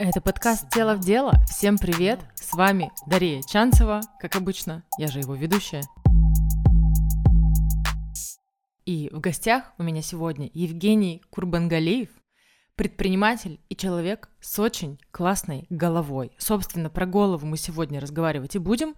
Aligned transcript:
Это 0.00 0.20
подкаст 0.20 0.70
«Тело 0.70 0.94
в 0.94 1.00
дело». 1.00 1.32
Всем 1.50 1.76
привет! 1.76 2.20
С 2.36 2.54
вами 2.54 2.92
Дарья 3.08 3.42
Чанцева, 3.42 4.00
как 4.20 4.36
обычно, 4.36 4.84
я 4.96 5.08
же 5.08 5.18
его 5.18 5.34
ведущая. 5.34 5.82
И 8.86 9.10
в 9.12 9.18
гостях 9.18 9.72
у 9.76 9.82
меня 9.82 10.00
сегодня 10.00 10.48
Евгений 10.54 11.20
Курбангалеев, 11.30 12.10
предприниматель 12.76 13.60
и 13.68 13.74
человек 13.74 14.30
с 14.38 14.60
очень 14.60 15.00
классной 15.10 15.66
головой. 15.68 16.30
Собственно, 16.38 16.90
про 16.90 17.04
голову 17.04 17.44
мы 17.44 17.56
сегодня 17.56 17.98
разговаривать 17.98 18.54
и 18.54 18.60
будем. 18.60 18.94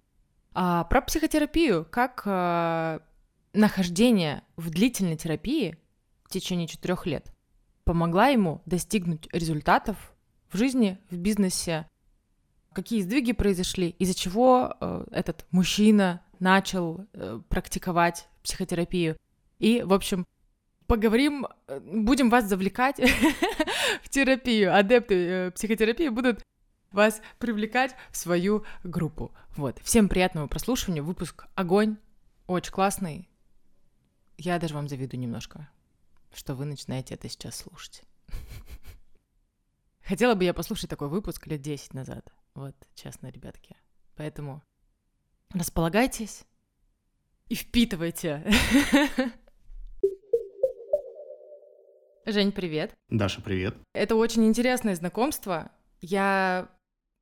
А 0.53 0.85
про 0.85 1.01
психотерапию, 1.01 1.87
как 1.91 2.25
а, 2.27 3.01
нахождение 3.55 4.43
в 4.59 4.69
длительной 4.69 5.17
терапии 5.17 5.79
в 6.25 6.29
течение 6.29 6.69
четырех 6.69 7.07
лет 7.07 7.33
помогла 7.85 8.27
ему 8.27 8.61
достигнуть 8.67 9.29
результатов 9.33 10.13
в 10.51 10.57
жизни, 10.57 10.99
в 11.11 11.17
бизнесе, 11.17 11.89
какие 12.73 13.03
сдвиги 13.03 13.33
произошли, 13.33 13.91
из-за 13.99 14.15
чего 14.15 14.77
э, 14.81 15.05
этот 15.11 15.47
мужчина 15.51 16.23
начал 16.39 17.07
э, 17.13 17.41
практиковать 17.49 18.29
психотерапию. 18.43 19.17
И, 19.59 19.83
в 19.83 19.93
общем, 19.93 20.27
поговорим, 20.87 21.47
э, 21.69 21.81
будем 21.81 22.31
вас 22.31 22.47
завлекать 22.47 22.99
в 24.03 24.09
терапию. 24.09 24.77
Адепты 24.77 25.15
э, 25.15 25.51
психотерапии 25.53 26.09
будут 26.09 26.43
вас 26.91 27.23
привлекать 27.39 27.95
в 28.11 28.17
свою 28.17 28.65
группу. 28.83 29.33
Вот. 29.57 29.79
Всем 29.85 30.09
приятного 30.09 30.49
прослушивания. 30.49 31.03
Выпуск 31.03 31.47
«Огонь». 31.55 31.97
Очень 32.47 32.73
классный. 32.73 33.29
Я 34.37 34.59
даже 34.59 34.75
вам 34.75 34.89
завидую 34.89 35.21
немножко, 35.21 35.69
что 36.35 36.55
вы 36.55 36.65
начинаете 36.65 37.15
это 37.15 37.29
сейчас 37.29 37.57
слушать. 37.57 38.03
Хотела 40.11 40.35
бы 40.35 40.43
я 40.43 40.53
послушать 40.53 40.91
такой 40.91 41.09
выпуск 41.09 41.47
лет 41.47 41.63
10 41.63 41.95
назад. 41.95 42.33
Вот, 42.55 42.75
честно, 42.97 43.29
ребятки. 43.29 43.77
Поэтому 44.17 44.61
располагайтесь 45.55 46.43
и 47.49 47.55
впитывайте. 47.55 48.45
Жень, 52.27 52.51
привет. 52.51 52.93
Даша, 53.09 53.41
привет. 53.41 53.77
Это 53.95 54.17
очень 54.17 54.45
интересное 54.47 54.97
знакомство. 54.97 55.71
Я 56.01 56.69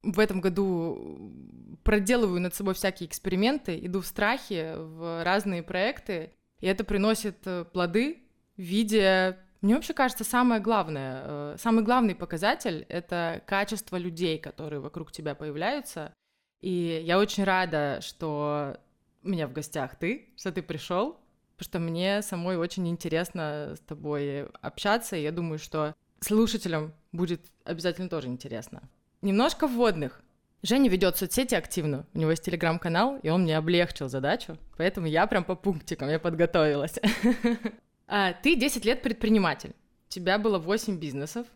в 0.03 0.19
этом 0.19 0.41
году 0.41 1.79
проделываю 1.85 2.41
над 2.41 2.55
собой 2.55 2.73
всякие 2.73 3.07
эксперименты, 3.07 3.79
иду 3.85 4.01
в 4.01 4.07
страхе 4.07 4.77
в 4.79 5.25
разные 5.25 5.63
проекты, 5.63 6.33
и 6.61 6.67
это 6.67 6.85
приносит 6.85 7.47
э, 7.47 7.67
плоды 7.67 8.23
в 8.57 8.63
виде 8.63 9.37
мне 9.61 9.75
вообще 9.75 9.93
кажется, 9.93 10.25
самое 10.25 10.61
главное, 10.61 11.23
э, 11.25 11.57
самый 11.59 11.83
главный 11.83 12.15
показатель— 12.15 12.87
это 12.89 13.43
качество 13.47 13.97
людей, 13.97 14.39
которые 14.39 14.81
вокруг 14.81 15.11
тебя 15.11 15.35
появляются. 15.35 16.13
И 16.61 17.03
я 17.05 17.19
очень 17.19 17.45
рада, 17.45 17.99
что 18.01 18.79
у 19.23 19.29
меня 19.29 19.49
в 19.49 19.53
гостях 19.53 19.97
ты, 19.97 20.29
что 20.37 20.53
ты 20.53 20.63
пришел, 20.63 21.19
потому 21.57 21.65
что 21.65 21.79
мне 21.81 22.23
самой 22.23 22.57
очень 22.57 22.89
интересно 22.89 23.75
с 23.77 23.81
тобой 23.81 24.47
общаться, 24.61 25.17
и 25.17 25.23
я 25.23 25.33
думаю, 25.33 25.59
что 25.59 25.95
слушателям 26.21 26.93
будет 27.13 27.51
обязательно 27.65 28.09
тоже 28.09 28.29
интересно. 28.29 28.89
Немножко 29.23 29.67
вводных. 29.67 30.23
Женя 30.63 30.89
ведет 30.89 31.17
соцсети 31.17 31.55
активно, 31.55 32.07
у 32.15 32.19
него 32.19 32.31
есть 32.31 32.45
телеграм-канал, 32.45 33.19
и 33.23 33.29
он 33.29 33.43
мне 33.43 33.57
облегчил 33.57 34.09
задачу, 34.09 34.57
поэтому 34.77 35.07
я 35.07 35.27
прям 35.27 35.45
по 35.45 35.55
пунктикам, 35.55 36.09
я 36.09 36.19
подготовилась. 36.19 36.99
А, 38.09 38.33
ты 38.33 38.57
10 38.57 38.85
лет 38.85 39.03
предприниматель. 39.03 39.75
У 40.09 40.11
тебя 40.11 40.39
было 40.39 40.59
8 40.59 40.99
бизнесов. 40.99 41.47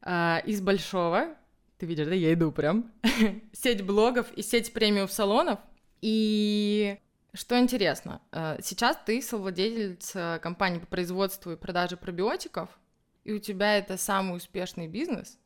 А, 0.00 0.40
из 0.46 0.60
большого, 0.60 1.34
ты 1.76 1.86
видишь, 1.86 2.06
да, 2.06 2.14
я 2.14 2.32
иду 2.32 2.52
прям, 2.52 2.92
сеть 3.52 3.84
блогов 3.84 4.32
и 4.32 4.42
сеть 4.42 4.72
премиум-салонов. 4.72 5.58
И 6.00 6.96
что 7.34 7.58
интересно, 7.58 8.22
а, 8.30 8.58
сейчас 8.62 8.96
ты 9.04 9.20
совладелец 9.20 10.12
компании 10.40 10.78
по 10.78 10.86
производству 10.86 11.52
и 11.52 11.56
продаже 11.56 11.96
пробиотиков, 11.96 12.70
и 13.24 13.32
у 13.32 13.40
тебя 13.40 13.76
это 13.76 13.96
самый 13.96 14.36
успешный 14.36 14.86
бизнес. 14.86 15.36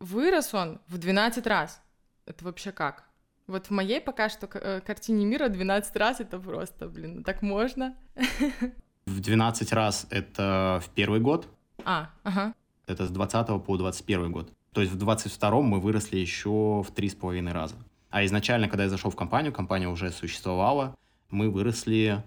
Вырос 0.00 0.52
он 0.52 0.80
в 0.88 0.98
12 0.98 1.46
раз. 1.46 1.80
Это 2.26 2.44
вообще 2.44 2.72
как? 2.72 3.04
Вот 3.46 3.66
в 3.66 3.70
моей 3.70 4.00
пока 4.00 4.28
что 4.28 4.48
э, 4.52 4.80
картине 4.80 5.26
мира 5.26 5.48
12 5.48 5.96
раз 5.96 6.20
это 6.20 6.38
просто, 6.38 6.88
блин, 6.88 7.16
ну 7.16 7.22
так 7.22 7.42
можно. 7.42 7.96
В 9.06 9.20
12 9.20 9.72
раз 9.72 10.06
это 10.10 10.82
в 10.84 10.88
первый 10.90 11.20
год. 11.20 11.48
А, 11.84 12.10
ага. 12.22 12.54
Это 12.86 13.06
с 13.06 13.10
20 13.10 13.64
по 13.64 13.76
21 13.76 14.32
год. 14.32 14.52
То 14.72 14.80
есть 14.80 14.92
в 14.92 14.96
22 14.96 15.60
мы 15.62 15.80
выросли 15.80 16.18
еще 16.18 16.50
в 16.50 16.92
3,5 16.94 17.52
раза. 17.52 17.76
А 18.10 18.24
изначально, 18.24 18.68
когда 18.68 18.84
я 18.84 18.90
зашел 18.90 19.10
в 19.10 19.16
компанию, 19.16 19.52
компания 19.52 19.88
уже 19.88 20.10
существовала, 20.10 20.94
мы 21.30 21.50
выросли 21.50 22.22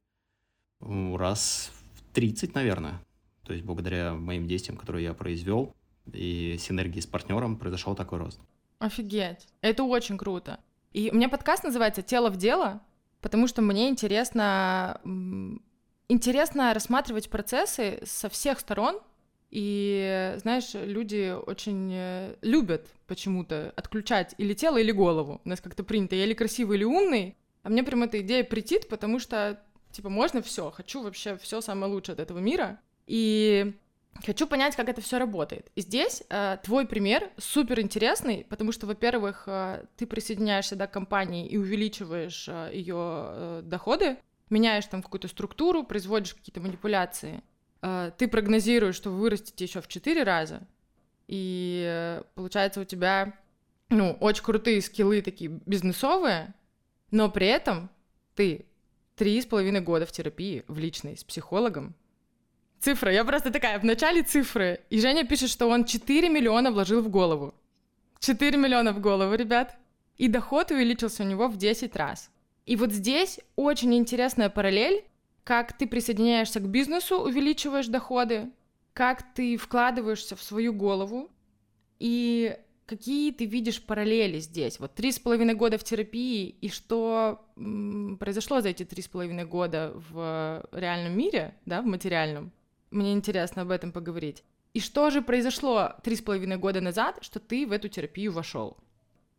раз 0.81 1.71
в 1.93 2.13
30, 2.13 2.55
наверное. 2.55 2.99
То 3.43 3.53
есть 3.53 3.65
благодаря 3.65 4.13
моим 4.13 4.47
действиям, 4.47 4.77
которые 4.77 5.03
я 5.03 5.13
произвел, 5.13 5.73
и 6.11 6.57
синергии 6.59 6.99
с 6.99 7.05
партнером 7.05 7.57
произошел 7.57 7.95
такой 7.95 8.19
рост. 8.19 8.39
Офигеть. 8.79 9.47
Это 9.61 9.83
очень 9.83 10.17
круто. 10.17 10.59
И 10.93 11.09
у 11.11 11.15
меня 11.15 11.29
подкаст 11.29 11.63
называется 11.63 12.01
«Тело 12.01 12.29
в 12.29 12.37
дело», 12.37 12.81
потому 13.21 13.47
что 13.47 13.61
мне 13.61 13.89
интересно 13.89 14.99
интересно 16.09 16.73
рассматривать 16.73 17.29
процессы 17.29 18.01
со 18.05 18.29
всех 18.29 18.59
сторон, 18.59 18.99
и, 19.51 20.33
знаешь, 20.37 20.71
люди 20.73 21.33
очень 21.33 21.89
э, 21.93 22.35
любят 22.41 22.87
почему-то 23.07 23.71
отключать 23.77 24.35
или 24.37 24.53
тело, 24.53 24.77
или 24.77 24.91
голову. 24.91 25.39
У 25.45 25.49
нас 25.49 25.61
как-то 25.61 25.83
принято, 25.83 26.15
я 26.15 26.25
или 26.25 26.33
красивый, 26.33 26.77
или 26.77 26.83
умный, 26.83 27.37
а 27.63 27.69
мне 27.69 27.83
прям 27.83 28.03
эта 28.03 28.19
идея 28.21 28.43
притит, 28.43 28.89
потому 28.89 29.17
что, 29.17 29.61
типа, 29.91 30.09
можно 30.09 30.41
все, 30.41 30.71
хочу 30.71 31.01
вообще 31.01 31.37
все 31.37 31.61
самое 31.61 31.91
лучшее 31.91 32.13
от 32.15 32.19
этого 32.19 32.39
мира, 32.39 32.79
и 33.07 33.73
хочу 34.25 34.45
понять, 34.47 34.75
как 34.75 34.89
это 34.89 35.01
все 35.01 35.19
работает. 35.19 35.71
И 35.75 35.81
здесь 35.81 36.23
э, 36.29 36.57
твой 36.63 36.85
пример 36.85 37.29
супер 37.37 37.79
интересный, 37.79 38.45
потому 38.49 38.71
что, 38.71 38.87
во-первых, 38.87 39.43
э, 39.47 39.85
ты 39.95 40.05
присоединяешься 40.05 40.75
да, 40.75 40.87
к 40.87 40.91
компании 40.91 41.47
и 41.47 41.57
увеличиваешь 41.57 42.47
э, 42.49 42.71
ее 42.73 42.97
э, 42.97 43.61
доходы, 43.63 44.17
меняешь 44.49 44.85
там 44.85 45.01
какую-то 45.01 45.27
структуру, 45.27 45.83
производишь 45.83 46.33
какие-то 46.33 46.61
манипуляции, 46.61 47.43
э, 47.81 48.11
ты 48.17 48.27
прогнозируешь, 48.27 48.95
что 48.95 49.09
вы 49.09 49.19
вырастете 49.19 49.65
еще 49.65 49.81
в 49.81 49.87
4 49.87 50.23
раза, 50.23 50.61
и 51.27 51.83
э, 51.87 52.23
получается 52.35 52.81
у 52.81 52.83
тебя, 52.85 53.37
ну, 53.89 54.17
очень 54.19 54.43
крутые 54.43 54.81
скиллы 54.81 55.21
такие 55.21 55.49
бизнесовые, 55.65 56.53
но 57.11 57.29
при 57.29 57.47
этом 57.47 57.89
ты 58.35 58.65
три 59.15 59.41
с 59.41 59.45
половиной 59.45 59.81
года 59.81 60.05
в 60.05 60.11
терапии, 60.11 60.63
в 60.67 60.77
личной, 60.77 61.17
с 61.17 61.23
психологом. 61.23 61.95
Цифра, 62.79 63.11
я 63.11 63.23
просто 63.23 63.51
такая, 63.51 63.79
в 63.79 63.83
начале 63.85 64.21
цифры. 64.21 64.81
И 64.89 64.99
Женя 64.99 65.25
пишет, 65.25 65.49
что 65.49 65.67
он 65.67 65.85
4 65.85 66.29
миллиона 66.29 66.71
вложил 66.71 67.01
в 67.01 67.09
голову. 67.09 67.55
4 68.19 68.57
миллиона 68.57 68.93
в 68.93 68.99
голову, 68.99 69.33
ребят. 69.33 69.75
И 70.17 70.27
доход 70.27 70.71
увеличился 70.71 71.23
у 71.23 71.25
него 71.25 71.47
в 71.47 71.57
10 71.57 71.95
раз. 71.95 72.29
И 72.65 72.75
вот 72.75 72.91
здесь 72.91 73.39
очень 73.55 73.93
интересная 73.95 74.49
параллель, 74.49 75.03
как 75.43 75.77
ты 75.77 75.87
присоединяешься 75.87 76.59
к 76.59 76.67
бизнесу, 76.67 77.19
увеличиваешь 77.19 77.87
доходы, 77.87 78.49
как 78.93 79.33
ты 79.33 79.57
вкладываешься 79.57 80.35
в 80.35 80.41
свою 80.41 80.73
голову, 80.73 81.29
и 81.99 82.57
какие 82.87 83.31
ты 83.31 83.45
видишь 83.45 83.83
параллели 83.83 84.39
здесь? 84.39 84.79
Вот 84.79 84.95
три 84.95 85.11
с 85.11 85.19
половиной 85.19 85.53
года 85.53 85.77
в 85.77 85.83
терапии, 85.83 86.49
и 86.49 86.69
что 86.69 87.45
произошло 88.19 88.61
за 88.61 88.69
эти 88.69 88.83
три 88.83 89.03
с 89.03 89.07
половиной 89.07 89.45
года 89.45 89.93
в 90.09 90.67
реальном 90.71 91.17
мире, 91.17 91.55
да, 91.65 91.81
в 91.81 91.85
материальном? 91.85 92.51
Мне 92.89 93.13
интересно 93.13 93.61
об 93.61 93.71
этом 93.71 93.91
поговорить. 93.91 94.43
И 94.73 94.79
что 94.79 95.09
же 95.09 95.21
произошло 95.21 95.93
три 96.03 96.15
с 96.15 96.21
половиной 96.21 96.57
года 96.57 96.81
назад, 96.81 97.19
что 97.21 97.39
ты 97.39 97.67
в 97.67 97.71
эту 97.71 97.89
терапию 97.89 98.31
вошел? 98.31 98.77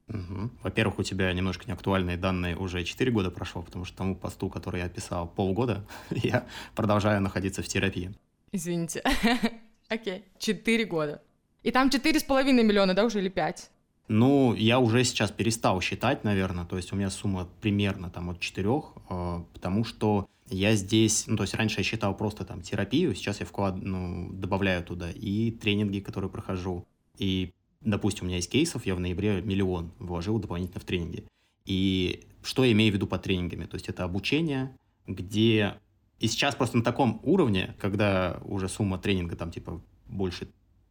Угу. 0.09 0.51
Во-первых, 0.63 0.99
у 0.99 1.03
тебя 1.03 1.33
немножко 1.33 1.65
неактуальные 1.67 2.17
данные 2.17 2.57
уже 2.57 2.85
4 2.85 3.11
года 3.11 3.31
прошло, 3.31 3.63
потому 3.63 3.85
что 3.85 3.97
тому 3.97 4.15
посту, 4.15 4.49
который 4.49 4.81
я 4.81 4.89
писал 4.89 5.27
полгода, 5.27 5.85
я 6.11 6.47
продолжаю 6.75 7.21
находиться 7.21 7.63
в 7.63 7.69
терапии. 7.69 8.15
Извините. 8.53 9.03
Окей, 9.89 10.25
4 10.39 10.85
года. 10.85 11.23
И 11.63 11.73
там 11.73 11.89
4,5 11.89 12.53
миллиона, 12.53 12.95
да, 12.95 13.05
уже 13.05 13.19
или 13.19 13.29
5? 13.29 13.71
Ну, 14.09 14.55
я 14.55 14.79
уже 14.79 15.03
сейчас 15.03 15.33
перестал 15.33 15.81
считать, 15.81 16.23
наверное, 16.23 16.65
то 16.65 16.77
есть 16.77 16.93
у 16.93 16.97
меня 16.97 17.11
сумма 17.11 17.49
примерно 17.61 18.09
там 18.09 18.31
от 18.31 18.39
4, 18.39 18.69
э, 19.11 19.43
потому 19.53 19.85
что 19.85 20.29
я 20.49 20.77
здесь, 20.77 21.27
ну, 21.27 21.37
то 21.37 21.43
есть 21.43 21.55
раньше 21.55 21.81
я 21.81 21.85
считал 21.85 22.17
просто 22.17 22.45
там 22.45 22.63
терапию, 22.63 23.17
сейчас 23.17 23.41
я 23.41 23.47
вклад, 23.47 23.75
ну, 23.83 24.31
добавляю 24.33 24.85
туда 24.85 25.11
и 25.11 25.51
тренинги, 25.51 25.99
которые 25.99 26.31
прохожу, 26.31 26.87
и 27.19 27.53
допустим, 27.81 28.25
у 28.25 28.27
меня 28.27 28.37
есть 28.37 28.51
кейсов, 28.51 28.87
я 28.87 28.95
в 28.95 29.01
ноябре 29.01 29.43
миллион 29.43 29.93
вложил 29.99 30.39
дополнительно 30.39 30.81
в 30.81 30.85
тренинги. 30.85 31.25
И 31.65 32.25
что 32.43 32.65
я 32.65 32.73
имею 32.73 32.93
в 32.93 32.95
виду 32.95 33.07
под 33.07 33.23
тренингами? 33.23 33.65
То 33.65 33.75
есть 33.75 33.89
это 33.89 34.05
обучение, 34.05 34.77
где... 35.07 35.79
И 36.19 36.29
сейчас 36.29 36.55
просто 36.55 36.79
на 36.79 36.85
таком 36.85 37.21
уровне, 37.25 37.75
когда 37.79 38.41
уже 38.45 38.69
сумма 38.69 38.99
тренинга 38.99 39.37
там 39.37 39.51
типа 39.51 39.83
больше 40.07 40.49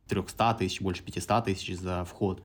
300 0.08 0.56
тысяч, 0.56 0.82
больше 0.82 1.04
500 1.04 1.46
тысяч 1.46 1.78
за 1.78 2.06
вход, 2.06 2.44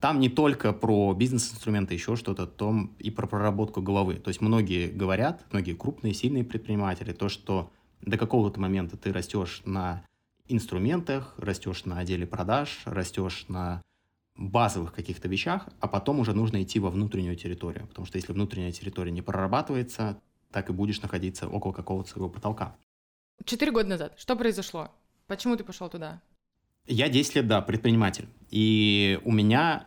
Там 0.00 0.20
не 0.20 0.28
только 0.28 0.72
про 0.72 1.14
бизнес-инструменты, 1.14 1.94
еще 1.94 2.16
что-то, 2.16 2.46
том 2.46 2.94
и 2.98 3.10
про 3.10 3.26
проработку 3.26 3.80
головы. 3.80 4.14
То 4.14 4.28
есть 4.28 4.40
многие 4.40 4.88
говорят, 4.88 5.46
многие 5.52 5.74
крупные, 5.74 6.12
сильные 6.12 6.44
предприниматели, 6.44 7.12
то, 7.12 7.28
что 7.28 7.72
до 8.02 8.18
какого-то 8.18 8.60
момента 8.60 8.96
ты 8.96 9.12
растешь 9.12 9.62
на 9.64 10.04
инструментах, 10.48 11.34
растешь 11.38 11.84
на 11.84 11.98
отделе 11.98 12.26
продаж, 12.26 12.82
растешь 12.84 13.46
на 13.48 13.82
базовых 14.36 14.92
каких-то 14.92 15.28
вещах, 15.28 15.68
а 15.80 15.88
потом 15.88 16.20
уже 16.20 16.34
нужно 16.34 16.62
идти 16.62 16.78
во 16.78 16.90
внутреннюю 16.90 17.36
территорию. 17.36 17.86
Потому 17.86 18.06
что 18.06 18.18
если 18.18 18.32
внутренняя 18.32 18.72
территория 18.72 19.10
не 19.10 19.22
прорабатывается, 19.22 20.20
так 20.50 20.70
и 20.70 20.72
будешь 20.72 21.00
находиться 21.02 21.48
около 21.48 21.72
какого-то 21.72 22.10
своего 22.10 22.28
потолка. 22.28 22.76
Четыре 23.44 23.72
года 23.72 23.88
назад. 23.88 24.14
Что 24.16 24.36
произошло? 24.36 24.90
Почему 25.26 25.56
ты 25.56 25.64
пошел 25.64 25.88
туда? 25.88 26.22
Я 26.86 27.08
10 27.08 27.36
лет, 27.36 27.48
да, 27.48 27.60
предприниматель. 27.62 28.28
И 28.50 29.20
у 29.24 29.32
меня 29.32 29.86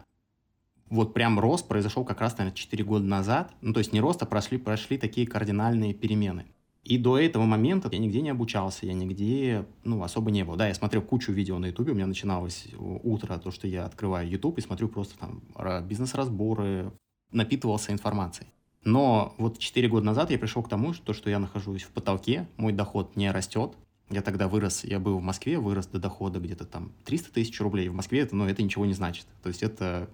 вот 0.89 1.13
прям 1.13 1.39
рост 1.39 1.67
произошел 1.67 2.03
как 2.03 2.19
раз, 2.19 2.37
наверное, 2.37 2.55
4 2.55 2.83
года 2.83 3.05
назад. 3.05 3.53
Ну, 3.61 3.73
то 3.73 3.79
есть 3.79 3.93
не 3.93 4.01
рост, 4.01 4.21
а 4.21 4.25
прошли, 4.25 4.57
прошли 4.57 4.97
такие 4.97 5.25
кардинальные 5.25 5.93
перемены. 5.93 6.47
И 6.89 6.97
до 6.97 7.19
этого 7.19 7.45
момента 7.45 7.87
я 7.91 7.99
нигде 7.99 8.19
не 8.19 8.31
обучался, 8.31 8.87
я 8.87 8.93
нигде, 8.93 9.67
ну, 9.83 10.01
особо 10.01 10.31
не 10.31 10.43
был. 10.43 10.55
Да, 10.55 10.67
я 10.67 10.73
смотрел 10.73 11.03
кучу 11.03 11.31
видео 11.31 11.59
на 11.59 11.67
Ютубе, 11.67 11.91
у 11.91 11.95
меня 11.95 12.07
начиналось 12.07 12.67
утро, 12.79 13.37
то, 13.37 13.51
что 13.51 13.67
я 13.67 13.85
открываю 13.85 14.27
Ютуб 14.27 14.57
и 14.57 14.61
смотрю 14.61 14.87
просто 14.87 15.15
там 15.19 15.43
бизнес-разборы, 15.87 16.91
напитывался 17.31 17.91
информацией. 17.91 18.49
Но 18.83 19.35
вот 19.37 19.59
4 19.59 19.87
года 19.87 20.03
назад 20.03 20.31
я 20.31 20.39
пришел 20.39 20.63
к 20.63 20.69
тому, 20.69 20.93
что, 20.93 21.13
что 21.13 21.29
я 21.29 21.37
нахожусь 21.37 21.83
в 21.83 21.89
потолке, 21.89 22.49
мой 22.57 22.73
доход 22.73 23.15
не 23.15 23.29
растет, 23.29 23.77
я 24.09 24.23
тогда 24.23 24.47
вырос, 24.47 24.83
я 24.83 24.99
был 24.99 25.19
в 25.19 25.21
Москве, 25.21 25.59
вырос 25.59 25.85
до 25.85 25.99
дохода 25.99 26.39
где-то 26.39 26.65
там 26.65 26.91
300 27.05 27.31
тысяч 27.31 27.61
рублей. 27.61 27.89
В 27.89 27.93
Москве 27.93 28.21
это, 28.21 28.35
ну, 28.35 28.47
это 28.47 28.63
ничего 28.63 28.87
не 28.87 28.93
значит. 28.93 29.27
То 29.43 29.49
есть 29.49 29.61
это 29.61 30.09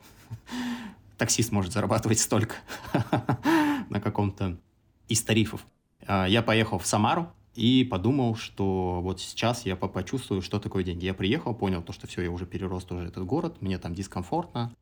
таксист 1.17 1.53
может 1.53 1.71
зарабатывать 1.71 2.19
столько 2.19 2.55
на 3.89 4.01
каком-то 4.01 4.57
из 5.07 5.23
тарифов. 5.23 5.65
А, 6.07 6.25
я 6.25 6.41
поехал 6.41 6.77
в 6.77 6.85
Самару 6.85 7.31
и 7.55 7.83
подумал, 7.83 8.35
что 8.35 8.99
вот 9.01 9.21
сейчас 9.21 9.65
я 9.65 9.75
почувствую, 9.75 10.41
что 10.41 10.59
такое 10.59 10.83
деньги. 10.83 11.05
Я 11.05 11.13
приехал, 11.13 11.55
понял 11.55 11.81
то, 11.81 11.93
что 11.93 12.07
все, 12.07 12.21
я 12.21 12.31
уже 12.31 12.45
перерос 12.45 12.83
тоже 12.83 13.07
этот 13.07 13.25
город, 13.25 13.61
мне 13.61 13.77
там 13.77 13.93
дискомфортно. 13.93 14.73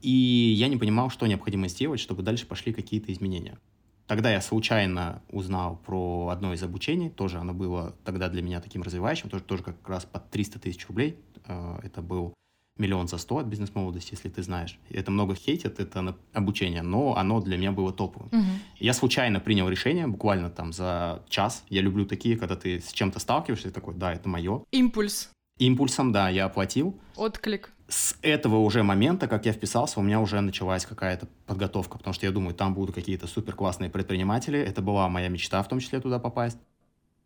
И 0.00 0.10
я 0.10 0.68
не 0.68 0.76
понимал, 0.76 1.10
что 1.10 1.26
необходимо 1.26 1.68
сделать, 1.68 2.00
чтобы 2.00 2.22
дальше 2.22 2.46
пошли 2.46 2.72
какие-то 2.72 3.12
изменения. 3.12 3.58
Тогда 4.06 4.30
я 4.30 4.40
случайно 4.40 5.22
узнал 5.30 5.76
про 5.84 6.28
одно 6.28 6.52
из 6.52 6.62
обучений, 6.62 7.10
тоже 7.10 7.38
оно 7.38 7.54
было 7.54 7.96
тогда 8.04 8.28
для 8.28 8.42
меня 8.42 8.60
таким 8.60 8.82
развивающим, 8.82 9.30
тоже, 9.30 9.42
тоже 9.42 9.62
как 9.64 9.88
раз 9.88 10.04
под 10.04 10.30
300 10.30 10.60
тысяч 10.60 10.86
рублей. 10.86 11.18
Э, 11.46 11.80
это 11.82 12.02
был 12.02 12.34
миллион 12.78 13.08
за 13.08 13.18
сто 13.18 13.38
от 13.38 13.46
бизнес-молодости, 13.46 14.12
если 14.12 14.28
ты 14.28 14.42
знаешь. 14.42 14.78
Это 14.90 15.10
много 15.10 15.34
хейтят, 15.34 15.80
это 15.80 16.16
обучение, 16.32 16.82
но 16.82 17.16
оно 17.16 17.40
для 17.40 17.56
меня 17.56 17.72
было 17.72 17.92
топовым. 17.92 18.28
Угу. 18.28 18.52
Я 18.80 18.92
случайно 18.92 19.40
принял 19.40 19.68
решение, 19.68 20.06
буквально 20.06 20.50
там 20.50 20.72
за 20.72 21.22
час. 21.28 21.64
Я 21.68 21.82
люблю 21.82 22.06
такие, 22.06 22.36
когда 22.36 22.56
ты 22.56 22.80
с 22.80 22.92
чем-то 22.92 23.18
сталкиваешься, 23.18 23.70
такой, 23.70 23.94
да, 23.94 24.12
это 24.12 24.28
мое. 24.28 24.62
Импульс. 24.70 25.30
Импульсом, 25.58 26.12
да, 26.12 26.28
я 26.28 26.44
оплатил. 26.44 26.98
Отклик 27.16 27.72
с 27.88 28.16
этого 28.22 28.56
уже 28.56 28.82
момента, 28.82 29.28
как 29.28 29.46
я 29.46 29.52
вписался, 29.52 30.00
у 30.00 30.02
меня 30.02 30.20
уже 30.20 30.40
началась 30.40 30.84
какая-то 30.84 31.28
подготовка, 31.46 31.98
потому 31.98 32.14
что 32.14 32.26
я 32.26 32.32
думаю, 32.32 32.54
там 32.54 32.74
будут 32.74 32.94
какие-то 32.94 33.26
супер 33.26 33.54
классные 33.54 33.90
предприниматели. 33.90 34.58
Это 34.58 34.82
была 34.82 35.08
моя 35.08 35.28
мечта 35.28 35.62
в 35.62 35.68
том 35.68 35.78
числе 35.78 36.00
туда 36.00 36.18
попасть. 36.18 36.58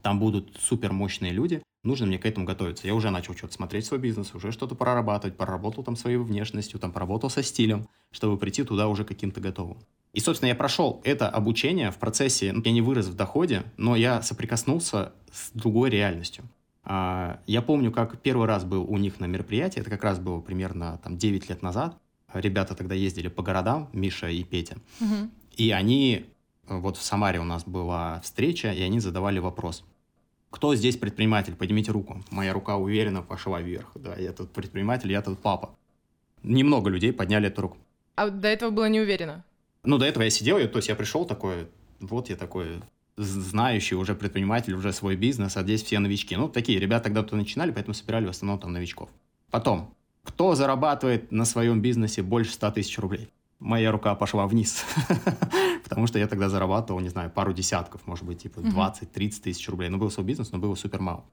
Там 0.02 0.19
будут 0.19 0.56
супер 0.61 0.93
мощные 0.93 1.32
люди. 1.32 1.62
Нужно 1.82 2.06
мне 2.06 2.19
к 2.19 2.26
этому 2.26 2.44
готовиться. 2.44 2.87
Я 2.87 2.94
уже 2.94 3.11
начал 3.11 3.35
что-то 3.35 3.55
смотреть 3.55 3.87
свой 3.87 4.00
бизнес, 4.00 4.35
уже 4.35 4.52
что-то 4.52 4.75
прорабатывать, 4.75 5.37
проработал 5.37 5.82
там 5.82 5.97
своей 5.97 6.19
внешностью, 6.19 6.79
там 6.79 6.93
поработал 6.93 7.31
со 7.31 7.43
стилем, 7.43 7.88
чтобы 8.11 8.37
прийти 8.37 8.64
туда 8.64 8.88
уже 8.88 9.05
каким-то 9.05 9.41
готовым. 9.41 9.79
И, 10.12 10.20
собственно, 10.20 10.49
я 10.49 10.55
прошел 10.55 11.00
это 11.05 11.29
обучение 11.29 11.91
в 11.91 11.97
процессе, 11.99 12.52
ну, 12.52 12.62
я 12.64 12.73
не 12.73 12.82
вырос 12.82 13.06
в 13.06 13.14
доходе, 13.14 13.62
но 13.76 13.97
я 13.97 14.23
соприкоснулся 14.23 15.12
с 15.32 15.50
другой 15.52 15.91
реальностью. 15.91 16.44
А, 16.82 17.41
я 17.46 17.62
помню, 17.62 17.93
как 17.93 18.20
первый 18.20 18.46
раз 18.46 18.64
был 18.64 18.85
у 18.85 18.96
них 18.99 19.20
на 19.20 19.26
мероприятии, 19.26 19.81
это 19.81 19.91
как 19.91 20.03
раз 20.03 20.19
было 20.19 20.41
примерно 20.41 20.99
там 21.05 21.17
9 21.17 21.49
лет 21.49 21.62
назад. 21.62 21.96
Ребята 22.32 22.75
тогда 22.75 22.94
ездили 22.94 23.29
по 23.29 23.43
городам, 23.43 23.88
Миша 23.93 24.29
и 24.29 24.43
Петя. 24.44 24.76
Угу. 25.00 25.31
И 25.56 25.70
они, 25.70 26.26
вот 26.69 26.96
в 26.96 27.03
Самаре 27.03 27.41
у 27.41 27.44
нас 27.44 27.64
была 27.64 28.20
встреча, 28.20 28.73
и 28.73 28.82
они 28.82 29.00
задавали 29.00 29.38
вопрос. 29.38 29.85
Кто 30.50 30.75
здесь 30.75 30.97
предприниматель? 30.97 31.55
Поднимите 31.55 31.93
руку. 31.93 32.23
Моя 32.31 32.52
рука 32.52 32.76
уверенно 32.76 33.23
пошла 33.23 33.61
вверх. 33.61 33.93
Да, 33.94 34.17
я 34.17 34.32
тут 34.32 34.50
предприниматель, 34.50 35.11
я 35.11 35.23
тут 35.23 35.38
папа. 35.38 35.70
Немного 36.43 36.91
людей 36.91 37.12
подняли 37.12 37.49
эту 37.49 37.62
руку. 37.62 37.79
А 38.17 38.29
до 38.29 38.49
этого 38.49 38.70
было 38.70 38.88
не 38.88 39.00
уверенно? 39.00 39.44
Ну, 39.85 39.99
до 39.99 40.06
этого 40.06 40.25
я 40.25 40.31
сидел, 40.31 40.58
то 40.69 40.79
есть 40.79 40.88
я 40.88 40.94
пришел 40.94 41.25
такой, 41.25 41.69
вот 42.00 42.29
я 42.29 42.37
такой 42.37 42.82
знающий 43.17 43.94
уже 43.94 44.14
предприниматель, 44.14 44.75
уже 44.75 44.93
свой 44.93 45.17
бизнес, 45.17 45.56
а 45.56 45.62
здесь 45.62 45.82
все 45.82 45.99
новички. 45.99 46.37
Ну, 46.37 46.49
такие 46.49 46.79
ребята 46.79 47.05
тогда-то 47.05 47.37
начинали, 47.37 47.70
поэтому 47.70 47.94
собирали 47.94 48.26
в 48.26 48.31
основном 48.31 48.58
там 48.58 48.73
новичков. 48.73 49.08
Потом, 49.50 49.94
кто 50.23 50.55
зарабатывает 50.55 51.32
на 51.32 51.44
своем 51.44 51.81
бизнесе 51.81 52.23
больше 52.23 52.53
100 52.53 52.70
тысяч 52.73 52.99
рублей? 52.99 53.29
Моя 53.61 53.93
рука 53.93 54.15
пошла 54.15 54.47
вниз, 54.47 54.85
потому 55.85 56.07
что 56.07 56.19
я 56.19 56.27
тогда 56.27 56.49
зарабатывал, 56.49 57.01
не 57.01 57.11
знаю, 57.11 57.31
пару 57.31 57.53
десятков, 57.53 58.07
может 58.07 58.25
быть, 58.25 58.43
типа 58.43 58.61
20-30 58.61 59.43
тысяч 59.43 59.69
рублей. 59.69 59.91
Ну, 59.91 59.99
был 59.99 60.11
свой 60.11 60.27
бизнес, 60.27 60.51
но 60.51 60.59
было 60.59 60.75
супер 60.75 61.01
мало. 61.01 61.25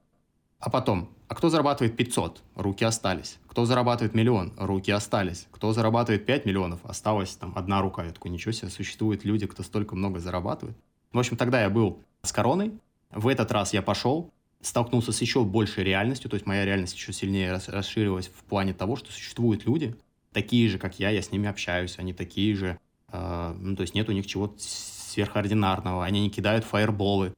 А 0.60 0.70
потом, 0.70 1.08
а 1.28 1.34
кто 1.34 1.50
зарабатывает 1.50 1.96
500? 1.96 2.42
Руки 2.56 2.84
остались. 2.84 3.38
Кто 3.46 3.64
зарабатывает 3.64 4.14
миллион? 4.14 4.52
Руки 4.56 4.90
остались. 4.90 5.46
Кто 5.52 5.72
зарабатывает 5.72 6.26
5 6.26 6.46
миллионов? 6.46 6.80
Осталась 6.84 7.34
там 7.36 7.52
одна 7.56 7.80
рука. 7.80 8.04
Я 8.04 8.10
такой, 8.10 8.30
ничего 8.30 8.52
себе, 8.52 8.68
существуют 8.68 9.24
люди, 9.24 9.46
кто 9.46 9.62
столько 9.62 9.94
много 9.94 10.18
зарабатывает. 10.18 10.76
В 11.12 11.18
общем, 11.18 11.36
тогда 11.36 11.62
я 11.62 11.70
был 11.70 12.02
с 12.22 12.32
короной. 12.32 12.72
В 13.10 13.28
этот 13.28 13.52
раз 13.52 13.72
я 13.72 13.82
пошел, 13.82 14.32
столкнулся 14.60 15.12
с 15.12 15.20
еще 15.20 15.44
большей 15.44 15.84
реальностью, 15.84 16.28
то 16.28 16.34
есть 16.34 16.44
моя 16.44 16.64
реальность 16.64 16.94
еще 16.94 17.12
сильнее 17.12 17.52
расширилась 17.52 18.26
в 18.26 18.44
плане 18.44 18.74
того, 18.74 18.96
что 18.96 19.12
существуют 19.12 19.64
люди, 19.64 19.96
такие 20.38 20.68
же, 20.68 20.78
как 20.78 21.00
я, 21.00 21.10
я 21.10 21.20
с 21.20 21.32
ними 21.32 21.48
общаюсь, 21.48 21.98
они 21.98 22.12
такие 22.12 22.54
же, 22.54 22.78
э, 23.10 23.54
ну, 23.58 23.74
то 23.74 23.82
есть 23.82 23.94
нет 23.94 24.08
у 24.08 24.12
них 24.12 24.24
чего-то 24.24 24.54
сверхординарного, 24.58 26.04
они 26.04 26.20
не 26.20 26.30
кидают 26.30 26.64
фаерболы. 26.64 27.34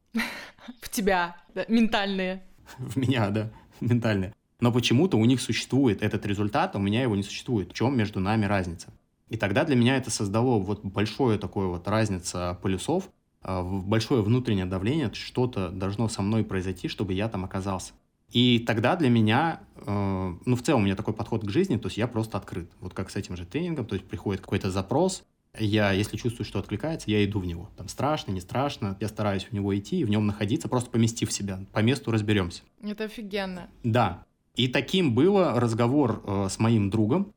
В 0.82 0.90
тебя, 0.90 1.36
ментальные. 1.68 2.42
В 2.76 2.96
меня, 2.96 3.30
да, 3.30 3.50
ментальные. 3.80 4.34
Но 4.60 4.70
почему-то 4.70 5.16
у 5.16 5.24
них 5.24 5.40
существует 5.40 6.02
этот 6.02 6.26
результат, 6.26 6.76
а 6.76 6.78
у 6.78 6.82
меня 6.82 7.00
его 7.00 7.16
не 7.16 7.22
существует. 7.22 7.70
В 7.70 7.74
чем 7.74 7.96
между 7.96 8.20
нами 8.20 8.44
разница? 8.44 8.88
И 9.30 9.38
тогда 9.38 9.64
для 9.64 9.76
меня 9.76 9.96
это 9.96 10.10
создало 10.10 10.58
вот 10.58 10.84
большое 10.84 11.38
такое 11.38 11.68
вот 11.68 11.88
разница 11.88 12.58
полюсов, 12.60 13.08
а, 13.40 13.62
большое 13.62 14.20
внутреннее 14.22 14.66
давление, 14.66 15.10
что-то 15.14 15.70
должно 15.70 16.08
со 16.08 16.20
мной 16.20 16.44
произойти, 16.44 16.88
чтобы 16.88 17.14
я 17.14 17.30
там 17.30 17.46
оказался. 17.46 17.94
И 18.30 18.58
тогда 18.58 18.94
для 18.96 19.08
меня, 19.08 19.60
э, 19.84 20.34
ну, 20.44 20.56
в 20.56 20.62
целом 20.62 20.82
у 20.82 20.84
меня 20.84 20.96
такой 20.96 21.14
подход 21.14 21.44
к 21.44 21.50
жизни, 21.50 21.76
то 21.76 21.88
есть 21.88 21.98
я 21.98 22.06
просто 22.06 22.38
открыт. 22.38 22.70
Вот 22.80 22.94
как 22.94 23.10
с 23.10 23.16
этим 23.16 23.36
же 23.36 23.44
тренингом, 23.46 23.86
то 23.86 23.94
есть 23.94 24.06
приходит 24.06 24.40
какой-то 24.40 24.70
запрос, 24.70 25.24
я, 25.58 25.90
если 25.90 26.16
чувствую, 26.16 26.46
что 26.46 26.60
откликается, 26.60 27.10
я 27.10 27.24
иду 27.24 27.40
в 27.40 27.46
него. 27.46 27.70
Там 27.76 27.88
страшно, 27.88 28.30
не 28.30 28.40
страшно, 28.40 28.96
я 29.00 29.08
стараюсь 29.08 29.44
в 29.44 29.52
него 29.52 29.76
идти 29.76 30.00
и 30.00 30.04
в 30.04 30.10
нем 30.10 30.26
находиться, 30.26 30.68
просто 30.68 30.90
поместив 30.90 31.32
себя. 31.32 31.64
По 31.72 31.80
месту 31.80 32.10
разберемся. 32.10 32.62
Это 32.82 33.04
офигенно. 33.04 33.68
Да. 33.82 34.24
И 34.54 34.68
таким 34.68 35.14
было 35.14 35.58
разговор 35.58 36.22
э, 36.24 36.48
с 36.50 36.58
моим 36.58 36.90
другом, 36.90 37.32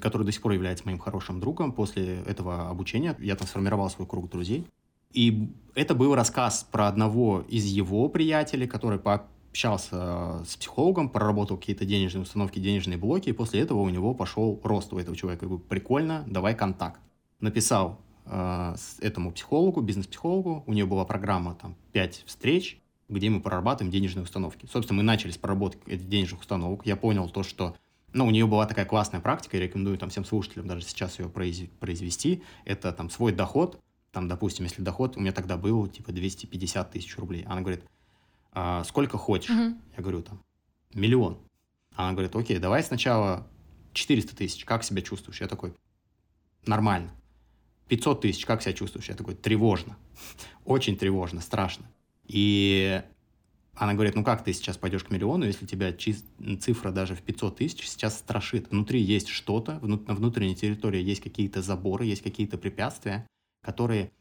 который 0.00 0.24
до 0.24 0.32
сих 0.32 0.42
пор 0.42 0.52
является 0.52 0.84
моим 0.84 0.98
хорошим 0.98 1.40
другом. 1.40 1.72
После 1.72 2.22
этого 2.22 2.68
обучения 2.70 3.16
я 3.18 3.34
там 3.34 3.48
сформировал 3.48 3.90
свой 3.90 4.06
круг 4.06 4.30
друзей. 4.30 4.66
И 5.12 5.52
это 5.74 5.94
был 5.94 6.14
рассказ 6.14 6.66
про 6.70 6.88
одного 6.88 7.44
из 7.48 7.64
его 7.64 8.08
приятелей, 8.08 8.66
который 8.66 8.98
пообщался 9.54 10.44
с 10.44 10.56
психологом, 10.56 11.08
проработал 11.08 11.56
какие-то 11.56 11.84
денежные 11.84 12.22
установки, 12.22 12.58
денежные 12.58 12.98
блоки, 12.98 13.28
и 13.28 13.32
после 13.32 13.60
этого 13.60 13.82
у 13.82 13.88
него 13.88 14.12
пошел 14.12 14.60
рост 14.64 14.92
у 14.92 14.98
этого 14.98 15.16
человека. 15.16 15.44
Я 15.44 15.48
говорю, 15.48 15.64
прикольно, 15.64 16.24
давай 16.26 16.56
контакт. 16.56 17.00
Написал 17.38 18.00
э, 18.26 18.74
этому 19.00 19.30
психологу, 19.30 19.80
бизнес-психологу, 19.80 20.64
у 20.66 20.72
нее 20.72 20.86
была 20.86 21.04
программа 21.04 21.54
там 21.54 21.76
5 21.92 22.24
встреч, 22.26 22.80
где 23.08 23.30
мы 23.30 23.40
прорабатываем 23.40 23.92
денежные 23.92 24.24
установки. 24.24 24.66
Собственно, 24.72 24.96
мы 24.96 25.02
начали 25.04 25.30
с 25.30 25.38
проработки 25.38 25.88
этих 25.88 26.08
денежных 26.08 26.40
установок. 26.40 26.84
Я 26.84 26.96
понял 26.96 27.28
то, 27.28 27.44
что 27.44 27.76
ну, 28.12 28.26
у 28.26 28.30
нее 28.30 28.48
была 28.48 28.66
такая 28.66 28.86
классная 28.86 29.20
практика, 29.20 29.56
я 29.56 29.62
рекомендую 29.62 29.98
там 29.98 30.10
всем 30.10 30.24
слушателям 30.24 30.66
даже 30.66 30.82
сейчас 30.82 31.20
ее 31.20 31.28
произвести. 31.28 32.42
Это 32.64 32.92
там 32.92 33.08
свой 33.08 33.30
доход 33.30 33.80
там, 34.14 34.28
допустим, 34.28 34.64
если 34.64 34.80
доход 34.80 35.16
у 35.16 35.20
меня 35.20 35.32
тогда 35.32 35.56
был 35.56 35.88
типа 35.88 36.12
250 36.12 36.92
тысяч 36.92 37.18
рублей. 37.18 37.44
Она 37.46 37.62
говорит, 37.62 37.82
а, 38.54 38.84
сколько 38.84 39.18
хочешь? 39.18 39.50
Угу. 39.50 39.76
Я 39.96 40.02
говорю, 40.02 40.22
там, 40.22 40.42
миллион. 40.94 41.38
Она 41.94 42.12
говорит, 42.12 42.34
окей, 42.34 42.58
давай 42.58 42.82
сначала 42.82 43.46
400 43.92 44.36
тысяч, 44.36 44.64
как 44.64 44.84
себя 44.84 45.02
чувствуешь? 45.02 45.40
Я 45.40 45.48
такой, 45.48 45.74
нормально. 46.66 47.10
500 47.88 48.22
тысяч, 48.22 48.46
как 48.46 48.62
себя 48.62 48.72
чувствуешь? 48.72 49.08
Я 49.08 49.14
такой, 49.14 49.34
тревожно. 49.34 49.96
Очень 50.64 50.96
тревожно, 50.96 51.40
страшно. 51.40 51.84
И 52.26 53.02
Она 53.76 53.94
говорит, 53.94 54.14
ну 54.14 54.22
как 54.22 54.44
ты 54.44 54.52
сейчас 54.52 54.76
пойдешь 54.76 55.04
к 55.04 55.10
миллиону, 55.10 55.44
если 55.44 55.66
тебя 55.66 55.92
цифра 56.60 56.92
даже 56.92 57.14
в 57.14 57.22
500 57.22 57.56
тысяч 57.56 57.88
сейчас 57.88 58.18
страшит. 58.18 58.70
Внутри 58.70 59.00
есть 59.00 59.28
что-то, 59.28 59.80
на 59.80 60.14
внутренней 60.14 60.54
территории 60.54 61.02
есть 61.02 61.20
какие-то 61.20 61.60
заборы, 61.60 62.04
есть 62.04 62.22
какие-то 62.22 62.56
препятствия, 62.56 63.26
которые 63.62 64.12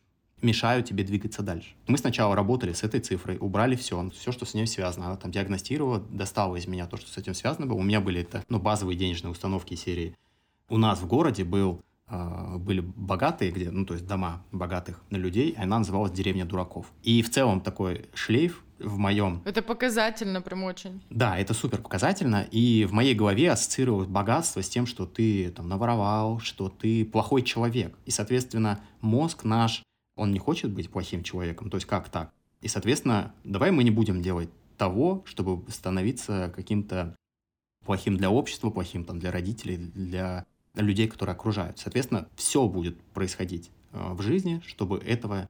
мешают 0.44 0.88
тебе 0.88 1.04
двигаться 1.04 1.42
дальше. 1.42 1.70
Мы 1.88 1.98
сначала 1.98 2.36
работали 2.36 2.74
с 2.74 2.84
этой 2.84 3.00
цифрой, 3.00 3.38
убрали 3.40 3.76
все, 3.76 4.10
все, 4.12 4.32
что 4.32 4.46
с 4.46 4.54
ней 4.54 4.68
связано. 4.68 5.08
Она 5.08 5.16
там 5.16 5.32
диагностировала, 5.32 6.00
достала 6.00 6.56
из 6.56 6.68
меня 6.68 6.86
то, 6.86 6.98
что 6.98 7.10
с 7.10 7.18
этим 7.18 7.34
связано 7.34 7.66
было. 7.66 7.78
У 7.78 7.84
меня 7.84 8.02
были 8.02 8.22
это, 8.22 8.44
ну, 8.50 8.60
базовые 8.60 8.98
денежные 8.98 9.32
установки 9.32 9.76
серии. 9.76 10.16
У 10.70 10.78
нас 10.78 11.00
в 11.00 11.08
городе 11.08 11.44
был 11.44 11.82
а, 12.08 12.58
были 12.58 12.82
богатые, 12.82 13.52
где, 13.52 13.72
ну, 13.72 13.86
то 13.86 13.94
есть 13.94 14.06
дома 14.06 14.44
богатых 14.52 15.02
людей, 15.10 15.56
она 15.58 15.80
называлась 15.80 16.12
«Деревня 16.12 16.46
дураков». 16.46 16.92
И 17.02 17.22
в 17.22 17.32
целом 17.32 17.62
такой 17.62 18.06
шлейф 18.14 18.64
в 18.78 18.98
моем... 18.98 19.42
Это 19.46 19.62
показательно 19.62 20.42
прям 20.42 20.64
очень. 20.64 21.02
Да, 21.10 21.38
это 21.38 21.54
супер 21.54 21.82
показательно, 21.82 22.46
и 22.52 22.86
в 22.86 22.92
моей 22.92 23.16
голове 23.16 23.50
ассоциировалось 23.50 24.08
богатство 24.08 24.62
с 24.62 24.70
тем, 24.70 24.86
что 24.86 25.06
ты 25.06 25.50
там 25.52 25.70
наворовал, 25.70 26.40
что 26.40 26.70
ты 26.70 27.06
плохой 27.06 27.42
человек. 27.42 27.98
И, 28.06 28.12
соответственно, 28.12 28.82
мозг 29.02 29.44
наш, 29.44 29.82
он 30.16 30.32
не 30.32 30.40
хочет 30.40 30.72
быть 30.72 30.90
плохим 30.90 31.24
человеком, 31.24 31.70
то 31.70 31.78
есть 31.78 31.88
как 31.88 32.10
так? 32.10 32.32
И, 32.62 32.68
соответственно, 32.68 33.34
давай 33.44 33.72
мы 33.72 33.84
не 33.84 33.92
будем 33.92 34.22
делать 34.22 34.50
того, 34.78 35.24
чтобы 35.26 35.70
становиться 35.72 36.52
каким-то 36.56 37.16
плохим 37.86 38.18
для 38.18 38.30
общества, 38.30 38.70
плохим 38.70 39.04
там 39.04 39.20
для 39.20 39.32
родителей, 39.32 39.78
для 39.78 40.46
людей, 40.76 41.08
которые 41.08 41.34
окружают. 41.34 41.80
Соответственно, 41.80 42.28
все 42.36 42.68
будет 42.68 43.00
происходить 43.14 43.70
э, 43.92 44.14
в 44.14 44.22
жизни, 44.22 44.62
чтобы 44.66 44.98
этого 45.00 45.50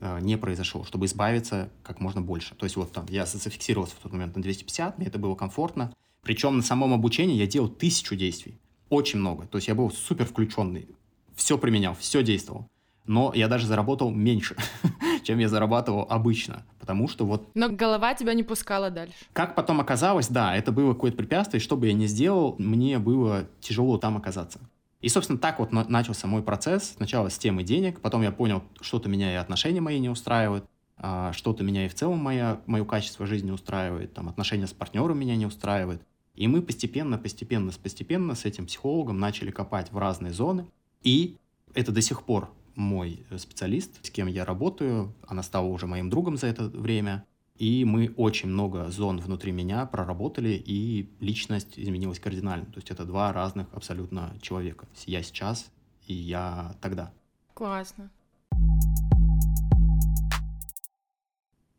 э, 0.00 0.20
не 0.20 0.38
произошло, 0.38 0.84
чтобы 0.84 1.06
избавиться 1.06 1.70
как 1.82 2.00
можно 2.00 2.20
больше. 2.20 2.54
То 2.54 2.64
есть 2.64 2.76
вот 2.76 2.92
там 2.92 3.06
я 3.08 3.26
зафиксировался 3.26 3.96
в 3.96 3.98
тот 3.98 4.12
момент 4.12 4.36
на 4.36 4.42
250, 4.42 4.98
мне 4.98 5.08
это 5.08 5.18
было 5.18 5.34
комфортно. 5.34 5.92
Причем 6.22 6.56
на 6.56 6.62
самом 6.62 6.94
обучении 6.94 7.34
я 7.34 7.46
делал 7.46 7.68
тысячу 7.68 8.14
действий. 8.14 8.56
Очень 8.88 9.18
много. 9.18 9.46
То 9.46 9.58
есть 9.58 9.68
я 9.68 9.74
был 9.74 9.90
супер 9.90 10.26
включенный. 10.26 10.86
Все 11.34 11.58
применял, 11.58 11.94
все 11.94 12.22
действовал. 12.22 12.68
Но 13.06 13.32
я 13.34 13.48
даже 13.48 13.66
заработал 13.66 14.10
меньше, 14.10 14.56
чем 15.24 15.38
я 15.38 15.48
зарабатывал 15.48 16.06
обычно, 16.08 16.64
потому 16.78 17.08
что 17.08 17.24
вот... 17.24 17.48
Но 17.54 17.68
голова 17.68 18.14
тебя 18.14 18.34
не 18.34 18.42
пускала 18.42 18.90
дальше. 18.90 19.14
Как 19.32 19.54
потом 19.54 19.80
оказалось, 19.80 20.28
да, 20.28 20.56
это 20.56 20.72
было 20.72 20.94
какое-то 20.94 21.16
препятствие, 21.16 21.60
что 21.60 21.76
бы 21.76 21.88
я 21.88 21.92
ни 21.92 22.06
сделал, 22.06 22.54
мне 22.58 22.98
было 22.98 23.48
тяжело 23.60 23.98
там 23.98 24.16
оказаться. 24.16 24.60
И, 25.00 25.08
собственно, 25.08 25.38
так 25.38 25.58
вот 25.58 25.72
начался 25.72 26.28
мой 26.28 26.42
процесс. 26.42 26.94
Сначала 26.96 27.28
с 27.28 27.36
темы 27.36 27.64
денег, 27.64 28.00
потом 28.00 28.22
я 28.22 28.30
понял, 28.30 28.62
что-то 28.80 29.08
меня 29.08 29.32
и 29.32 29.36
отношения 29.36 29.80
мои 29.80 29.98
не 29.98 30.08
устраивают, 30.08 30.64
а, 30.96 31.32
что-то 31.32 31.64
меня 31.64 31.86
и 31.86 31.88
в 31.88 31.94
целом 31.94 32.18
моя, 32.20 32.60
мое 32.66 32.84
качество 32.84 33.26
жизни 33.26 33.50
устраивает, 33.50 34.14
там, 34.14 34.28
отношения 34.28 34.68
с 34.68 34.72
партнером 34.72 35.18
меня 35.18 35.34
не 35.34 35.44
устраивают. 35.44 36.02
И 36.36 36.46
мы 36.46 36.62
постепенно, 36.62 37.18
постепенно, 37.18 37.72
постепенно 37.72 38.36
с 38.36 38.44
этим 38.44 38.66
психологом 38.66 39.18
начали 39.18 39.50
копать 39.50 39.90
в 39.90 39.98
разные 39.98 40.32
зоны. 40.32 40.66
И 41.02 41.36
это 41.74 41.90
до 41.90 42.00
сих 42.00 42.22
пор 42.22 42.50
мой 42.74 43.24
специалист, 43.36 44.04
с 44.04 44.10
кем 44.10 44.26
я 44.26 44.44
работаю. 44.44 45.14
Она 45.26 45.42
стала 45.42 45.66
уже 45.66 45.86
моим 45.86 46.10
другом 46.10 46.36
за 46.36 46.46
это 46.48 46.64
время. 46.64 47.24
И 47.56 47.84
мы 47.84 48.12
очень 48.16 48.48
много 48.48 48.90
зон 48.90 49.18
внутри 49.18 49.52
меня 49.52 49.86
проработали, 49.86 50.50
и 50.50 51.08
личность 51.20 51.78
изменилась 51.78 52.18
кардинально. 52.18 52.66
То 52.66 52.76
есть 52.76 52.90
это 52.90 53.04
два 53.04 53.32
разных 53.32 53.68
абсолютно 53.72 54.34
человека. 54.40 54.86
Я 55.06 55.22
сейчас 55.22 55.70
и 56.06 56.14
я 56.14 56.74
тогда. 56.80 57.12
Классно. 57.54 58.10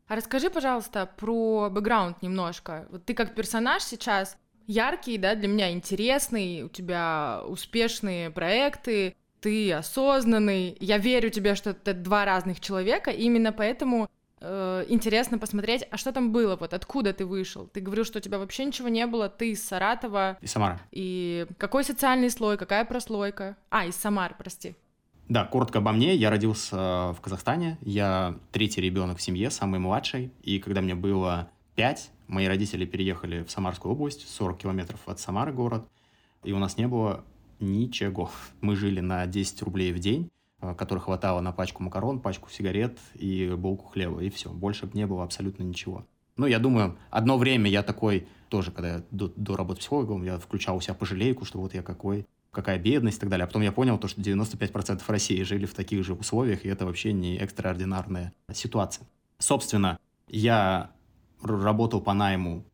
А 0.06 0.16
расскажи, 0.16 0.50
пожалуйста, 0.50 1.10
про 1.16 1.70
бэкграунд 1.70 2.22
немножко. 2.22 2.86
Вот 2.90 3.04
ты 3.04 3.14
как 3.14 3.34
персонаж 3.34 3.82
сейчас 3.82 4.36
яркий, 4.66 5.18
да, 5.18 5.34
для 5.34 5.48
меня 5.48 5.72
интересный, 5.72 6.62
у 6.62 6.68
тебя 6.68 7.42
успешные 7.46 8.30
проекты, 8.30 9.16
ты 9.44 9.74
осознанный, 9.74 10.74
я 10.80 10.96
верю 10.96 11.28
тебе, 11.28 11.54
что 11.54 11.70
это 11.70 11.92
два 11.92 12.24
разных 12.24 12.60
человека, 12.60 13.10
и 13.10 13.24
именно 13.24 13.52
поэтому 13.52 14.08
э, 14.40 14.86
интересно 14.88 15.38
посмотреть, 15.38 15.86
а 15.90 15.98
что 15.98 16.12
там 16.12 16.32
было, 16.32 16.56
вот 16.56 16.72
откуда 16.72 17.12
ты 17.12 17.26
вышел? 17.26 17.66
Ты 17.66 17.82
говорил, 17.82 18.06
что 18.06 18.20
у 18.20 18.22
тебя 18.22 18.38
вообще 18.38 18.64
ничего 18.64 18.88
не 18.88 19.06
было, 19.06 19.28
ты 19.28 19.50
из 19.50 19.62
Саратова. 19.62 20.38
Из 20.40 20.50
Самара. 20.50 20.80
И 20.92 21.46
какой 21.58 21.84
социальный 21.84 22.30
слой, 22.30 22.56
какая 22.56 22.86
прослойка? 22.86 23.58
А, 23.68 23.84
из 23.84 23.96
Самар, 23.96 24.34
прости. 24.38 24.76
Да, 25.28 25.44
коротко 25.44 25.80
обо 25.80 25.92
мне. 25.92 26.14
Я 26.14 26.30
родился 26.30 27.12
в 27.12 27.18
Казахстане. 27.20 27.76
Я 27.82 28.38
третий 28.50 28.80
ребенок 28.80 29.18
в 29.18 29.22
семье, 29.22 29.50
самый 29.50 29.78
младший. 29.78 30.32
И 30.42 30.58
когда 30.58 30.80
мне 30.80 30.94
было 30.94 31.50
пять, 31.74 32.10
мои 32.28 32.46
родители 32.46 32.86
переехали 32.86 33.42
в 33.42 33.50
Самарскую 33.50 33.92
область, 33.92 34.26
40 34.26 34.56
километров 34.56 35.00
от 35.04 35.20
Самары 35.20 35.52
город. 35.52 35.86
И 36.44 36.52
у 36.52 36.58
нас 36.58 36.78
не 36.78 36.88
было 36.88 37.24
ничего. 37.60 38.30
Мы 38.60 38.76
жили 38.76 39.00
на 39.00 39.26
10 39.26 39.62
рублей 39.62 39.92
в 39.92 39.98
день, 39.98 40.30
э, 40.60 40.74
которых 40.74 41.04
хватало 41.04 41.40
на 41.40 41.52
пачку 41.52 41.82
макарон, 41.82 42.20
пачку 42.20 42.50
сигарет 42.50 42.98
и 43.14 43.54
булку 43.56 43.86
хлеба, 43.88 44.22
и 44.22 44.30
все. 44.30 44.50
Больше 44.50 44.88
не 44.92 45.06
было 45.06 45.24
абсолютно 45.24 45.62
ничего. 45.62 46.06
Ну, 46.36 46.46
я 46.46 46.58
думаю, 46.58 46.98
одно 47.10 47.38
время 47.38 47.70
я 47.70 47.82
такой, 47.82 48.26
тоже, 48.48 48.72
когда 48.72 48.96
я 48.96 49.02
до, 49.10 49.32
до 49.36 49.56
работы 49.56 49.80
психологом, 49.80 50.24
я 50.24 50.38
включал 50.38 50.76
у 50.76 50.80
себя 50.80 50.94
пожалейку, 50.94 51.44
что 51.44 51.60
вот 51.60 51.74
я 51.74 51.82
какой, 51.82 52.26
какая 52.50 52.78
бедность 52.78 53.18
и 53.18 53.20
так 53.20 53.30
далее. 53.30 53.44
А 53.44 53.46
потом 53.46 53.62
я 53.62 53.72
понял, 53.72 53.98
то, 53.98 54.08
что 54.08 54.20
95% 54.20 55.02
России 55.06 55.42
жили 55.42 55.66
в 55.66 55.74
таких 55.74 56.04
же 56.04 56.14
условиях, 56.14 56.64
и 56.64 56.68
это 56.68 56.86
вообще 56.86 57.12
не 57.12 57.36
экстраординарная 57.36 58.32
ситуация. 58.52 59.06
Собственно, 59.38 59.98
я 60.28 60.90
работал 61.42 62.00
по 62.00 62.14
найму 62.14 62.64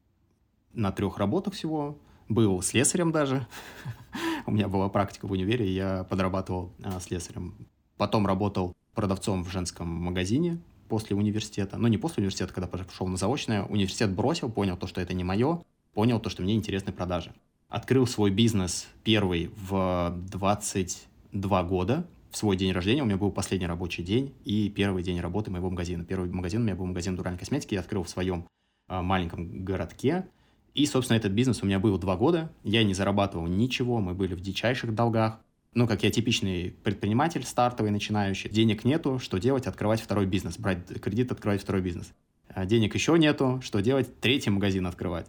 на 0.73 0.93
трех 0.93 1.19
работах 1.19 1.55
всего, 1.55 1.99
был 2.31 2.63
слесарем 2.63 3.13
даже. 3.13 3.47
У 4.47 4.53
меня 4.53 4.69
была 4.69 4.89
практика 4.89 5.27
в 5.27 5.33
универе, 5.33 5.71
я 5.71 6.05
подрабатывал 6.05 6.73
а, 6.83 6.99
слесарем. 7.01 7.55
Потом 7.99 8.27
работал 8.27 8.75
продавцом 8.95 9.45
в 9.45 9.51
женском 9.51 9.89
магазине 9.89 10.59
после 10.89 11.15
университета. 11.15 11.77
Ну, 11.77 11.89
не 11.89 11.99
после 11.99 12.23
университета, 12.23 12.55
когда 12.55 12.67
пошел 12.67 13.07
на 13.07 13.17
заочное. 13.17 13.65
Университет 13.65 14.11
бросил, 14.13 14.51
понял 14.51 14.77
то, 14.77 14.87
что 14.87 15.01
это 15.01 15.13
не 15.13 15.25
мое, 15.25 15.63
понял 15.93 16.19
то, 16.19 16.31
что 16.31 16.43
мне 16.43 16.55
интересны 16.55 16.93
продажи. 16.93 17.35
Открыл 17.69 18.07
свой 18.07 18.31
бизнес 18.31 18.89
первый 19.05 19.51
в 19.69 20.17
22 20.31 21.63
года, 21.65 22.07
в 22.31 22.37
свой 22.37 22.57
день 22.57 22.73
рождения, 22.73 23.03
у 23.03 23.07
меня 23.07 23.17
был 23.17 23.33
последний 23.33 23.67
рабочий 23.67 24.03
день 24.05 24.33
и 24.45 24.69
первый 24.69 25.03
день 25.03 25.21
работы 25.21 25.51
моего 25.51 25.69
магазина. 25.69 26.05
Первый 26.05 26.31
магазин 26.31 26.63
у 26.63 26.65
меня 26.65 26.77
был 26.77 26.87
магазин 26.87 27.17
дуральной 27.17 27.39
косметики, 27.39 27.75
я 27.75 27.81
открыл 27.81 28.05
в 28.05 28.09
своем 28.09 28.47
а, 28.89 29.03
маленьком 29.03 29.65
городке, 29.65 30.27
и, 30.75 30.87
собственно, 30.87 31.17
этот 31.17 31.33
бизнес 31.33 31.63
у 31.63 31.67
меня 31.67 31.79
был 31.79 31.99
два 31.99 32.17
года. 32.17 32.53
Я 32.63 32.85
не 32.85 32.95
зарабатывал 32.95 33.47
ничего, 33.47 33.99
мы 34.01 34.15
были 34.15 34.35
в 34.35 34.41
дичайших 34.41 34.95
долгах. 34.95 35.41
Ну, 35.73 35.87
как 35.87 36.03
я 36.03 36.11
типичный 36.11 36.75
предприниматель, 36.83 37.45
стартовый, 37.45 37.93
начинающий. 37.93 38.51
Денег 38.51 38.85
нету, 38.85 39.19
что 39.19 39.39
делать? 39.39 39.67
Открывать 39.67 40.01
второй 40.01 40.27
бизнес. 40.27 40.59
Брать 40.59 40.87
кредит, 41.01 41.31
открывать 41.31 41.63
второй 41.63 41.81
бизнес. 41.81 42.13
А 42.49 42.67
денег 42.67 42.95
еще 42.95 43.17
нету, 43.19 43.61
что 43.63 43.81
делать? 43.81 44.21
Третий 44.21 44.51
магазин 44.51 44.87
открывать. 44.87 45.27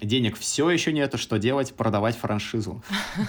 Денег 0.00 0.36
все 0.36 0.68
еще 0.70 0.92
нету, 0.92 1.18
что 1.18 1.38
делать? 1.38 1.74
Продавать 1.74 2.16
франшизу. 2.16 2.82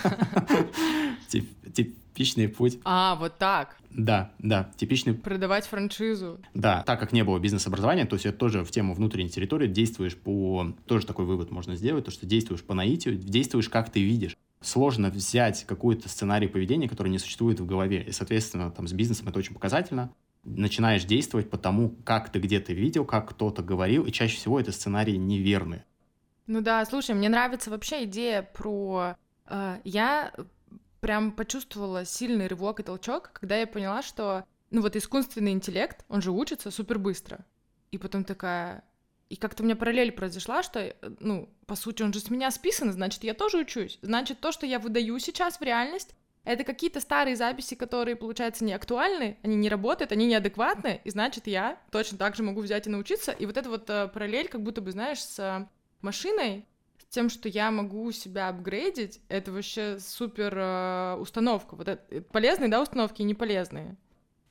Типичный 1.30 2.48
путь. 2.48 2.80
А, 2.84 3.16
вот 3.16 3.38
так. 3.38 3.78
Да, 3.96 4.32
да, 4.40 4.72
типичный... 4.76 5.14
Продавать 5.14 5.66
франшизу. 5.66 6.40
Да, 6.54 6.84
так 6.84 7.00
как 7.00 7.14
не 7.14 7.24
было 7.24 7.40
бизнес-образования, 7.40 8.06
то 8.06 8.16
есть 8.16 8.26
это 8.26 8.38
тоже 8.38 8.64
в 8.66 8.72
тему 8.72 8.94
внутренней 8.94 9.30
территории, 9.30 9.68
действуешь 9.68 10.18
по... 10.18 10.74
Тоже 10.86 11.06
такой 11.06 11.26
вывод 11.26 11.50
можно 11.52 11.76
сделать, 11.76 12.06
то, 12.06 12.12
что 12.12 12.26
действуешь 12.26 12.64
по 12.64 12.74
наитию, 12.74 13.16
действуешь 13.16 13.70
как 13.70 13.90
ты 13.90 14.04
видишь. 14.04 14.36
Сложно 14.62 15.10
взять 15.10 15.64
какой-то 15.66 16.10
сценарий 16.10 16.48
поведения, 16.48 16.90
который 16.90 17.10
не 17.10 17.20
существует 17.20 17.60
в 17.60 17.66
голове. 17.66 18.04
И, 18.04 18.12
соответственно, 18.12 18.72
там 18.72 18.88
с 18.88 18.94
бизнесом 18.94 19.30
это 19.30 19.40
очень 19.40 19.54
показательно. 19.54 20.12
Начинаешь 20.44 21.06
действовать 21.06 21.50
по 21.50 21.58
тому, 21.58 21.96
как 22.04 22.30
ты 22.32 22.40
где-то 22.40 22.74
видел, 22.74 23.06
как 23.06 23.30
кто-то 23.30 23.64
говорил, 23.64 24.06
и 24.06 24.12
чаще 24.12 24.38
всего 24.38 24.60
это 24.60 24.72
сценарии 24.72 25.16
неверные. 25.16 25.86
Ну 26.48 26.62
да, 26.62 26.86
слушай, 26.86 27.16
мне 27.16 27.30
нравится 27.30 27.70
вообще 27.70 28.04
идея 28.04 28.44
про... 28.44 29.16
Э, 29.48 29.80
я 29.84 30.34
прям 31.00 31.32
почувствовала 31.32 32.06
сильный 32.06 32.48
рывок 32.48 32.80
и 32.80 32.84
толчок, 32.84 33.32
когда 33.34 33.58
я 33.58 33.68
поняла, 33.68 34.02
что, 34.02 34.46
ну 34.70 34.82
вот 34.82 34.96
искусственный 34.96 35.52
интеллект, 35.52 36.06
он 36.08 36.22
же 36.22 36.32
учится 36.32 36.72
супер 36.72 37.00
быстро. 37.00 37.46
И 37.92 37.98
потом 37.98 38.24
такая... 38.24 38.84
И 39.30 39.38
как-то 39.38 39.64
у 39.64 39.66
меня 39.66 39.76
параллель 39.76 40.12
произошла, 40.12 40.62
что, 40.62 40.96
ну, 41.20 41.50
по 41.66 41.76
сути, 41.76 42.04
он 42.04 42.14
же 42.14 42.20
с 42.20 42.30
меня 42.30 42.52
списан, 42.52 42.92
значит, 42.92 43.24
я 43.24 43.34
тоже 43.34 43.58
учусь. 43.58 43.98
Значит, 44.04 44.40
то, 44.40 44.52
что 44.52 44.68
я 44.68 44.78
выдаю 44.78 45.18
сейчас 45.18 45.60
в 45.60 45.64
реальность, 45.64 46.16
это 46.44 46.64
какие-то 46.64 47.02
старые 47.02 47.36
записи, 47.36 47.74
которые, 47.76 48.16
получается, 48.16 48.64
не 48.64 48.74
актуальны, 48.74 49.40
они 49.42 49.56
не 49.56 49.68
работают, 49.68 50.12
они 50.12 50.28
неадекватны, 50.28 51.02
и 51.04 51.10
значит, 51.10 51.48
я 51.48 51.80
точно 51.90 52.20
так 52.20 52.36
же 52.36 52.44
могу 52.44 52.62
взять 52.62 52.86
и 52.86 52.92
научиться. 52.92 53.32
И 53.32 53.48
вот 53.48 53.58
эта 53.58 53.68
вот 53.68 53.90
э, 53.90 54.08
параллель, 54.10 54.48
как 54.48 54.62
будто 54.62 54.82
бы, 54.82 54.92
знаешь, 54.92 55.20
с 55.24 55.68
э, 56.02 56.06
машиной, 56.06 56.66
тем, 57.10 57.30
что 57.30 57.48
я 57.48 57.72
могу 57.72 58.12
себя 58.12 58.50
апгрейдить, 58.50 59.22
это 59.30 59.52
вообще 59.52 60.00
супер 60.00 60.54
э, 60.58 61.16
установка. 61.18 61.76
Вот 61.76 61.88
это, 61.88 62.04
это 62.14 62.30
полезные, 62.30 62.70
да, 62.70 62.82
установки 62.82 63.22
и 63.22 63.26
не 63.26 63.34
полезные. 63.34 63.96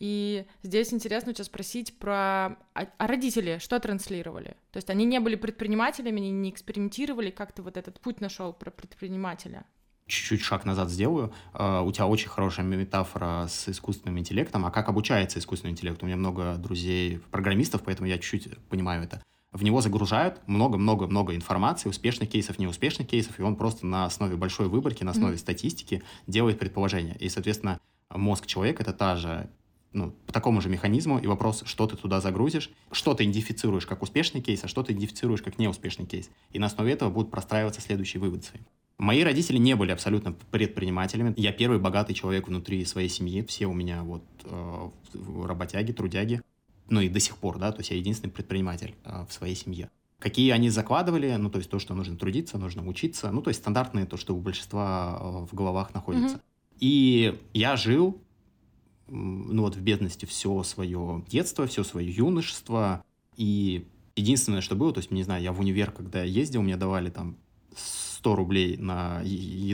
И 0.00 0.46
здесь 0.62 0.92
интересно 0.92 1.30
у 1.30 1.34
тебя 1.34 1.44
спросить 1.44 1.98
про... 1.98 2.56
А, 2.74 2.88
а 2.96 3.06
родители 3.06 3.58
что 3.58 3.78
транслировали? 3.78 4.56
То 4.72 4.78
есть 4.78 4.90
они 4.90 5.04
не 5.04 5.20
были 5.20 5.36
предпринимателями, 5.36 6.18
они 6.18 6.30
не 6.30 6.50
экспериментировали, 6.50 7.30
как 7.30 7.52
ты 7.52 7.62
вот 7.62 7.76
этот 7.76 8.00
путь 8.00 8.20
нашел 8.20 8.52
про 8.52 8.70
предпринимателя? 8.70 9.64
чуть-чуть 10.06 10.42
шаг 10.42 10.64
назад 10.64 10.90
сделаю. 10.90 11.32
А, 11.52 11.82
у 11.82 11.92
тебя 11.92 12.06
очень 12.06 12.28
хорошая 12.28 12.66
метафора 12.66 13.46
с 13.48 13.68
искусственным 13.68 14.18
интеллектом. 14.18 14.66
А 14.66 14.70
как 14.70 14.88
обучается 14.88 15.38
искусственный 15.38 15.72
интеллект? 15.72 16.02
У 16.02 16.06
меня 16.06 16.16
много 16.16 16.56
друзей 16.56 17.20
программистов, 17.30 17.82
поэтому 17.82 18.08
я 18.08 18.18
чуть-чуть 18.18 18.58
понимаю 18.68 19.04
это. 19.04 19.22
В 19.54 19.62
него 19.62 19.80
загружают 19.80 20.40
много-много-много 20.48 21.36
информации, 21.36 21.88
успешных 21.88 22.28
кейсов, 22.28 22.58
неуспешных 22.58 23.06
кейсов, 23.06 23.38
и 23.38 23.42
он 23.42 23.54
просто 23.54 23.86
на 23.86 24.04
основе 24.04 24.36
большой 24.36 24.68
выборки, 24.68 25.04
на 25.04 25.12
основе 25.12 25.36
mm-hmm. 25.36 25.38
статистики 25.38 26.02
делает 26.26 26.58
предположения. 26.58 27.16
И, 27.20 27.28
соответственно, 27.28 27.78
мозг 28.10 28.46
человека— 28.46 28.82
это 28.84 28.92
та 28.92 29.14
же 29.14 29.48
ну, 29.92 30.12
по 30.26 30.32
такому 30.32 30.60
же 30.60 30.68
механизму, 30.68 31.20
и 31.20 31.28
вопрос, 31.28 31.62
что 31.66 31.86
ты 31.86 31.96
туда 31.96 32.20
загрузишь, 32.20 32.68
что 32.90 33.14
ты 33.14 33.22
идентифицируешь 33.22 33.86
как 33.86 34.02
успешный 34.02 34.40
кейс, 34.40 34.64
а 34.64 34.68
что 34.68 34.82
ты 34.82 34.92
идентифицируешь 34.92 35.40
как 35.40 35.56
неуспешный 35.56 36.04
кейс. 36.04 36.30
И 36.50 36.58
на 36.58 36.66
основе 36.66 36.92
этого 36.92 37.10
будут 37.10 37.30
простраиваться 37.30 37.80
следующие 37.80 38.20
выводы 38.20 38.42
свои. 38.42 38.62
Мои 38.98 39.22
родители 39.22 39.58
не 39.58 39.76
были 39.76 39.92
абсолютно 39.92 40.32
предпринимателями. 40.50 41.32
Я 41.36 41.52
первый 41.52 41.78
богатый 41.78 42.14
человек 42.14 42.48
внутри 42.48 42.84
своей 42.84 43.08
семьи. 43.08 43.44
Все 43.44 43.66
у 43.66 43.72
меня 43.72 44.02
вот 44.02 44.24
э, 44.44 44.90
работяги, 45.44 45.92
трудяги. 45.92 46.42
Ну 46.88 47.00
и 47.00 47.08
до 47.08 47.20
сих 47.20 47.36
пор, 47.36 47.58
да, 47.58 47.72
то 47.72 47.80
есть 47.80 47.90
я 47.90 47.96
единственный 47.96 48.30
предприниматель 48.30 48.94
э, 49.04 49.24
в 49.28 49.32
своей 49.32 49.54
семье. 49.54 49.90
Какие 50.18 50.50
они 50.50 50.70
закладывали, 50.70 51.34
ну 51.36 51.50
то 51.50 51.58
есть 51.58 51.70
то, 51.70 51.78
что 51.78 51.94
нужно 51.94 52.16
трудиться, 52.16 52.58
нужно 52.58 52.86
учиться, 52.86 53.30
ну 53.30 53.42
то 53.42 53.50
есть 53.50 53.60
стандартные, 53.60 54.06
то, 54.06 54.16
что 54.16 54.34
у 54.34 54.40
большинства 54.40 55.18
э, 55.20 55.46
в 55.50 55.54
головах 55.54 55.94
находится. 55.94 56.36
Mm-hmm. 56.36 56.76
И 56.80 57.40
я 57.52 57.76
жил, 57.76 58.20
ну 59.08 59.62
вот 59.62 59.76
в 59.76 59.80
бедности 59.80 60.24
все 60.24 60.62
свое 60.62 61.24
детство, 61.28 61.66
все 61.66 61.84
свое 61.84 62.10
юношество. 62.10 63.04
И 63.36 63.86
единственное, 64.16 64.60
что 64.60 64.76
было, 64.76 64.92
то 64.92 64.98
есть, 64.98 65.10
не 65.10 65.22
знаю, 65.22 65.42
я 65.42 65.52
в 65.52 65.60
универ, 65.60 65.90
когда 65.90 66.22
ездил, 66.22 66.62
мне 66.62 66.76
давали 66.76 67.10
там 67.10 67.36
100 68.24 68.36
рублей 68.36 68.78
на, 68.78 69.22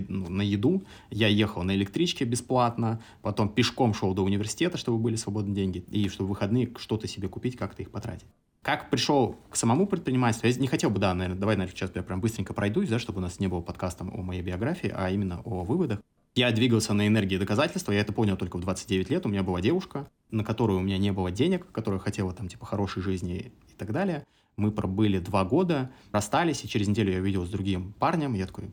ну, 0.08 0.28
на 0.28 0.42
еду. 0.42 0.82
Я 1.08 1.28
ехал 1.28 1.62
на 1.62 1.72
электричке 1.76 2.24
бесплатно, 2.24 3.00
потом 3.22 3.48
пешком 3.48 3.94
шел 3.94 4.12
до 4.12 4.22
университета, 4.22 4.76
чтобы 4.76 4.98
были 4.98 5.14
свободные 5.14 5.54
деньги, 5.54 5.84
и 5.88 6.08
чтобы 6.08 6.26
в 6.26 6.30
выходные 6.30 6.68
что-то 6.76 7.06
себе 7.06 7.28
купить, 7.28 7.56
как-то 7.56 7.82
их 7.82 7.92
потратить. 7.92 8.26
Как 8.62 8.90
пришел 8.90 9.36
к 9.50 9.56
самому 9.56 9.86
предпринимательству, 9.86 10.48
я 10.48 10.54
не 10.56 10.66
хотел 10.66 10.90
бы, 10.90 10.98
да, 10.98 11.14
наверное, 11.14 11.38
давай, 11.38 11.56
наверное, 11.56 11.76
сейчас 11.76 11.92
я 11.94 12.02
прям 12.02 12.20
быстренько 12.20 12.52
пройдусь, 12.52 12.88
да, 12.88 12.98
чтобы 12.98 13.18
у 13.18 13.22
нас 13.22 13.38
не 13.38 13.46
было 13.46 13.60
подкаста 13.60 14.02
о 14.02 14.20
моей 14.20 14.42
биографии, 14.42 14.92
а 14.92 15.10
именно 15.10 15.42
о 15.44 15.62
выводах. 15.62 16.00
Я 16.34 16.50
двигался 16.50 16.92
на 16.92 17.06
энергии 17.06 17.36
доказательства, 17.36 17.92
я 17.92 18.00
это 18.00 18.12
понял 18.12 18.36
только 18.36 18.56
в 18.56 18.60
29 18.60 19.10
лет. 19.10 19.26
У 19.26 19.28
меня 19.28 19.44
была 19.44 19.60
девушка, 19.60 20.08
на 20.32 20.42
которую 20.42 20.80
у 20.80 20.82
меня 20.82 20.98
не 20.98 21.12
было 21.12 21.30
денег, 21.30 21.70
которая 21.70 22.00
хотела 22.00 22.32
там 22.32 22.48
типа 22.48 22.66
хорошей 22.66 23.00
жизни 23.00 23.52
и 23.68 23.74
так 23.78 23.92
далее. 23.92 24.26
Мы 24.60 24.70
пробыли 24.70 25.18
два 25.18 25.44
года, 25.46 25.90
расстались, 26.12 26.62
и 26.64 26.68
через 26.68 26.86
неделю 26.86 27.12
я 27.12 27.20
видел 27.20 27.46
с 27.46 27.48
другим 27.48 27.94
парнем. 27.94 28.34
Я 28.34 28.46
такой, 28.46 28.70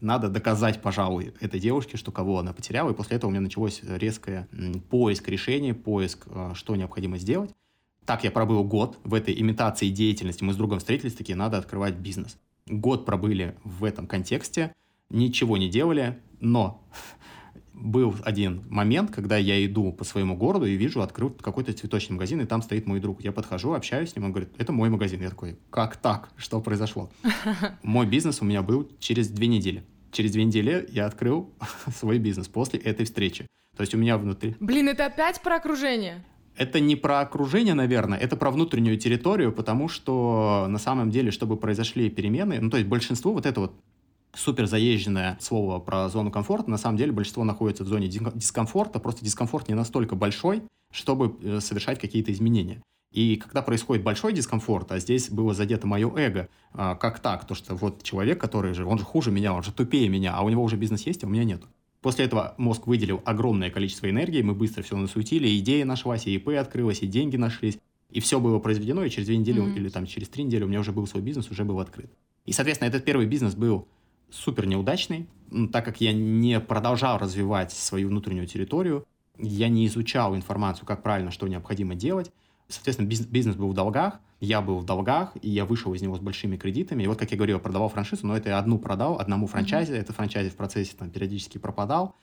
надо 0.00 0.28
доказать, 0.28 0.82
пожалуй, 0.82 1.32
этой 1.40 1.60
девушке, 1.60 1.96
что 1.96 2.10
кого 2.10 2.40
она 2.40 2.52
потеряла. 2.52 2.90
И 2.90 2.94
после 2.94 3.16
этого 3.16 3.28
у 3.28 3.30
меня 3.30 3.40
началось 3.40 3.80
резкое 3.84 4.48
поиск 4.90 5.28
решения, 5.28 5.72
поиск, 5.72 6.26
э, 6.26 6.50
что 6.54 6.74
необходимо 6.74 7.16
сделать. 7.18 7.54
Так 8.04 8.24
я 8.24 8.32
пробыл 8.32 8.64
год 8.64 8.98
в 9.04 9.14
этой 9.14 9.40
имитации 9.40 9.88
деятельности. 9.88 10.42
Мы 10.42 10.52
с 10.52 10.56
другом 10.56 10.80
встретились, 10.80 11.14
такие, 11.14 11.36
надо 11.36 11.58
открывать 11.58 11.94
бизнес. 11.94 12.38
Год 12.66 13.06
пробыли 13.06 13.56
в 13.62 13.84
этом 13.84 14.08
контексте, 14.08 14.74
ничего 15.10 15.56
не 15.56 15.68
делали, 15.68 16.18
но 16.40 16.82
был 17.80 18.14
один 18.24 18.64
момент, 18.68 19.10
когда 19.10 19.36
я 19.36 19.64
иду 19.64 19.92
по 19.92 20.04
своему 20.04 20.36
городу 20.36 20.66
и 20.66 20.76
вижу, 20.76 21.02
открыл 21.02 21.30
какой-то 21.30 21.72
цветочный 21.72 22.14
магазин, 22.14 22.40
и 22.40 22.46
там 22.46 22.62
стоит 22.62 22.86
мой 22.86 23.00
друг. 23.00 23.22
Я 23.22 23.32
подхожу, 23.32 23.72
общаюсь 23.72 24.10
с 24.10 24.16
ним, 24.16 24.26
он 24.26 24.32
говорит, 24.32 24.50
это 24.58 24.72
мой 24.72 24.90
магазин. 24.90 25.20
Я 25.20 25.30
такой, 25.30 25.58
как 25.70 25.96
так? 25.96 26.30
Что 26.36 26.60
произошло? 26.60 27.10
Мой 27.82 28.06
бизнес 28.06 28.40
у 28.40 28.44
меня 28.44 28.62
был 28.62 28.90
через 28.98 29.28
две 29.28 29.46
недели. 29.46 29.84
Через 30.12 30.32
две 30.32 30.44
недели 30.44 30.86
я 30.90 31.06
открыл 31.06 31.52
свой 31.96 32.18
бизнес 32.18 32.48
после 32.48 32.78
этой 32.80 33.04
встречи. 33.04 33.46
То 33.76 33.82
есть 33.82 33.94
у 33.94 33.98
меня 33.98 34.18
внутри... 34.18 34.56
Блин, 34.60 34.88
это 34.88 35.06
опять 35.06 35.40
про 35.40 35.56
окружение? 35.56 36.24
Это 36.56 36.80
не 36.80 36.96
про 36.96 37.20
окружение, 37.20 37.74
наверное, 37.74 38.18
это 38.18 38.36
про 38.36 38.50
внутреннюю 38.50 38.98
территорию, 38.98 39.52
потому 39.52 39.88
что 39.88 40.66
на 40.68 40.78
самом 40.78 41.10
деле, 41.10 41.30
чтобы 41.30 41.56
произошли 41.56 42.10
перемены, 42.10 42.58
ну 42.60 42.68
то 42.68 42.78
есть 42.78 42.88
большинство 42.88 43.32
вот 43.32 43.46
это 43.46 43.60
вот 43.60 43.80
супер 44.34 44.66
заезженное 44.66 45.38
слово 45.40 45.78
про 45.78 46.08
зону 46.08 46.30
комфорта. 46.30 46.70
На 46.70 46.78
самом 46.78 46.96
деле 46.96 47.12
большинство 47.12 47.44
находится 47.44 47.84
в 47.84 47.88
зоне 47.88 48.08
дискомфорта, 48.08 48.98
просто 49.00 49.24
дискомфорт 49.24 49.68
не 49.68 49.74
настолько 49.74 50.16
большой, 50.16 50.62
чтобы 50.92 51.36
э, 51.42 51.60
совершать 51.60 51.98
какие-то 51.98 52.32
изменения. 52.32 52.82
И 53.12 53.36
когда 53.36 53.62
происходит 53.62 54.04
большой 54.04 54.32
дискомфорт, 54.32 54.92
а 54.92 54.98
здесь 54.98 55.30
было 55.30 55.54
задето 55.54 55.86
мое 55.86 56.12
эго, 56.14 56.48
а, 56.72 56.94
как 56.94 57.20
так? 57.20 57.46
То, 57.46 57.54
что 57.54 57.74
вот 57.74 58.02
человек, 58.02 58.38
который 58.38 58.74
же, 58.74 58.84
он 58.84 58.98
же 58.98 59.04
хуже 59.04 59.30
меня, 59.30 59.54
он 59.54 59.62
же 59.62 59.72
тупее 59.72 60.08
меня, 60.08 60.34
а 60.34 60.42
у 60.42 60.48
него 60.50 60.62
уже 60.62 60.76
бизнес 60.76 61.06
есть, 61.06 61.24
а 61.24 61.26
у 61.26 61.30
меня 61.30 61.44
нет. 61.44 61.62
После 62.02 62.26
этого 62.26 62.54
мозг 62.58 62.86
выделил 62.86 63.22
огромное 63.24 63.70
количество 63.70 64.08
энергии, 64.08 64.42
мы 64.42 64.54
быстро 64.54 64.82
все 64.82 64.96
насуетили, 64.96 65.58
идея 65.58 65.84
нашлась, 65.84 66.26
и 66.26 66.34
ИП 66.34 66.50
открылась, 66.50 67.02
и 67.02 67.06
деньги 67.06 67.36
нашлись, 67.36 67.78
и 68.10 68.20
все 68.20 68.40
было 68.40 68.58
произведено, 68.58 69.02
и 69.02 69.10
через 69.10 69.26
две 69.26 69.38
недели 69.38 69.62
mm-hmm. 69.62 69.76
или 69.76 69.88
там 69.88 70.06
через 70.06 70.28
три 70.28 70.44
недели 70.44 70.64
у 70.64 70.68
меня 70.68 70.80
уже 70.80 70.92
был 70.92 71.06
свой 71.06 71.22
бизнес, 71.22 71.50
уже 71.50 71.64
был 71.64 71.80
открыт. 71.80 72.10
И, 72.44 72.52
соответственно, 72.52 72.88
этот 72.88 73.04
первый 73.04 73.26
бизнес 73.26 73.54
был 73.54 73.88
супер 74.30 74.66
неудачный, 74.66 75.26
так 75.72 75.84
как 75.84 76.00
я 76.00 76.12
не 76.12 76.60
продолжал 76.60 77.18
развивать 77.18 77.72
свою 77.72 78.08
внутреннюю 78.08 78.46
территорию, 78.46 79.06
я 79.38 79.68
не 79.68 79.86
изучал 79.86 80.34
информацию, 80.34 80.86
как 80.86 81.02
правильно, 81.02 81.30
что 81.30 81.48
необходимо 81.48 81.94
делать. 81.94 82.32
Соответственно, 82.68 83.06
бизнес 83.06 83.56
был 83.56 83.70
в 83.70 83.74
долгах, 83.74 84.20
я 84.40 84.60
был 84.60 84.78
в 84.78 84.84
долгах, 84.84 85.32
и 85.40 85.48
я 85.48 85.64
вышел 85.64 85.94
из 85.94 86.02
него 86.02 86.16
с 86.16 86.20
большими 86.20 86.56
кредитами. 86.56 87.04
И 87.04 87.06
вот, 87.06 87.18
как 87.18 87.30
я 87.30 87.36
говорил, 87.36 87.56
я 87.56 87.62
продавал 87.62 87.88
франшизу, 87.88 88.26
но 88.26 88.36
это 88.36 88.50
я 88.50 88.58
одну 88.58 88.78
продал, 88.78 89.18
одному 89.18 89.46
франчайзе, 89.46 89.94
mm-hmm. 89.94 90.00
это 90.00 90.12
франчайзе 90.12 90.50
в 90.50 90.56
процессе 90.56 90.94
там 90.96 91.10
периодически 91.10 91.58
пропадал. 91.58 92.14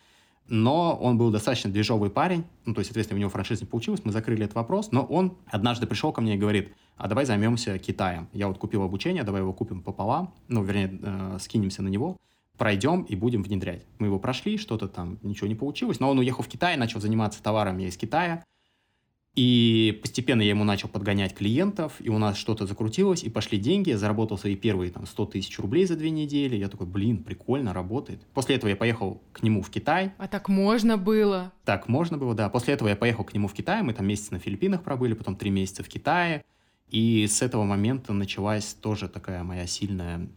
Но 0.48 0.96
он 0.96 1.18
был 1.18 1.32
достаточно 1.32 1.72
движовый 1.72 2.10
парень, 2.10 2.44
ну, 2.66 2.74
то 2.74 2.80
есть, 2.80 2.90
соответственно, 2.90 3.18
у 3.18 3.20
него 3.20 3.30
франшиза 3.30 3.62
не 3.62 3.68
получилась, 3.68 4.02
мы 4.04 4.12
закрыли 4.12 4.44
этот 4.44 4.56
вопрос, 4.56 4.92
но 4.92 5.04
он 5.04 5.38
однажды 5.48 5.88
пришел 5.88 6.12
ко 6.12 6.22
мне 6.22 6.36
и 6.36 6.38
говорит, 6.38 6.72
а 6.98 7.08
давай 7.08 7.26
займемся 7.26 7.78
Китаем. 7.80 8.28
Я 8.32 8.48
вот 8.48 8.58
купил 8.58 8.84
обучение, 8.84 9.24
давай 9.24 9.42
его 9.42 9.54
купим 9.54 9.82
пополам, 9.82 10.34
ну, 10.48 10.64
вернее, 10.64 11.00
э, 11.02 11.38
скинемся 11.40 11.82
на 11.82 11.88
него, 11.88 12.18
пройдем 12.58 13.02
и 13.02 13.16
будем 13.16 13.42
внедрять. 13.42 13.86
Мы 13.98 14.08
его 14.08 14.20
прошли, 14.20 14.58
что-то 14.58 14.88
там, 14.88 15.18
ничего 15.24 15.48
не 15.48 15.56
получилось, 15.56 16.00
но 16.00 16.10
он 16.10 16.20
уехал 16.20 16.44
в 16.44 16.48
Китай, 16.48 16.78
начал 16.78 17.02
заниматься 17.02 17.42
товарами 17.42 17.84
из 17.84 17.98
Китая, 17.98 18.44
и 19.36 20.00
постепенно 20.02 20.42
я 20.42 20.50
ему 20.50 20.64
начал 20.64 20.88
подгонять 20.88 21.36
клиентов, 21.36 21.94
и 22.00 22.10
у 22.10 22.18
нас 22.18 22.38
что-то 22.38 22.66
закрутилось, 22.66 23.24
и 23.24 23.30
пошли 23.30 23.58
деньги, 23.58 23.90
я 23.90 23.98
заработал 23.98 24.38
свои 24.38 24.56
первые 24.56 24.92
там 24.92 25.06
100 25.06 25.26
тысяч 25.26 25.60
рублей 25.60 25.86
за 25.86 25.98
две 25.98 26.10
недели, 26.10 26.56
я 26.56 26.70
такой, 26.70 26.88
блин, 26.88 27.22
прикольно, 27.22 27.74
работает. 27.74 28.26
После 28.34 28.56
этого 28.56 28.70
я 28.70 28.78
поехал 28.78 29.22
к 29.34 29.44
нему 29.44 29.62
в 29.62 29.70
Китай. 29.70 30.14
А 30.18 30.28
так 30.28 30.48
можно 30.48 30.98
было? 30.98 31.52
Так 31.66 31.90
можно 31.90 32.18
было, 32.18 32.34
да. 32.34 32.50
После 32.50 32.76
этого 32.76 32.88
я 32.88 32.96
поехал 32.96 33.26
к 33.26 33.34
нему 33.34 33.50
в 33.50 33.54
Китай, 33.54 33.82
мы 33.84 33.94
там 33.94 34.08
месяц 34.08 34.32
на 34.32 34.40
Филиппинах 34.40 34.84
пробыли, 34.84 35.14
потом 35.14 35.36
три 35.36 35.50
месяца 35.50 35.84
в 35.84 35.90
Китае, 35.90 36.44
и 36.90 37.28
с 37.28 37.42
этого 37.42 37.64
момента 37.64 38.14
началась 38.14 38.74
тоже 38.74 39.10
такая 39.10 39.44
моя 39.44 39.68
сильная 39.68 40.30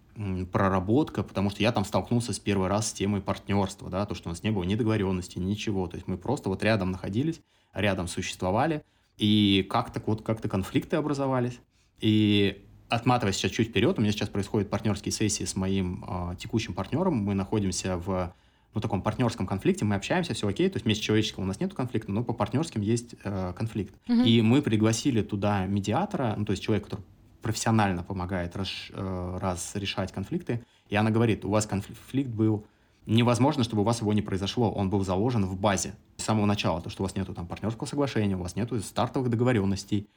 проработка, 0.51 1.23
потому 1.23 1.51
что 1.51 1.63
я 1.63 1.71
там 1.71 1.85
столкнулся 1.85 2.33
с 2.33 2.41
первый 2.41 2.67
раз 2.67 2.89
с 2.89 2.93
темой 2.93 3.21
партнерства, 3.21 3.89
да, 3.89 4.05
то, 4.05 4.17
что 4.17 4.29
у 4.29 4.33
нас 4.33 4.43
не 4.43 4.51
было 4.51 4.65
ни 4.65 4.75
договоренности, 4.75 5.39
ничего, 5.39 5.87
то 5.87 5.95
есть 5.95 6.09
мы 6.09 6.17
просто 6.17 6.49
вот 6.49 6.65
рядом 6.65 6.91
находились, 6.91 7.41
рядом 7.73 8.09
существовали, 8.09 8.83
и 9.17 9.67
как-то 9.69 10.03
вот 10.07 10.23
как-то 10.23 10.49
конфликты 10.49 10.97
образовались. 10.97 11.59
И 12.01 12.65
отматываясь 12.89 13.37
сейчас 13.37 13.51
чуть 13.51 13.69
вперед, 13.69 13.99
у 13.99 14.03
меня 14.03 14.13
сейчас 14.13 14.29
происходят 14.29 14.71
партнерские 14.71 15.13
сессии 15.13 15.45
с 15.45 15.57
моим 15.57 16.05
э, 16.07 16.37
текущим 16.39 16.75
партнером, 16.75 17.17
мы 17.17 17.35
находимся 17.35 17.97
в 17.97 18.33
ну, 18.75 18.81
таком 18.81 19.03
партнерском 19.03 19.47
конфликте, 19.47 19.85
мы 19.85 19.95
общаемся, 19.97 20.35
все 20.35 20.47
окей, 20.47 20.69
то 20.69 20.77
есть 20.77 20.85
вместе 20.85 21.05
человеческого 21.05 21.45
у 21.45 21.47
нас 21.47 21.61
нет 21.61 21.75
конфликта, 21.75 22.13
но 22.13 22.23
по 22.23 22.33
партнерским 22.33 22.81
есть 22.81 23.15
э, 23.25 23.53
конфликт. 23.57 23.95
Угу. 24.09 24.23
И 24.23 24.41
мы 24.43 24.63
пригласили 24.63 25.23
туда 25.23 25.67
медиатора, 25.67 26.35
ну, 26.37 26.45
то 26.45 26.53
есть 26.53 26.63
человек, 26.63 26.85
который 26.85 27.03
профессионально 27.43 28.03
помогает 28.03 28.57
раз, 28.57 28.69
э, 28.91 29.39
разрешать 29.41 30.13
конфликты, 30.13 30.65
и 30.89 30.97
она 30.97 31.11
говорит, 31.11 31.45
у 31.45 31.51
вас 31.51 31.67
конфликт 31.67 32.31
был 32.31 32.67
невозможно, 33.09 33.65
чтобы 33.65 33.83
у 33.83 33.85
вас 33.85 34.01
его 34.01 34.13
не 34.13 34.23
произошло. 34.23 34.71
Он 34.71 34.91
был 34.91 35.03
заложен 35.03 35.47
в 35.47 35.59
базе 35.59 35.95
с 36.19 36.25
самого 36.25 36.47
начала. 36.47 36.81
То, 36.81 36.91
что 36.91 37.03
у 37.03 37.07
вас 37.07 37.17
нету 37.17 37.35
там 37.35 37.47
партнерского 37.47 37.87
соглашения, 37.87 38.37
у 38.37 38.43
вас 38.43 38.55
нету 38.55 38.79
стартовых 38.81 39.31
договоренностей. 39.31 40.09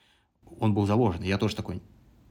Он 0.60 0.74
был 0.74 0.86
заложен. 0.86 1.24
Я 1.24 1.38
тоже 1.38 1.56
такой, 1.56 1.82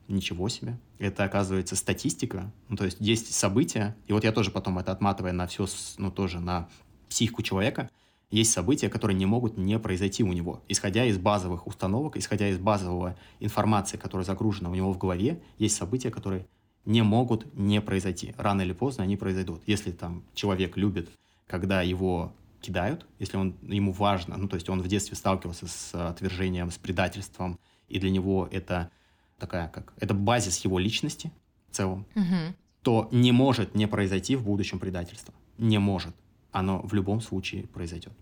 ничего 0.06 0.48
себе. 0.48 0.78
Это, 0.98 1.24
оказывается, 1.24 1.76
статистика. 1.76 2.52
Ну, 2.68 2.76
то 2.76 2.84
есть 2.84 2.98
есть 3.00 3.32
события, 3.32 3.96
и 4.06 4.12
вот 4.12 4.24
я 4.24 4.32
тоже 4.32 4.50
потом 4.50 4.78
это 4.78 4.92
отматывая 4.92 5.32
на 5.32 5.46
все, 5.46 5.66
ну, 5.96 6.10
тоже 6.10 6.40
на 6.40 6.68
психику 7.08 7.42
человека, 7.42 7.90
есть 8.30 8.52
события, 8.52 8.88
которые 8.88 9.16
не 9.16 9.26
могут 9.26 9.56
не 9.56 9.78
произойти 9.78 10.22
у 10.22 10.32
него. 10.32 10.62
Исходя 10.68 11.04
из 11.06 11.18
базовых 11.18 11.66
установок, 11.66 12.16
исходя 12.16 12.48
из 12.48 12.58
базового 12.58 13.16
информации, 13.40 13.96
которая 13.96 14.24
загружена 14.24 14.70
у 14.70 14.74
него 14.74 14.92
в 14.92 14.98
голове, 14.98 15.42
есть 15.58 15.76
события, 15.76 16.10
которые 16.10 16.46
не 16.90 17.02
могут 17.02 17.46
не 17.54 17.80
произойти. 17.80 18.34
Рано 18.36 18.62
или 18.62 18.72
поздно 18.72 19.04
они 19.04 19.16
произойдут. 19.16 19.62
Если 19.66 19.92
там 19.92 20.24
человек 20.34 20.76
любит, 20.76 21.08
когда 21.46 21.82
его 21.82 22.32
кидают, 22.60 23.06
если 23.20 23.36
он, 23.36 23.54
ему 23.62 23.92
важно, 23.92 24.36
ну, 24.36 24.48
то 24.48 24.56
есть 24.56 24.68
он 24.68 24.82
в 24.82 24.88
детстве 24.88 25.16
сталкивался 25.16 25.68
с 25.68 25.94
отвержением, 25.94 26.70
с 26.70 26.78
предательством, 26.78 27.58
и 27.88 28.00
для 28.00 28.10
него 28.10 28.48
это 28.50 28.90
такая, 29.38 29.68
как, 29.68 29.92
это 30.00 30.14
базис 30.14 30.64
его 30.64 30.78
личности 30.80 31.30
в 31.70 31.76
целом, 31.76 32.06
Мгм. 32.16 32.56
то 32.82 33.08
не 33.12 33.32
может 33.32 33.74
не 33.76 33.86
произойти 33.86 34.34
в 34.34 34.42
будущем 34.42 34.78
предательство. 34.80 35.32
Не 35.58 35.78
может. 35.78 36.14
Оно 36.50 36.80
в 36.82 36.92
любом 36.92 37.20
случае 37.20 37.68
произойдет. 37.68 38.12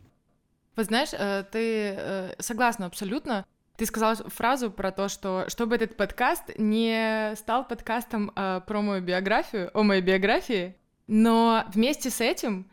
Вот 0.77 0.87
знаешь, 0.87 1.11
э, 1.13 1.45
ты 1.51 1.95
э, 1.97 2.35
согласна 2.39 2.87
абсолютно. 2.87 3.47
Ты 3.79 3.87
сказала 3.87 4.17
фразу 4.17 4.73
про 4.73 4.91
то, 4.91 5.09
что 5.09 5.45
чтобы 5.47 5.77
этот 5.77 5.97
подкаст 5.97 6.43
не 6.59 7.33
стал 7.37 7.65
подкастом 7.65 8.33
э, 8.35 8.61
про 8.67 8.83
мою 8.83 9.01
биографию, 9.01 9.71
о 9.73 9.85
моей 9.85 10.03
биографии, 10.03 10.75
но 11.07 11.65
вместе 11.73 12.11
с 12.11 12.21
этим 12.21 12.69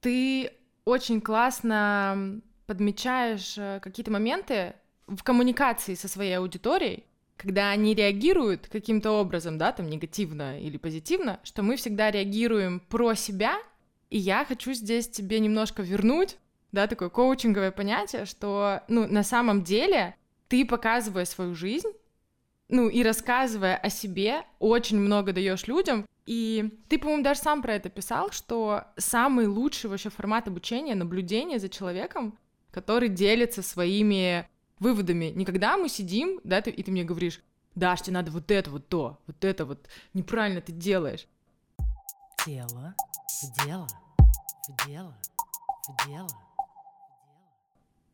ты 0.00 0.50
очень 0.84 1.20
классно 1.20 2.40
подмечаешь 2.66 3.56
э, 3.56 3.78
какие-то 3.80 4.10
моменты 4.10 4.74
в 5.06 5.22
коммуникации 5.22 5.94
со 5.94 6.08
своей 6.08 6.36
аудиторией, 6.36 7.04
когда 7.36 7.70
они 7.70 7.94
реагируют 7.94 8.66
каким-то 8.66 9.12
образом, 9.12 9.58
да, 9.58 9.70
там 9.70 9.88
негативно 9.88 10.60
или 10.60 10.76
позитивно, 10.76 11.38
что 11.44 11.62
мы 11.62 11.76
всегда 11.76 12.10
реагируем 12.10 12.80
про 12.80 13.14
себя, 13.14 13.58
и 14.10 14.18
я 14.18 14.44
хочу 14.44 14.72
здесь 14.72 15.08
тебе 15.08 15.38
немножко 15.38 15.82
вернуть, 15.82 16.36
да, 16.72 16.88
такое 16.88 17.10
коучинговое 17.10 17.70
понятие, 17.70 18.24
что, 18.24 18.82
ну, 18.88 19.06
на 19.06 19.22
самом 19.22 19.62
деле 19.62 20.16
ты, 20.48 20.64
показывая 20.64 21.24
свою 21.24 21.54
жизнь, 21.54 21.88
ну, 22.68 22.88
и 22.88 23.02
рассказывая 23.02 23.76
о 23.76 23.88
себе, 23.88 24.42
очень 24.58 24.98
много 24.98 25.32
даешь 25.32 25.66
людям, 25.66 26.06
и 26.26 26.78
ты, 26.88 26.98
по-моему, 26.98 27.22
даже 27.22 27.40
сам 27.40 27.62
про 27.62 27.74
это 27.74 27.88
писал, 27.88 28.30
что 28.30 28.84
самый 28.98 29.46
лучший 29.46 29.88
вообще 29.88 30.10
формат 30.10 30.46
обучения— 30.48 30.94
наблюдение 30.96 31.58
за 31.58 31.70
человеком, 31.70 32.38
который 32.70 33.08
делится 33.08 33.62
своими 33.62 34.46
выводами. 34.78 35.26
Не 35.26 35.46
когда 35.46 35.78
мы 35.78 35.88
сидим, 35.88 36.40
да, 36.44 36.60
ты, 36.60 36.70
и 36.70 36.82
ты 36.82 36.90
мне 36.90 37.04
говоришь, 37.04 37.40
Даш, 37.74 38.02
тебе 38.02 38.14
надо 38.14 38.30
вот 38.30 38.50
это 38.50 38.70
вот 38.70 38.88
то, 38.88 39.18
вот 39.26 39.44
это 39.44 39.64
вот 39.64 39.88
неправильно 40.12 40.60
ты 40.60 40.72
делаешь. 40.72 41.26
Дело 42.44 42.94
в 43.42 43.64
дело, 43.64 43.86
в 44.68 44.86
дело, 44.86 45.14
в 45.88 46.08
дело. 46.08 46.47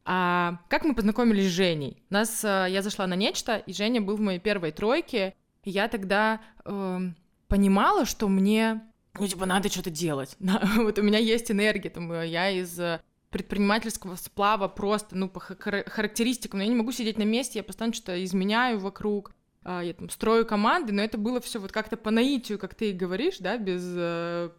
А 0.05 0.59
как 0.69 0.85
мы 0.85 0.95
познакомились 0.95 1.47
с 1.47 1.55
Женей? 1.55 2.03
Нас, 2.11 2.45
э, 2.45 2.67
я 2.69 2.83
зашла 2.83 3.07
на 3.07 3.14
нечто, 3.14 3.57
и 3.57 3.73
Женя 3.73 4.01
был 4.01 4.17
в 4.17 4.21
моей 4.21 4.38
первой 4.38 4.71
тройке, 4.71 5.35
и 5.62 5.71
я 5.71 5.88
тогда 5.88 6.40
эм, 6.64 7.17
понимала, 7.49 8.05
что 8.05 8.29
мне, 8.29 8.83
ну, 9.19 9.27
типа, 9.27 9.47
надо 9.47 9.71
что-то 9.71 9.90
делать. 9.90 10.37
Вот 10.77 10.99
у 10.99 11.03
меня 11.03 11.19
есть 11.19 11.51
энергия, 11.51 11.88
там, 11.88 12.12
э, 12.12 12.27
я 12.27 12.51
из 12.51 12.79
э, 12.79 13.01
предпринимательского 13.31 14.17
сплава 14.17 14.69
просто, 14.69 15.17
ну, 15.17 15.29
по 15.29 15.40
хар- 15.40 15.88
характеристикам, 15.88 16.59
но 16.59 16.64
я 16.64 16.71
не 16.71 16.77
могу 16.77 16.93
сидеть 16.93 17.17
на 17.17 17.25
месте, 17.25 17.61
я 17.61 17.64
постоянно 17.64 17.95
что-то 17.95 18.23
изменяю 18.23 18.79
вокруг, 18.81 19.33
я 19.64 19.94
там 19.94 20.11
строю 20.11 20.46
команды, 20.46 20.92
но 20.92 21.03
это 21.03 21.18
было 21.18 21.40
все 21.40 21.59
вот 21.59 21.72
как-то 21.72 21.96
по 21.96 22.11
наитию, 22.11 22.59
как 22.59 22.74
ты 22.74 22.90
и 22.90 22.92
говоришь, 22.92 23.38
да, 23.38 23.57
без 23.57 23.83
э, 23.96 24.50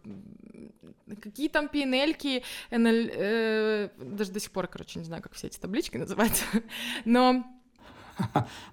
какие 1.20 1.48
там 1.48 1.66
PNL-ки, 1.66 2.42
NL, 2.70 3.10
э, 3.14 3.90
даже 3.98 4.32
до 4.32 4.40
сих 4.40 4.50
пор, 4.50 4.66
короче, 4.66 4.98
не 4.98 5.04
знаю, 5.04 5.22
как 5.22 5.34
все 5.34 5.46
эти 5.46 5.58
таблички 5.58 5.96
называются, 5.96 6.44
но 7.04 7.44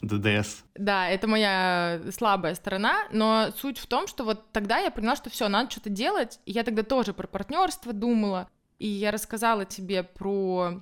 ДДС. 0.02 0.64
да, 0.76 1.10
это 1.10 1.28
моя 1.28 2.02
слабая 2.12 2.56
сторона, 2.56 3.08
но 3.12 3.50
суть 3.58 3.78
в 3.78 3.88
том, 3.88 4.08
что 4.08 4.24
вот 4.24 4.52
тогда 4.52 4.80
я 4.80 4.90
поняла, 4.90 5.16
что 5.16 5.30
все, 5.30 5.48
надо 5.48 5.70
что-то 5.70 5.90
делать, 5.90 6.40
и 6.46 6.52
я 6.52 6.64
тогда 6.64 6.84
тоже 6.84 7.14
про 7.14 7.28
партнерство 7.28 7.94
думала, 7.94 8.50
и 8.80 8.88
я 8.88 9.12
рассказала 9.12 9.66
тебе 9.66 10.04
про 10.04 10.82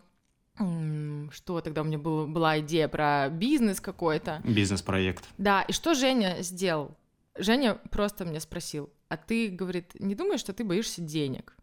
что 0.58 1.62
тогда 1.62 1.82
у 1.82 1.86
меня 1.86 1.98
был, 1.98 2.28
была 2.28 2.60
идея 2.60 2.88
про 2.88 3.30
бизнес 3.30 3.80
какой-то, 3.80 4.42
Бизнес-проект. 4.44 5.26
да, 5.38 5.62
и 5.64 5.72
что 5.72 5.94
Женя 5.94 6.38
сделал? 6.42 6.98
Женя 7.38 7.76
просто 7.90 8.26
мне 8.26 8.40
спросил, 8.40 8.90
а 9.08 9.18
ты, 9.18 9.50
говорит, 9.50 9.94
не 10.00 10.16
думаешь, 10.16 10.42
что 10.42 10.54
ты 10.54 10.64
боишься 10.64 11.02
денег? 11.02 11.56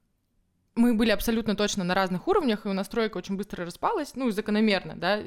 Мы 0.75 0.95
были 0.95 1.11
абсолютно 1.11 1.55
точно 1.57 1.85
на 1.85 1.95
разных 1.95 2.27
уровнях, 2.29 2.65
и 2.65 2.69
у 2.69 2.73
нас 2.73 2.89
тройка 2.89 3.19
очень 3.19 3.37
быстро 3.37 3.65
распалась, 3.67 4.15
ну, 4.15 4.31
закономерно, 4.31 4.95
да, 4.97 5.19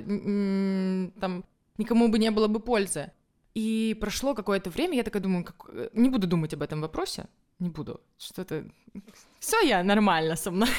там 1.19 1.45
никому 1.77 2.07
бы 2.09 2.19
не 2.19 2.31
было 2.31 2.47
бы 2.47 2.59
пользы. 2.59 3.11
И 3.53 3.97
прошло 3.99 4.33
какое-то 4.33 4.69
время, 4.69 4.95
я 4.95 5.03
такая 5.03 5.21
думаю, 5.21 5.43
как- 5.43 5.93
не 5.93 6.09
буду 6.09 6.25
думать 6.25 6.53
об 6.53 6.61
этом 6.61 6.79
вопросе, 6.81 7.25
не 7.61 7.69
буду, 7.69 8.01
что-то... 8.17 8.65
Все 9.39 9.59
я 9.61 9.83
нормально 9.83 10.35
со 10.35 10.51
мной. 10.51 10.69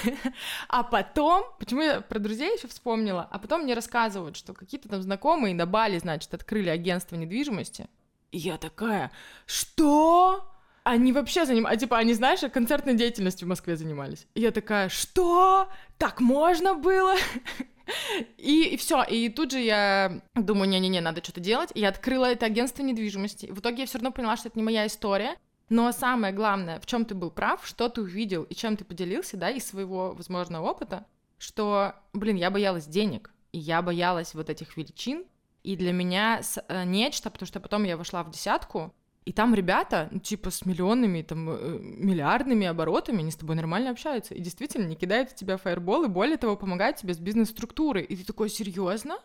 А 0.69 0.83
потом, 0.83 1.45
почему 1.59 1.81
я 1.83 2.01
про 2.01 2.19
друзей 2.19 2.55
еще 2.57 2.69
вспомнила, 2.69 3.27
а 3.31 3.39
потом 3.39 3.63
мне 3.63 3.75
рассказывают, 3.75 4.37
что 4.37 4.53
какие-то 4.53 4.89
там 4.89 5.03
знакомые 5.03 5.55
на 5.55 5.67
Бали, 5.67 5.99
значит, 5.99 6.35
открыли 6.35 6.69
агентство 6.69 7.17
недвижимости. 7.17 7.89
И 8.33 8.39
я 8.39 8.59
такая, 8.59 9.11
что? 9.47 10.49
Они 10.85 11.13
вообще 11.13 11.47
занимались, 11.47 11.81
типа, 11.81 11.99
они, 11.99 12.13
знаешь, 12.15 12.41
концертной 12.53 12.95
деятельностью 12.95 13.47
в 13.47 13.49
Москве 13.49 13.77
занимались. 13.77 14.27
И 14.35 14.41
я 14.41 14.51
такая, 14.51 14.89
что? 14.89 15.69
Так 15.99 16.21
можно 16.21 16.75
было? 16.75 17.15
И, 18.39 18.77
все, 18.77 19.03
и 19.03 19.29
тут 19.29 19.51
же 19.51 19.59
я 19.59 20.23
думаю, 20.35 20.69
не-не-не, 20.69 21.01
надо 21.01 21.23
что-то 21.23 21.41
делать. 21.41 21.71
И 21.75 21.81
я 21.81 21.89
открыла 21.89 22.27
это 22.27 22.47
агентство 22.47 22.83
недвижимости. 22.83 23.47
В 23.47 23.59
итоге 23.59 23.81
я 23.81 23.87
все 23.87 23.99
равно 23.99 24.13
поняла, 24.13 24.37
что 24.37 24.49
это 24.49 24.59
не 24.59 24.65
моя 24.65 24.87
история. 24.87 25.37
Но 25.73 25.91
самое 25.91 26.35
главное, 26.35 26.79
в 26.81 26.85
чем 26.85 27.07
ты 27.07 27.15
был 27.15 27.31
прав, 27.31 27.67
что 27.67 27.89
ты 27.89 28.03
увидел 28.03 28.43
и 28.43 28.55
чем 28.55 28.77
ты 28.77 28.85
поделился, 28.85 29.39
да, 29.39 29.49
из 29.49 29.65
своего, 29.65 30.13
возможно, 30.13 30.61
опыта, 30.61 31.07
что, 31.39 31.95
блин, 32.13 32.37
я 32.37 32.51
боялась 32.51 32.85
денег, 32.85 33.31
и 33.53 33.59
я 33.59 33.81
боялась 33.81 34.35
вот 34.35 34.51
этих 34.51 34.77
величин, 34.77 35.25
и 35.63 35.75
для 35.75 35.93
меня 35.93 36.43
э, 36.69 36.85
нечто, 36.85 37.31
потому 37.31 37.47
что 37.47 37.59
потом 37.59 37.85
я 37.85 37.97
вошла 37.97 38.23
в 38.23 38.31
десятку, 38.31 38.95
и 39.25 39.33
там 39.33 39.55
ребята, 39.55 40.11
ну, 40.11 40.19
типа, 40.19 40.51
с 40.51 40.67
миллионными, 40.67 41.23
там, 41.23 41.49
э, 41.49 41.79
миллиардными 41.81 42.67
оборотами, 42.67 43.21
они 43.21 43.31
с 43.31 43.37
тобой 43.37 43.57
нормально 43.57 43.93
общаются, 43.93 44.35
и 44.35 44.41
действительно 44.41 44.87
не 44.87 44.95
кидают 44.95 45.31
в 45.31 45.37
тебя 45.37 45.57
фаербол, 45.57 46.07
более 46.09 46.37
того, 46.37 46.55
помогают 46.55 46.99
тебе 46.99 47.15
с 47.15 47.19
бизнес-структурой. 47.19 48.05
И 48.05 48.15
ты 48.15 48.27
такой, 48.27 48.51
серьезно? 48.51 49.17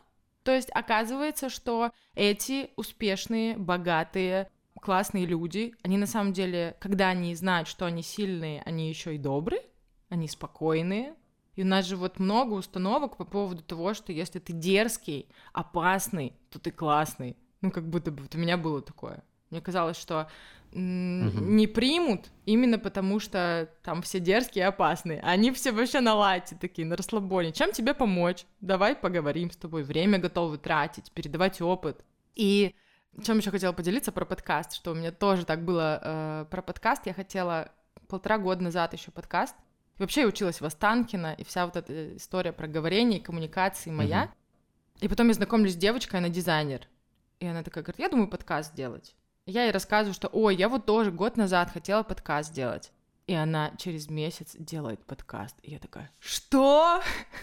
То 0.44 0.56
есть 0.56 0.70
оказывается, 0.72 1.50
что 1.50 1.92
эти 2.16 2.70
успешные, 2.78 3.58
богатые, 3.58 4.50
классные 4.88 5.26
люди, 5.26 5.74
они 5.84 5.98
на 5.98 6.08
самом 6.08 6.32
деле, 6.32 6.78
когда 6.80 7.10
они 7.10 7.36
знают, 7.36 7.68
что 7.68 7.86
они 7.86 8.02
сильные, 8.02 8.62
они 8.62 8.88
еще 8.88 9.16
и 9.16 9.18
добрые, 9.18 9.62
они 10.08 10.30
спокойные. 10.30 11.14
И 11.56 11.64
у 11.64 11.66
нас 11.66 11.86
же 11.86 11.98
вот 11.98 12.20
много 12.20 12.54
установок 12.54 13.18
по 13.18 13.26
поводу 13.26 13.62
того, 13.64 13.94
что 13.94 14.14
если 14.14 14.40
ты 14.40 14.54
дерзкий, 14.54 15.28
опасный, 15.52 16.32
то 16.50 16.58
ты 16.58 16.72
классный. 16.72 17.36
Ну, 17.60 17.70
как 17.70 17.86
будто 17.90 18.12
бы 18.12 18.24
вот 18.24 18.36
у 18.36 18.38
меня 18.38 18.56
было 18.56 18.82
такое. 18.82 19.26
Мне 19.50 19.60
казалось, 19.60 19.98
что 19.98 20.30
Мгм. 20.72 21.58
не 21.58 21.68
примут 21.68 22.30
именно 22.46 22.80
потому, 22.80 23.20
что 23.20 23.70
там 23.84 24.02
все 24.02 24.22
дерзкие 24.22 24.64
и 24.64 24.68
опасные. 24.68 25.20
Они 25.20 25.52
все 25.52 25.74
вообще 25.74 26.00
на 26.00 26.16
лайте 26.16 26.56
такие, 26.56 26.88
на 26.88 26.96
расслабоне. 26.96 27.52
Чем 27.52 27.74
тебе 27.74 27.94
помочь? 27.94 28.46
Давай 28.62 28.96
поговорим 28.96 29.52
с 29.52 29.58
тобой. 29.58 29.84
Время 29.84 30.18
готовы 30.18 30.58
тратить, 30.58 31.12
передавать 31.12 31.60
опыт. 31.62 32.06
И 32.36 32.74
чем 33.24 33.38
еще 33.38 33.52
хотела 33.52 33.74
поделиться 33.74 34.12
про 34.12 34.26
подкаст, 34.26 34.74
что 34.74 34.92
у 34.92 34.96
меня 34.96 35.12
тоже 35.12 35.46
так 35.46 35.64
было 35.64 36.00
э, 36.02 36.46
про 36.50 36.62
подкаст. 36.62 37.06
Я 37.06 37.14
хотела 37.14 37.72
полтора 38.08 38.38
года 38.38 38.64
назад 38.64 38.94
еще 38.94 39.12
подкаст. 39.12 39.56
И 39.98 40.02
вообще 40.02 40.22
я 40.22 40.28
училась 40.28 40.62
в 40.62 40.66
Останкино, 40.66 41.34
и 41.34 41.44
вся 41.44 41.66
вот 41.66 41.76
эта 41.76 42.16
история 42.18 42.54
про 42.54 42.68
говорение 42.68 43.20
и 43.20 43.24
коммуникации 43.24 43.90
моя. 43.90 44.26
Мгм. 44.26 44.32
И 45.02 45.08
потом 45.08 45.28
я 45.28 45.34
знакомлюсь 45.34 45.74
с 45.74 45.78
девочкой, 45.78 46.20
она 46.20 46.30
дизайнер. 46.30 46.88
И 47.40 47.48
она 47.48 47.64
такая 47.64 47.84
говорит, 47.84 48.00
я 48.00 48.10
думаю 48.10 48.28
подкаст 48.28 48.74
делать. 48.76 49.16
И 49.46 49.52
я 49.52 49.64
ей 49.64 49.72
рассказываю, 49.72 50.14
что, 50.14 50.28
ой, 50.28 50.56
я 50.56 50.70
вот 50.70 50.86
тоже 50.86 51.12
год 51.12 51.38
назад 51.38 51.72
хотела 51.72 52.04
подкаст 52.04 52.54
делать. 52.54 52.92
И 53.28 53.34
она 53.34 53.74
через 53.78 54.10
месяц 54.10 54.56
делает 54.58 55.04
подкаст. 55.04 55.58
И 55.62 55.72
я 55.72 55.80
такая, 55.80 56.10
что? 56.18 57.02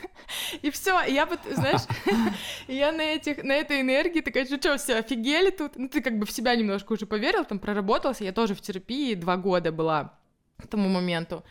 И 0.62 0.70
все, 0.70 1.02
я 1.02 1.26
вот, 1.26 1.40
знаешь, 1.50 1.82
я 2.68 2.90
на, 2.90 3.02
этих, 3.02 3.44
на 3.44 3.52
этой 3.52 3.82
энергии 3.82 4.22
такая, 4.22 4.46
что, 4.46 4.56
что, 4.56 4.78
все, 4.78 4.96
офигели 4.96 5.50
тут? 5.50 5.76
Ну, 5.76 5.90
ты 5.90 6.00
как 6.00 6.18
бы 6.18 6.24
в 6.24 6.30
себя 6.30 6.56
немножко 6.56 6.94
уже 6.94 7.04
поверил, 7.04 7.44
там 7.44 7.58
проработался. 7.58 8.24
Я 8.24 8.32
тоже 8.32 8.54
в 8.54 8.62
терапии 8.62 9.14
два 9.14 9.36
года 9.36 9.72
была 9.72 10.18
к 10.56 10.66
тому 10.66 10.88
моменту. 10.88 11.44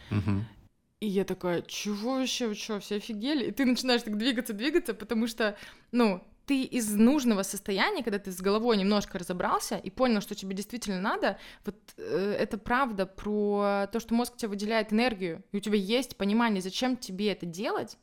И 1.00 1.06
я 1.06 1.26
такая, 1.26 1.62
чего 1.64 2.16
вообще, 2.16 2.48
вы 2.48 2.56
что, 2.56 2.80
все 2.80 2.96
офигели? 2.96 3.50
И 3.50 3.52
ты 3.52 3.66
начинаешь 3.66 4.02
так 4.02 4.18
двигаться, 4.18 4.54
двигаться, 4.54 4.94
потому 4.94 5.28
что, 5.28 5.58
ну, 5.92 6.26
ты 6.46 6.64
из 6.64 6.94
нужного 6.94 7.44
состояния, 7.44 8.04
когда 8.04 8.20
ты 8.20 8.32
с 8.32 8.42
головой 8.42 8.78
немножко 8.78 9.18
разобрался 9.20 9.78
и 9.78 9.90
понял, 9.90 10.22
что 10.22 10.36
тебе 10.36 10.56
действительно 10.56 11.00
надо, 11.00 11.38
вот 11.66 11.76
э, 11.98 12.36
это 12.40 12.58
правда 12.58 13.06
про 13.06 13.88
то, 13.92 14.00
что 14.00 14.14
мозг 14.14 14.36
тебе 14.36 14.50
выделяет 14.50 14.92
энергию, 14.92 15.44
и 15.52 15.58
у 15.58 15.60
тебя 15.60 15.78
есть 15.78 16.18
понимание, 16.18 16.62
зачем 16.62 16.98
тебе 16.98 17.32
это 17.32 17.46
делать, 17.46 17.98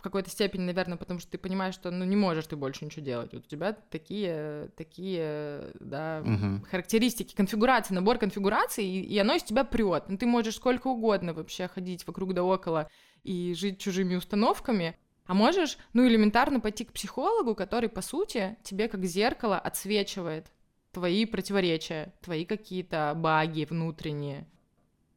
в 0.00 0.02
какой-то 0.02 0.30
степени, 0.30 0.62
наверное, 0.62 0.96
потому 0.96 1.20
что 1.20 1.30
ты 1.30 1.36
понимаешь, 1.36 1.74
что 1.74 1.90
ну 1.90 2.06
не 2.06 2.16
можешь 2.16 2.46
ты 2.46 2.56
больше 2.56 2.86
ничего 2.86 3.04
делать. 3.04 3.34
Вот 3.34 3.44
у 3.44 3.46
тебя 3.46 3.74
такие, 3.74 4.70
такие, 4.74 5.72
да, 5.78 6.22
Мгм. 6.24 6.64
характеристики, 6.70 7.34
конфигурации, 7.36 7.92
набор 7.92 8.16
конфигураций, 8.16 8.82
и, 8.82 9.02
и 9.02 9.18
оно 9.18 9.34
из 9.34 9.42
тебя 9.42 9.62
прет. 9.62 10.04
Ну, 10.08 10.16
ты 10.16 10.24
можешь 10.24 10.56
сколько 10.56 10.86
угодно 10.86 11.34
вообще 11.34 11.68
ходить 11.68 12.06
вокруг 12.06 12.32
да 12.32 12.42
около 12.42 12.88
и 13.24 13.52
жить 13.54 13.78
чужими 13.78 14.14
установками, 14.14 14.96
а 15.26 15.34
можешь, 15.34 15.78
ну, 15.92 16.06
элементарно 16.06 16.60
пойти 16.60 16.84
к 16.84 16.92
психологу, 16.92 17.54
который, 17.54 17.88
по 17.88 18.02
сути, 18.02 18.56
тебе 18.62 18.88
как 18.88 19.04
зеркало 19.04 19.58
отсвечивает 19.58 20.50
твои 20.92 21.24
противоречия, 21.24 22.12
твои 22.20 22.44
какие-то 22.44 23.12
баги 23.16 23.64
внутренние. 23.64 24.46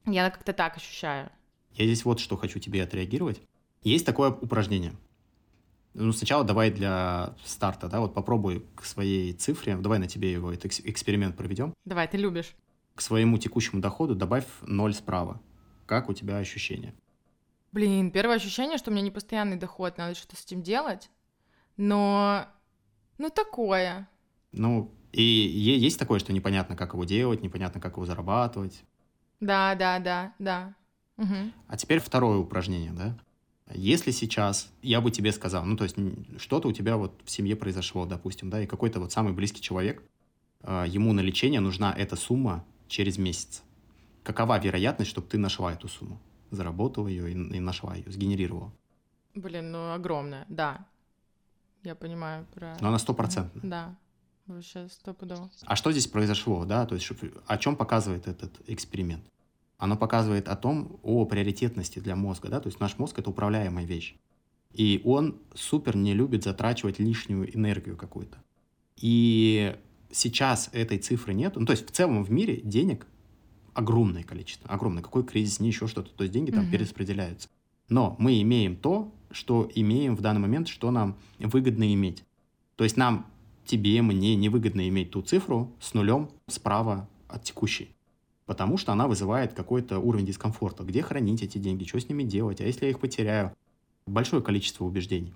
Я 0.05 0.29
как-то 0.29 0.53
так 0.53 0.77
ощущаю. 0.77 1.31
Я 1.73 1.85
здесь 1.85 2.05
вот 2.05 2.19
что 2.19 2.37
хочу 2.37 2.59
тебе 2.59 2.83
отреагировать. 2.83 3.41
Есть 3.81 4.05
такое 4.05 4.29
упражнение. 4.29 4.93
Ну, 5.95 6.11
сначала 6.11 6.43
давай 6.43 6.71
для 6.71 7.35
старта, 7.45 7.87
да, 7.87 7.99
вот 7.99 8.13
попробуй 8.13 8.65
к 8.75 8.83
своей 8.83 9.33
цифре, 9.33 9.75
давай 9.75 9.99
на 9.99 10.07
тебе 10.07 10.31
его, 10.31 10.51
этот 10.51 10.65
экс- 10.65 10.81
эксперимент 10.83 11.37
проведем. 11.37 11.73
Давай, 11.85 12.07
ты 12.07 12.17
любишь. 12.17 12.55
К 12.95 13.01
своему 13.01 13.37
текущему 13.37 13.81
доходу 13.81 14.15
добавь 14.15 14.45
ноль 14.61 14.93
справа. 14.93 15.39
Как 15.85 16.09
у 16.09 16.13
тебя 16.13 16.37
ощущение? 16.37 16.93
Блин, 17.73 18.11
первое 18.11 18.35
ощущение, 18.35 18.77
что 18.77 18.91
у 18.91 18.93
меня 18.93 19.03
не 19.03 19.09
постоянный 19.09 19.57
доход, 19.57 19.97
надо 19.97 20.13
что-то 20.13 20.35
с 20.35 20.45
этим 20.45 20.61
делать. 20.61 21.09
Но, 21.75 22.45
ну, 23.17 23.31
такое. 23.31 24.07
Ну, 24.51 24.93
и 25.11 25.23
есть 25.23 25.97
такое, 25.97 26.19
что 26.19 26.33
непонятно, 26.33 26.75
как 26.75 26.93
его 26.93 27.03
делать, 27.03 27.41
непонятно, 27.41 27.81
как 27.81 27.93
его 27.93 28.05
зарабатывать. 28.05 28.83
Да, 29.39 29.73
да, 29.73 29.97
да, 29.97 30.33
да. 30.37 30.75
Мгм. 31.17 31.51
А 31.67 31.75
теперь 31.75 31.99
второе 31.99 32.37
упражнение, 32.37 32.91
да? 32.91 33.17
Если 33.73 34.11
сейчас 34.11 34.71
я 34.83 35.01
бы 35.01 35.09
тебе 35.09 35.31
сказал, 35.31 35.65
ну, 35.65 35.75
то 35.75 35.83
есть 35.83 35.95
что-то 36.37 36.67
у 36.67 36.71
тебя 36.71 36.95
вот 36.97 37.21
в 37.25 37.31
семье 37.31 37.55
произошло, 37.55 38.05
допустим, 38.05 38.51
да, 38.51 38.61
и 38.61 38.67
какой-то 38.67 38.99
вот 38.99 39.11
самый 39.11 39.33
близкий 39.33 39.61
человек, 39.61 40.03
э, 40.61 40.85
ему 40.87 41.11
на 41.13 41.21
лечение 41.21 41.59
нужна 41.59 41.91
эта 41.91 42.15
сумма 42.15 42.65
через 42.87 43.17
месяц. 43.17 43.63
Какова 44.21 44.59
вероятность, 44.59 45.09
чтобы 45.09 45.27
ты 45.27 45.39
нашла 45.39 45.73
эту 45.73 45.87
сумму? 45.87 46.19
Заработала 46.53 47.07
ее 47.07 47.31
и, 47.31 47.33
и 47.33 47.59
нашла 47.59 47.95
ее, 47.95 48.11
сгенерировала. 48.11 48.71
Блин, 49.33 49.71
ну, 49.71 49.93
огромное, 49.93 50.45
да. 50.47 50.85
Я 51.83 51.95
понимаю 51.95 52.45
про... 52.53 52.77
Но 52.79 52.89
она 52.89 52.99
стопроцентная. 52.99 53.63
Да, 53.63 53.95
вообще 54.45 54.87
стопудово. 54.89 55.49
А 55.65 55.75
что 55.75 55.91
здесь 55.91 56.07
произошло, 56.07 56.63
да? 56.65 56.85
То 56.85 56.95
есть 56.95 57.09
о 57.47 57.57
чем 57.57 57.75
показывает 57.75 58.27
этот 58.27 58.61
эксперимент? 58.67 59.23
Оно 59.77 59.97
показывает 59.97 60.47
о 60.47 60.55
том, 60.55 60.99
о 61.01 61.25
приоритетности 61.25 61.99
для 61.99 62.15
мозга, 62.15 62.49
да? 62.49 62.59
То 62.59 62.67
есть 62.67 62.79
наш 62.79 62.97
мозг— 62.99 63.17
это 63.19 63.31
управляемая 63.31 63.85
вещь. 63.85 64.15
И 64.71 65.01
он 65.03 65.41
супер 65.55 65.97
не 65.97 66.13
любит 66.13 66.43
затрачивать 66.43 66.99
лишнюю 66.99 67.53
энергию 67.55 67.97
какую-то. 67.97 68.37
И 68.95 69.75
сейчас 70.11 70.69
этой 70.71 70.99
цифры 70.99 71.33
нет. 71.33 71.55
Ну, 71.55 71.65
то 71.65 71.71
есть 71.71 71.87
в 71.87 71.91
целом 71.91 72.23
в 72.23 72.31
мире 72.31 72.61
денег 72.61 73.07
огромное 73.73 74.23
количество. 74.23 74.69
Огромное. 74.69 75.03
Какой 75.03 75.23
кризис, 75.23 75.59
не 75.59 75.67
еще 75.67 75.87
что-то. 75.87 76.11
То 76.11 76.23
есть 76.23 76.33
деньги 76.33 76.51
там 76.51 76.63
Мгм. 76.63 76.71
перераспределяются. 76.71 77.49
Но 77.89 78.15
мы 78.19 78.41
имеем 78.41 78.75
то, 78.75 79.11
что 79.31 79.69
имеем 79.75 80.15
в 80.15 80.21
данный 80.21 80.39
момент, 80.41 80.67
что 80.67 80.91
нам 80.91 81.17
выгодно 81.39 81.93
иметь. 81.93 82.23
То 82.75 82.83
есть 82.83 82.97
нам, 82.97 83.25
тебе, 83.65 84.01
мне 84.01 84.35
невыгодно 84.35 84.87
иметь 84.89 85.11
ту 85.11 85.21
цифру 85.21 85.71
с 85.79 85.93
нулем 85.93 86.29
справа 86.47 87.07
от 87.27 87.43
текущей. 87.43 87.89
Потому 88.45 88.77
что 88.77 88.91
она 88.91 89.07
вызывает 89.07 89.53
какой-то 89.53 89.99
уровень 89.99 90.25
дискомфорта. 90.25 90.83
Где 90.83 91.01
хранить 91.01 91.41
эти 91.43 91.57
деньги, 91.57 91.85
что 91.85 91.99
с 91.99 92.09
ними 92.09 92.23
делать, 92.23 92.61
а 92.61 92.65
если 92.65 92.85
я 92.85 92.91
их 92.91 92.99
потеряю? 92.99 93.53
Большое 94.05 94.41
количество 94.41 94.83
убеждений. 94.85 95.33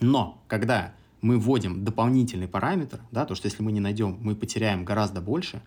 Но 0.00 0.42
когда 0.46 0.94
мы 1.20 1.38
вводим 1.38 1.84
дополнительный 1.84 2.48
параметр, 2.48 3.00
да, 3.10 3.26
то, 3.26 3.34
что 3.34 3.46
если 3.46 3.62
мы 3.62 3.72
не 3.72 3.80
найдем, 3.80 4.18
мы 4.20 4.34
потеряем 4.34 4.84
гораздо 4.84 5.20
больше, 5.20 5.62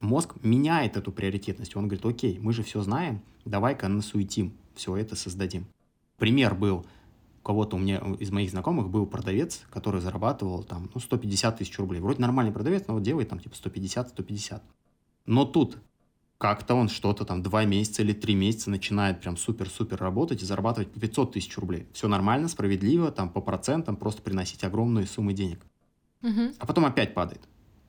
мозг 0.00 0.34
меняет 0.42 0.96
эту 0.96 1.12
приоритетность. 1.12 1.76
Он 1.76 1.88
говорит, 1.88 2.04
окей, 2.04 2.38
мы 2.38 2.52
же 2.52 2.62
все 2.62 2.82
знаем, 2.82 3.22
давай-ка 3.44 3.88
насуетим, 3.88 4.52
все 4.74 4.96
это 4.96 5.16
создадим. 5.16 5.66
Пример 6.18 6.54
был, 6.54 6.86
у 7.40 7.44
кого-то 7.44 7.76
у 7.76 7.78
меня 7.78 7.98
из 8.18 8.30
моих 8.30 8.50
знакомых 8.50 8.88
был 8.88 9.06
продавец, 9.06 9.62
который 9.70 10.00
зарабатывал 10.00 10.62
там 10.62 10.90
ну, 10.94 11.00
150 11.00 11.58
тысяч 11.58 11.78
рублей. 11.78 12.00
Вроде 12.00 12.20
нормальный 12.20 12.52
продавец, 12.52 12.84
но 12.88 12.94
вот 12.94 13.02
делает 13.02 13.28
там 13.28 13.38
типа 13.38 13.54
150-150. 13.54 14.62
Но 15.26 15.44
тут 15.44 15.78
как-то 16.38 16.74
он 16.74 16.88
что-то 16.88 17.24
там 17.24 17.42
два 17.42 17.64
месяца 17.64 18.02
или 18.02 18.12
три 18.12 18.34
месяца 18.34 18.70
начинает 18.70 19.20
прям 19.20 19.36
супер-супер 19.36 19.98
работать 19.98 20.42
и 20.42 20.44
зарабатывать 20.44 20.92
по 20.92 21.00
500 21.00 21.32
тысяч 21.32 21.56
рублей. 21.56 21.86
Все 21.92 22.08
нормально, 22.08 22.48
справедливо, 22.48 23.10
там 23.10 23.30
по 23.30 23.40
процентам 23.40 23.96
просто 23.96 24.22
приносить 24.22 24.62
огромные 24.64 25.06
суммы 25.06 25.32
денег. 25.32 25.64
Мгм. 26.20 26.52
А 26.58 26.66
потом 26.66 26.84
опять 26.84 27.14
падает. 27.14 27.40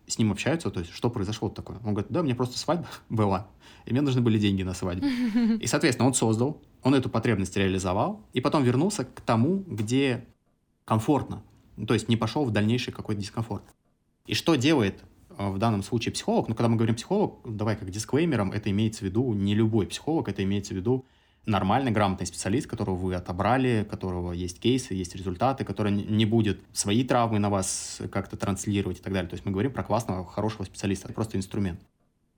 С 0.07 0.17
ним 0.17 0.31
общаются, 0.31 0.71
то 0.71 0.79
есть 0.79 0.91
что 0.93 1.09
произошло 1.09 1.49
такое? 1.49 1.77
Он 1.83 1.93
говорит, 1.93 2.11
да, 2.11 2.23
мне 2.23 2.33
просто 2.33 2.57
свадьба 2.57 2.87
была, 3.09 3.47
и 3.85 3.91
мне 3.91 4.01
нужны 4.01 4.21
были 4.21 4.39
деньги 4.39 4.63
на 4.63 4.73
свадьбу. 4.73 5.05
И, 5.59 5.67
соответственно, 5.67 6.07
он 6.07 6.13
создал, 6.13 6.61
он 6.81 6.95
эту 6.95 7.09
потребность 7.09 7.55
реализовал, 7.57 8.25
и 8.33 8.39
потом 8.39 8.63
вернулся 8.63 9.03
к 9.03 9.21
тому, 9.21 9.63
где 9.67 10.25
комфортно. 10.85 11.43
Ну, 11.75 11.85
то 11.85 11.93
есть 11.93 12.07
не 12.07 12.15
пошел 12.15 12.45
в 12.45 12.51
дальнейший 12.51 12.93
какой-то 12.93 13.21
дискомфорт. 13.21 13.63
И 14.25 14.33
что 14.33 14.55
делает 14.55 15.03
э, 15.37 15.49
в 15.49 15.57
данном 15.57 15.83
случае 15.83 16.13
психолог? 16.13 16.47
Ну, 16.47 16.55
когда 16.55 16.69
мы 16.69 16.77
говорим 16.77 16.95
психолог, 16.95 17.39
давай 17.45 17.75
как 17.75 17.89
дисклеймером, 17.89 18.51
это 18.51 18.69
имеется 18.71 19.01
в 19.01 19.03
виду 19.03 19.33
не 19.33 19.53
любой 19.53 19.87
психолог, 19.87 20.29
это 20.29 20.43
имеется 20.43 20.73
в 20.73 20.77
виду 20.77 21.05
нормальный, 21.47 21.91
грамотный 21.91 22.27
специалист, 22.27 22.67
которого 22.67 22.95
вы 22.95 23.15
отобрали, 23.15 23.87
которого 23.89 24.33
есть 24.33 24.59
кейсы, 24.59 24.93
есть 24.93 25.15
результаты, 25.15 25.63
который 25.63 25.91
не 25.91 26.25
будет 26.25 26.59
свои 26.73 27.03
травмы 27.03 27.39
на 27.39 27.49
вас 27.49 28.01
как-то 28.11 28.37
транслировать 28.37 28.99
и 28.99 29.01
так 29.01 29.13
далее. 29.13 29.29
То 29.29 29.35
есть 29.35 29.45
мы 29.45 29.51
говорим 29.51 29.71
про 29.71 29.83
классного, 29.83 30.25
хорошего 30.25 30.63
специалиста, 30.63 31.07
это 31.07 31.13
просто 31.13 31.37
инструмент. 31.37 31.79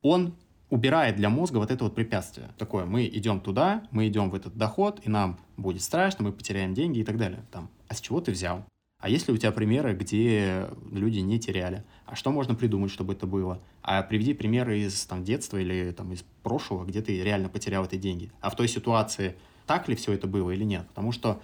Он 0.01 0.35
убирает 0.69 1.15
для 1.15 1.29
мозга 1.29 1.57
вот 1.57 1.71
это 1.71 1.83
вот 1.83 1.95
препятствие. 1.95 2.49
Такое, 2.57 2.85
мы 2.85 3.07
идем 3.07 3.41
туда, 3.41 3.83
мы 3.91 4.07
идем 4.07 4.29
в 4.29 4.35
этот 4.35 4.55
доход, 4.55 5.01
и 5.03 5.09
нам 5.09 5.39
будет 5.57 5.81
страшно, 5.81 6.25
мы 6.25 6.31
потеряем 6.31 6.73
деньги 6.73 6.99
и 6.99 7.03
так 7.03 7.17
далее. 7.17 7.43
Там, 7.51 7.69
а 7.87 7.95
с 7.95 8.01
чего 8.01 8.21
ты 8.21 8.31
взял? 8.31 8.63
А 8.99 9.07
есть 9.07 9.27
ли 9.27 9.33
у 9.33 9.38
тебя 9.38 9.51
примеры, 9.53 9.93
где 9.93 10.69
люди 10.91 11.19
не 11.19 11.39
теряли? 11.39 11.85
А 12.05 12.15
что 12.15 12.31
можно 12.31 12.53
придумать, 12.53 12.91
чтобы 12.91 13.13
это 13.13 13.25
было? 13.25 13.62
А 13.81 14.03
приведи 14.03 14.33
примеры 14.33 14.79
из 14.79 15.05
там, 15.05 15.23
детства 15.23 15.57
или 15.57 15.91
там, 15.91 16.12
из 16.12 16.25
прошлого, 16.43 16.85
где 16.85 17.01
ты 17.01 17.23
реально 17.23 17.47
потерял 17.47 17.85
эти 17.85 17.95
деньги. 17.95 18.29
А 18.41 18.49
в 18.49 18.57
той 18.57 18.67
ситуации 18.67 19.35
так 19.65 19.88
ли 19.88 19.95
все 19.95 20.12
это 20.12 20.27
было 20.27 20.51
или 20.51 20.65
нет? 20.65 20.85
Потому 20.89 21.13
что 21.13 21.41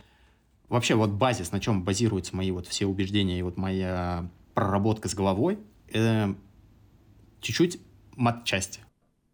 вообще 0.67 0.95
вот 0.95 1.11
базис, 1.11 1.53
на 1.53 1.61
чем 1.61 1.83
базируются 1.83 2.35
мои 2.35 2.51
вот 2.51 2.67
все 2.67 2.87
убеждения 2.87 3.39
и 3.39 3.41
вот 3.41 3.55
моя 3.55 4.29
проработка 4.53 5.07
с 5.07 5.15
головой, 5.15 5.57
это 5.87 6.35
чуть-чуть 7.39 7.79
матчасти. 8.17 8.81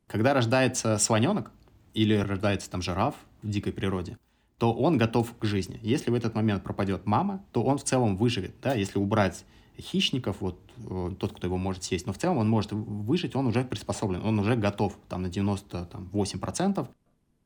Когда 0.05 0.35
рождается 0.35 0.99
слоненок 0.99 1.51
или 1.95 2.13
рождается 2.13 2.69
там 2.69 2.83
жираф 2.83 3.15
в 3.41 3.49
дикой 3.49 3.73
природе, 3.73 4.17
то 4.61 4.71
он 4.71 4.99
готов 4.99 5.35
к 5.39 5.43
жизни. 5.43 5.79
Если 5.81 6.11
в 6.11 6.13
этот 6.13 6.35
момент 6.35 6.63
пропадет 6.63 7.07
мама, 7.07 7.43
то 7.51 7.63
он 7.63 7.79
в 7.79 7.83
целом 7.83 8.15
выживет, 8.15 8.53
да, 8.61 8.75
если 8.75 8.99
убрать 8.99 9.43
хищников, 9.75 10.39
вот 10.39 10.59
э, 10.77 11.15
тот, 11.17 11.31
кто 11.31 11.47
его 11.47 11.57
может 11.57 11.83
съесть, 11.83 12.05
но 12.05 12.13
в 12.13 12.19
целом 12.19 12.37
он 12.37 12.47
может 12.47 12.71
выжить, 12.71 13.35
он 13.35 13.47
уже 13.47 13.63
приспособлен, 13.63 14.23
он 14.23 14.37
уже 14.37 14.55
готов, 14.55 14.95
там, 15.09 15.23
на 15.23 15.29
98%, 15.29 16.87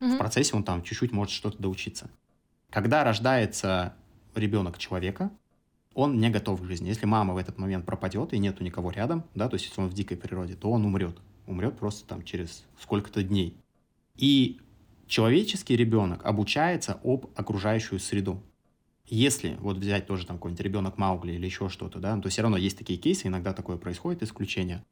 в 0.02 0.04
Мгм. 0.04 0.18
процессе 0.18 0.58
он 0.58 0.66
там 0.66 0.84
чуть-чуть 0.84 1.14
может 1.14 1.32
что-то 1.32 1.58
доучиться. 1.58 2.12
Когда 2.70 3.06
рождается 3.06 3.94
ребенок 4.36 4.78
человека, 4.78 5.32
он 5.94 6.20
не 6.20 6.30
готов 6.30 6.64
к 6.64 6.66
жизни. 6.66 6.90
Если 6.90 7.06
мама 7.06 7.34
в 7.34 7.38
этот 7.38 7.58
момент 7.58 7.86
пропадет 7.86 8.34
и 8.34 8.40
нету 8.40 8.62
никого 8.62 8.92
рядом, 8.92 9.24
да, 9.36 9.48
то 9.48 9.54
есть 9.54 9.68
если 9.68 9.80
он 9.80 9.88
в 9.88 9.94
дикой 9.94 10.18
природе, 10.18 10.56
то 10.56 10.70
он 10.70 10.84
умрет. 10.84 11.18
Умрет 11.48 11.78
просто 11.78 12.06
там 12.06 12.24
через 12.24 12.66
сколько-то 12.78 13.24
дней. 13.24 13.56
И 14.18 14.60
человеческий 15.08 15.76
ребенок 15.76 16.26
обучается 16.26 17.00
об 17.04 17.28
окружающую 17.36 18.00
среду. 18.00 18.42
Если 19.08 19.56
вот 19.60 19.78
взять 19.78 20.08
тоже 20.08 20.26
там 20.26 20.38
какой-нибудь 20.38 20.66
ребенок 20.66 20.98
Маугли 20.98 21.34
или 21.34 21.46
еще 21.46 21.70
что-то, 21.70 22.00
да, 22.00 22.20
то 22.20 22.30
все 22.30 22.42
равно 22.42 22.58
есть 22.58 22.78
такие 22.78 22.98
кейсы, 22.98 23.28
иногда 23.28 23.54
такое 23.54 23.78
происходит, 23.78 24.24
исключение. 24.24 24.84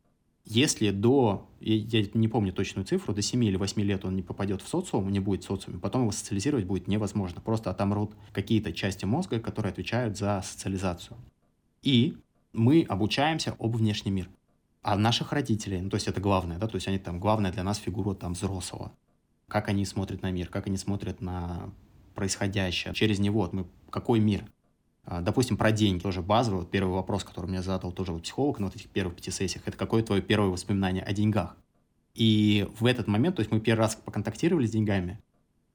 Если 0.45 0.91
до, 0.91 1.49
я, 1.61 1.75
я 1.75 2.07
не 2.13 2.27
помню 2.27 2.51
точную 2.51 2.85
цифру, 2.85 3.13
до 3.13 3.21
7 3.21 3.43
или 3.45 3.55
8 3.55 3.81
лет 3.81 4.03
он 4.03 4.15
не 4.15 4.21
попадет 4.21 4.61
в 4.61 4.67
социум, 4.67 5.09
не 5.09 5.21
будет 5.21 5.43
в 5.43 5.47
социуме, 5.47 5.79
потом 5.79 6.01
его 6.01 6.11
социализировать 6.11 6.65
будет 6.65 6.87
невозможно. 6.87 7.41
Просто 7.41 7.71
отомрут 7.71 8.11
какие-то 8.33 8.73
части 8.73 9.05
мозга, 9.05 9.39
которые 9.39 9.71
отвечают 9.71 10.17
за 10.17 10.41
социализацию. 10.43 11.17
И 11.81 12.17
мы 12.51 12.85
обучаемся 12.87 13.55
об 13.57 13.77
внешнем 13.77 14.15
мире. 14.15 14.27
А 14.81 14.97
наших 14.97 15.31
родителей, 15.31 15.81
ну, 15.81 15.89
то 15.89 15.95
есть 15.95 16.07
это 16.07 16.19
главное, 16.19 16.57
да, 16.57 16.67
то 16.67 16.75
есть 16.75 16.89
они 16.89 16.99
там, 16.99 17.21
главная 17.21 17.53
для 17.53 17.63
нас 17.63 17.77
фигура 17.77 18.13
там 18.13 18.33
взрослого. 18.33 18.91
Как 19.47 19.69
они 19.69 19.85
смотрят 19.85 20.21
на 20.21 20.31
мир, 20.31 20.47
как 20.47 20.67
они 20.67 20.77
смотрят 20.77 21.21
на 21.21 21.71
происходящее. 22.15 22.93
Через 22.93 23.19
него 23.19 23.41
вот 23.41 23.53
мы, 23.53 23.65
какой 23.89 24.19
мир? 24.19 24.45
А, 25.05 25.21
Допустим, 25.21 25.57
про 25.57 25.71
деньги. 25.71 26.01
Тоже 26.01 26.21
базовый. 26.21 26.61
Вот 26.61 26.71
первый 26.71 26.93
вопрос, 26.93 27.23
который 27.23 27.47
мне 27.47 27.61
задал 27.61 27.91
тоже 27.91 28.11
вот 28.13 28.23
психолог 28.23 28.59
на 28.59 28.67
вот 28.67 28.75
этих 28.75 28.89
первых 28.89 29.15
пяти 29.15 29.31
сессиях, 29.31 29.67
это 29.67 29.77
какое 29.77 30.03
твое 30.03 30.21
первое 30.21 30.49
воспоминание 30.49 31.03
о 31.03 31.13
деньгах? 31.13 31.55
И 32.13 32.67
в 32.79 32.85
этот 32.85 33.07
момент, 33.07 33.35
то 33.37 33.39
есть 33.41 33.51
мы 33.51 33.59
первый 33.59 33.81
раз 33.81 33.95
поконтактировали 33.95 34.67
с 34.67 34.71
деньгами, 34.71 35.19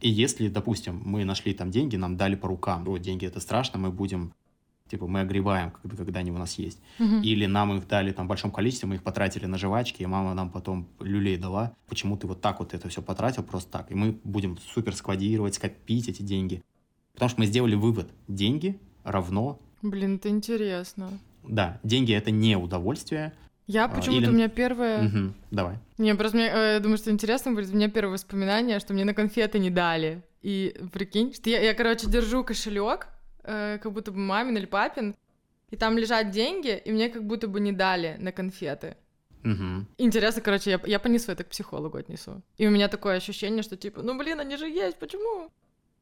И 0.01 0.09
если, 0.09 0.49
допустим, 0.49 1.03
мы 1.05 1.25
нашли 1.25 1.53
там 1.53 1.73
деньги, 1.73 1.97
нам 1.97 2.17
дали 2.17 2.37
по 2.37 2.47
рукам, 2.47 2.85
вот 2.85 2.99
деньги 2.99 3.27
это 3.27 3.41
страшно, 3.41 3.81
мы 3.81 3.91
будем 3.91 4.33
типа 4.89 5.07
мы 5.07 5.21
огребаем, 5.21 5.71
когда, 5.71 5.97
когда 5.97 6.21
они 6.21 6.31
у 6.31 6.39
нас 6.39 6.59
есть. 6.59 6.79
Мгм. 6.99 7.23
Или 7.23 7.47
нам 7.47 7.77
их 7.77 7.87
дали 7.89 8.13
там 8.13 8.27
в 8.27 8.29
большом 8.29 8.51
количестве, 8.51 8.89
мы 8.89 8.97
их 8.97 9.03
потратили 9.03 9.47
на 9.47 9.59
жвачки, 9.59 10.03
и 10.03 10.07
мама 10.07 10.35
нам 10.35 10.51
потом 10.51 10.89
люлей 11.01 11.37
дала. 11.37 11.75
Почему 11.89 12.17
ты 12.17 12.27
вот 12.27 12.41
так 12.41 12.59
вот 12.61 12.75
это 12.75 12.89
все 12.89 13.03
потратил 13.03 13.43
просто 13.43 13.71
так? 13.71 13.91
И 13.91 13.95
мы 13.95 14.19
будем 14.25 14.59
супер 14.59 14.95
складировать, 14.95 15.55
скопить 15.55 16.09
эти 16.09 16.23
деньги. 16.23 16.63
Потому 17.15 17.29
что 17.31 17.41
мы 17.41 17.47
сделали 17.47 17.75
вывод. 17.75 18.11
Деньги 18.29 18.79
равно... 19.05 19.61
Блин, 19.83 20.17
это 20.17 20.29
интересно. 20.29 21.11
Да, 21.47 21.81
деньги 21.83 22.13
это 22.13 22.31
не 22.31 22.57
удовольствие. 22.57 23.33
Я 23.67 23.85
А, 23.85 23.89
почему-то 23.89 24.23
или- 24.23 24.29
у 24.29 24.33
меня 24.33 24.49
первое... 24.49 25.03
Мгм, 25.03 25.35
давай. 25.51 25.77
Не, 25.99 26.15
просто 26.15 26.37
мне, 26.39 26.47
э, 26.47 26.73
я 26.75 26.81
думаю, 26.81 26.97
что 26.97 27.11
интересно 27.11 27.53
будет. 27.53 27.71
У 27.73 27.77
меня 27.77 27.89
первое 27.89 28.15
воспоминание, 28.15 28.81
что 28.81 28.95
мне 28.95 29.05
на 29.05 29.15
конфеты 29.15 29.59
не 29.59 29.71
дали. 29.71 30.23
И 30.43 30.75
прикинь, 30.93 31.35
что 31.35 31.51
я, 31.51 31.61
я 31.61 31.75
короче, 31.75 32.09
держу 32.09 32.45
кошелек, 32.45 33.09
э, 33.49 33.79
как 33.83 33.93
будто 33.93 34.13
бы 34.13 34.19
мамин 34.19 34.57
или 34.57 34.67
папин, 34.67 35.15
и 35.71 35.77
там 35.77 35.99
лежат 35.99 36.31
деньги, 36.31 36.81
и 36.87 36.93
мне 36.93 37.09
как 37.09 37.25
будто 37.25 37.49
бы 37.49 37.61
не 37.61 37.73
дали 37.73 38.17
на 38.19 38.33
конфеты. 38.33 38.97
Мгм. 39.43 39.87
Интересно, 39.99 40.43
короче, 40.43 40.71
я, 40.71 40.81
я 40.87 40.99
понесу 40.99 41.33
это 41.33 41.45
к 41.45 41.49
психологу 41.49 41.97
отнесу. 41.97 42.43
И 42.59 42.67
у 42.67 42.71
меня 42.71 42.89
такое 42.89 43.17
ощущение, 43.17 43.63
что 43.63 43.77
типа, 43.77 44.03
ну 44.03 44.19
блин, 44.19 44.41
они 44.41 44.57
же 44.57 44.67
есть, 44.69 44.99
почему? 44.99 45.51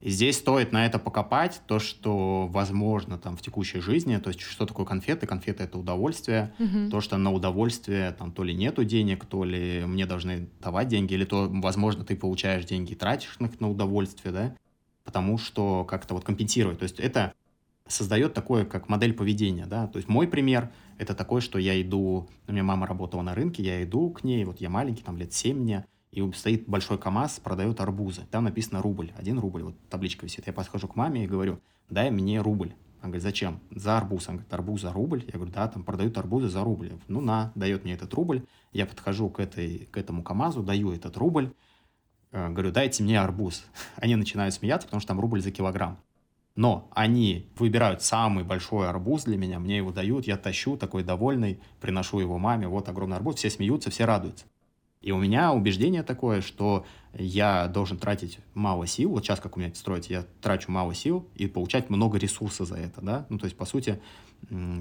И 0.00 0.10
здесь 0.10 0.36
стоит 0.36 0.72
на 0.72 0.84
это 0.84 0.98
покопать, 0.98 1.62
то, 1.66 1.78
что 1.78 2.46
возможно 2.48 3.18
там 3.18 3.36
в 3.36 3.40
текущей 3.40 3.80
жизни, 3.80 4.18
то 4.18 4.28
есть 4.28 4.40
что 4.40 4.66
такое 4.66 4.84
конфеты? 4.84 5.26
Конфеты— 5.26 5.62
это 5.64 5.78
удовольствие, 5.78 6.54
Мгм. 6.58 6.90
то, 6.90 7.00
что 7.00 7.16
на 7.16 7.32
удовольствие 7.32 8.12
там 8.12 8.30
то 8.30 8.42
ли 8.44 8.54
нету 8.54 8.84
денег, 8.84 9.24
то 9.24 9.44
ли 9.44 9.84
мне 9.86 10.04
должны 10.04 10.48
давать 10.60 10.88
деньги, 10.88 11.14
или 11.14 11.24
то, 11.24 11.48
возможно, 11.50 12.04
ты 12.04 12.14
получаешь 12.14 12.66
деньги 12.66 12.92
и 12.92 12.94
тратишь 12.94 13.38
их 13.40 13.60
на 13.60 13.70
удовольствие, 13.70 14.32
да, 14.32 14.56
потому 15.06 15.38
что 15.38 15.84
как-то 15.84 16.12
вот 16.12 16.24
компенсировать. 16.24 16.78
То 16.78 16.82
есть 16.82 17.00
это 17.00 17.32
создает 17.88 18.34
такое, 18.34 18.66
как 18.66 18.90
модель 18.90 19.14
поведения, 19.14 19.64
да, 19.64 19.86
то 19.86 19.96
есть 19.96 20.08
мой 20.08 20.28
пример— 20.28 20.70
это 20.98 21.14
такой, 21.14 21.40
что 21.40 21.58
я 21.58 21.80
иду, 21.80 22.28
у 22.48 22.52
меня 22.52 22.64
мама 22.64 22.86
работала 22.86 23.22
на 23.22 23.34
рынке, 23.34 23.62
я 23.62 23.82
иду 23.82 24.10
к 24.10 24.24
ней, 24.24 24.44
вот 24.44 24.60
я 24.60 24.68
маленький, 24.68 25.04
там 25.04 25.16
лет 25.16 25.32
7 25.32 25.56
мне, 25.56 25.86
и 26.10 26.32
стоит 26.32 26.68
большой 26.68 26.98
КАМАЗ, 26.98 27.40
продает 27.40 27.80
арбузы. 27.80 28.22
Там 28.30 28.44
написано 28.44 28.82
рубль, 28.82 29.12
один 29.16 29.38
рубль, 29.38 29.62
вот 29.62 29.76
табличка 29.88 30.24
висит. 30.24 30.46
Я 30.46 30.52
подхожу 30.52 30.88
к 30.88 30.96
маме 30.96 31.24
и 31.24 31.26
говорю, 31.26 31.60
дай 31.90 32.10
мне 32.10 32.40
рубль. 32.40 32.72
Она 33.00 33.10
говорит, 33.10 33.22
зачем? 33.22 33.60
За 33.70 33.98
арбуз. 33.98 34.28
Она 34.28 34.38
говорит, 34.38 34.54
арбуз 34.54 34.80
за 34.80 34.92
рубль? 34.92 35.24
Я 35.26 35.34
говорю, 35.34 35.52
да, 35.52 35.68
там 35.68 35.84
продают 35.84 36.16
арбузы 36.16 36.48
за 36.48 36.64
рубль. 36.64 36.92
Ну, 37.06 37.20
на, 37.20 37.52
дает 37.54 37.84
мне 37.84 37.92
этот 37.92 38.14
рубль. 38.14 38.42
Я 38.72 38.86
подхожу 38.86 39.28
к, 39.28 39.40
этой, 39.40 39.88
к 39.90 39.96
этому 39.98 40.22
КАМАЗу, 40.22 40.62
даю 40.62 40.90
этот 40.90 41.16
рубль. 41.18 41.52
Э, 42.32 42.48
Говорю, 42.48 42.72
дайте 42.72 43.02
мне 43.02 43.20
арбуз. 43.20 43.64
Они 43.96 44.16
начинают 44.16 44.54
смеяться, 44.54 44.86
потому 44.86 45.00
что 45.00 45.08
там 45.08 45.20
рубль 45.20 45.40
за 45.40 45.50
килограмм. 45.50 45.98
Но 46.56 46.88
они 46.92 47.50
выбирают 47.58 48.02
самый 48.02 48.42
большой 48.42 48.88
арбуз 48.88 49.24
для 49.24 49.36
меня, 49.36 49.58
мне 49.58 49.76
его 49.76 49.92
дают, 49.92 50.26
я 50.26 50.38
тащу, 50.38 50.78
такой 50.78 51.04
довольный, 51.04 51.60
приношу 51.82 52.18
его 52.18 52.38
маме, 52.38 52.66
вот 52.66 52.88
огромный 52.88 53.18
арбуз, 53.18 53.36
все 53.36 53.50
смеются, 53.50 53.90
все 53.90 54.06
радуются. 54.06 54.46
И 55.02 55.12
у 55.12 55.18
меня 55.18 55.52
убеждение 55.52 56.02
такое, 56.02 56.40
что 56.40 56.86
я 57.12 57.68
должен 57.68 57.98
тратить 57.98 58.38
мало 58.54 58.86
сил, 58.86 59.10
вот 59.10 59.22
сейчас 59.22 59.38
как 59.38 59.56
у 59.56 59.60
меня 59.60 59.68
это 59.68 59.78
строится, 59.78 60.14
я 60.14 60.24
трачу 60.40 60.70
мало 60.70 60.94
сил 60.94 61.28
и 61.34 61.46
получать 61.46 61.90
много 61.90 62.16
ресурса 62.16 62.64
за 62.64 62.76
это, 62.76 63.02
да, 63.02 63.26
ну 63.28 63.38
то 63.38 63.44
есть 63.44 63.56
по 63.58 63.66
сути 63.66 64.00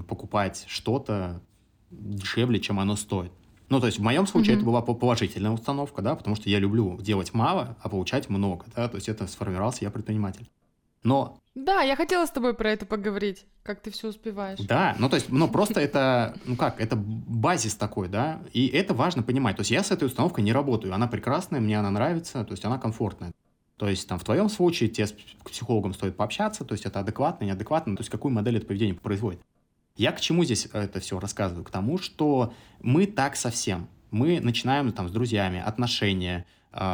покупать 0.08 0.64
что-то 0.68 1.42
дешевле, 1.90 2.58
чем 2.58 2.80
оно 2.80 2.96
стоит. 2.96 3.32
Ну, 3.68 3.80
то 3.80 3.86
есть 3.86 3.98
в 3.98 4.02
моем 4.02 4.26
случае 4.26 4.52
Мгм. 4.54 4.58
это 4.58 4.66
была 4.66 4.82
по- 4.82 4.94
положительная 4.94 5.50
установка, 5.50 6.02
да, 6.02 6.14
потому 6.14 6.36
что 6.36 6.48
я 6.48 6.58
люблю 6.58 6.98
делать 7.00 7.34
мало, 7.34 7.76
а 7.82 7.88
получать 7.88 8.28
много, 8.28 8.64
да, 8.74 8.88
то 8.88 8.96
есть 8.96 9.08
это 9.08 9.26
сформировался 9.26 9.84
я 9.84 9.90
предприниматель. 9.90 10.48
Но 11.02 11.38
Да, 11.54 11.82
я 11.82 11.96
хотела 11.96 12.26
с 12.26 12.30
тобой 12.30 12.52
про 12.54 12.70
это 12.70 12.84
поговорить, 12.84 13.46
как 13.62 13.80
ты 13.80 13.90
все 13.90 14.08
успеваешь. 14.08 14.58
Да, 14.60 14.94
ну 14.98 15.08
то 15.08 15.16
есть, 15.16 15.30
ну 15.30 15.48
просто 15.48 15.80
это, 15.80 16.36
ну 16.44 16.56
как, 16.56 16.80
это 16.80 16.96
базис 16.96 17.74
такой, 17.76 18.08
да, 18.08 18.40
и 18.52 18.66
это 18.68 18.92
важно 18.94 19.22
понимать. 19.22 19.56
То 19.56 19.60
есть 19.62 19.70
я 19.70 19.82
с 19.82 19.90
этой 19.90 20.04
установкой 20.04 20.44
не 20.44 20.52
работаю, 20.52 20.94
она 20.94 21.06
прекрасная, 21.06 21.60
мне 21.60 21.78
она 21.78 21.90
нравится, 21.90 22.44
то 22.44 22.52
есть 22.52 22.64
она 22.64 22.78
комфортная. 22.78 23.32
То 23.76 23.88
есть 23.88 24.08
там 24.08 24.18
в 24.18 24.24
твоем 24.24 24.48
случае 24.48 24.88
тебе 24.88 25.06
с 25.06 25.12
психологом 25.44 25.92
стоит 25.92 26.16
пообщаться, 26.16 26.64
то 26.64 26.72
есть 26.72 26.86
это 26.86 27.00
адекватно, 27.00 27.44
неадекватно, 27.44 27.96
то 27.96 28.00
есть 28.00 28.10
какую 28.10 28.32
модель 28.32 28.56
это 28.56 28.66
поведение 28.66 28.94
производит. 28.94 29.40
Я 29.96 30.12
к 30.12 30.20
чему 30.20 30.44
здесь 30.44 30.68
это 30.72 31.00
все 31.00 31.18
рассказываю? 31.18 31.64
К 31.64 31.70
тому, 31.70 31.98
что 31.98 32.52
мы 32.80 33.06
так 33.06 33.36
совсем. 33.36 33.88
Мы 34.10 34.40
начинаем 34.40 34.92
там 34.92 35.08
с 35.08 35.12
друзьями, 35.12 35.60
отношения, 35.60 36.46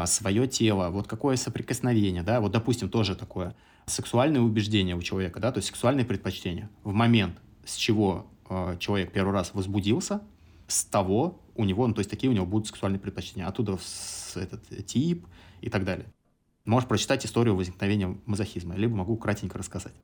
свое 0.06 0.46
тело, 0.46 0.90
вот 0.90 1.08
какое 1.08 1.36
соприкосновение, 1.36 2.22
да, 2.22 2.40
вот 2.40 2.52
допустим 2.52 2.88
тоже 2.88 3.16
такое 3.16 3.56
сексуальное 3.86 4.40
убеждение 4.40 4.94
у 4.94 5.02
человека, 5.02 5.40
да, 5.40 5.50
то 5.50 5.58
есть 5.58 5.68
сексуальные 5.68 6.06
предпочтения. 6.06 6.70
В 6.84 6.92
момент, 6.92 7.36
с 7.64 7.74
чего 7.74 8.30
э, 8.48 8.76
человек 8.78 9.12
первый 9.12 9.32
раз 9.32 9.54
возбудился, 9.54 10.22
с 10.68 10.84
того 10.84 11.40
у 11.56 11.64
него, 11.64 11.86
ну 11.88 11.94
то 11.94 11.98
есть 11.98 12.10
такие 12.10 12.30
у 12.30 12.32
него 12.32 12.46
будут 12.46 12.68
сексуальные 12.68 13.00
предпочтения, 13.00 13.46
оттуда 13.46 13.76
этот 14.36 14.86
тип 14.86 15.26
и 15.60 15.68
так 15.68 15.84
далее. 15.84 16.06
Можешь 16.64 16.88
прочитать 16.88 17.26
историю 17.26 17.56
возникновения 17.56 18.16
мазохизма, 18.24 18.76
либо 18.76 18.94
могу 18.94 19.16
кратенько 19.16 19.58
рассказать. 19.58 19.94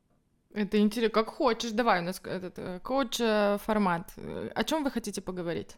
Это 0.54 0.78
интересно, 0.80 1.12
как 1.12 1.28
хочешь. 1.28 1.72
Давай, 1.72 2.00
у 2.00 2.04
нас 2.04 2.20
этот 2.24 2.54
э, 2.58 2.80
коуч-формат. 2.82 4.12
О 4.54 4.64
чем 4.64 4.82
вы 4.82 4.90
хотите 4.90 5.20
поговорить? 5.20 5.76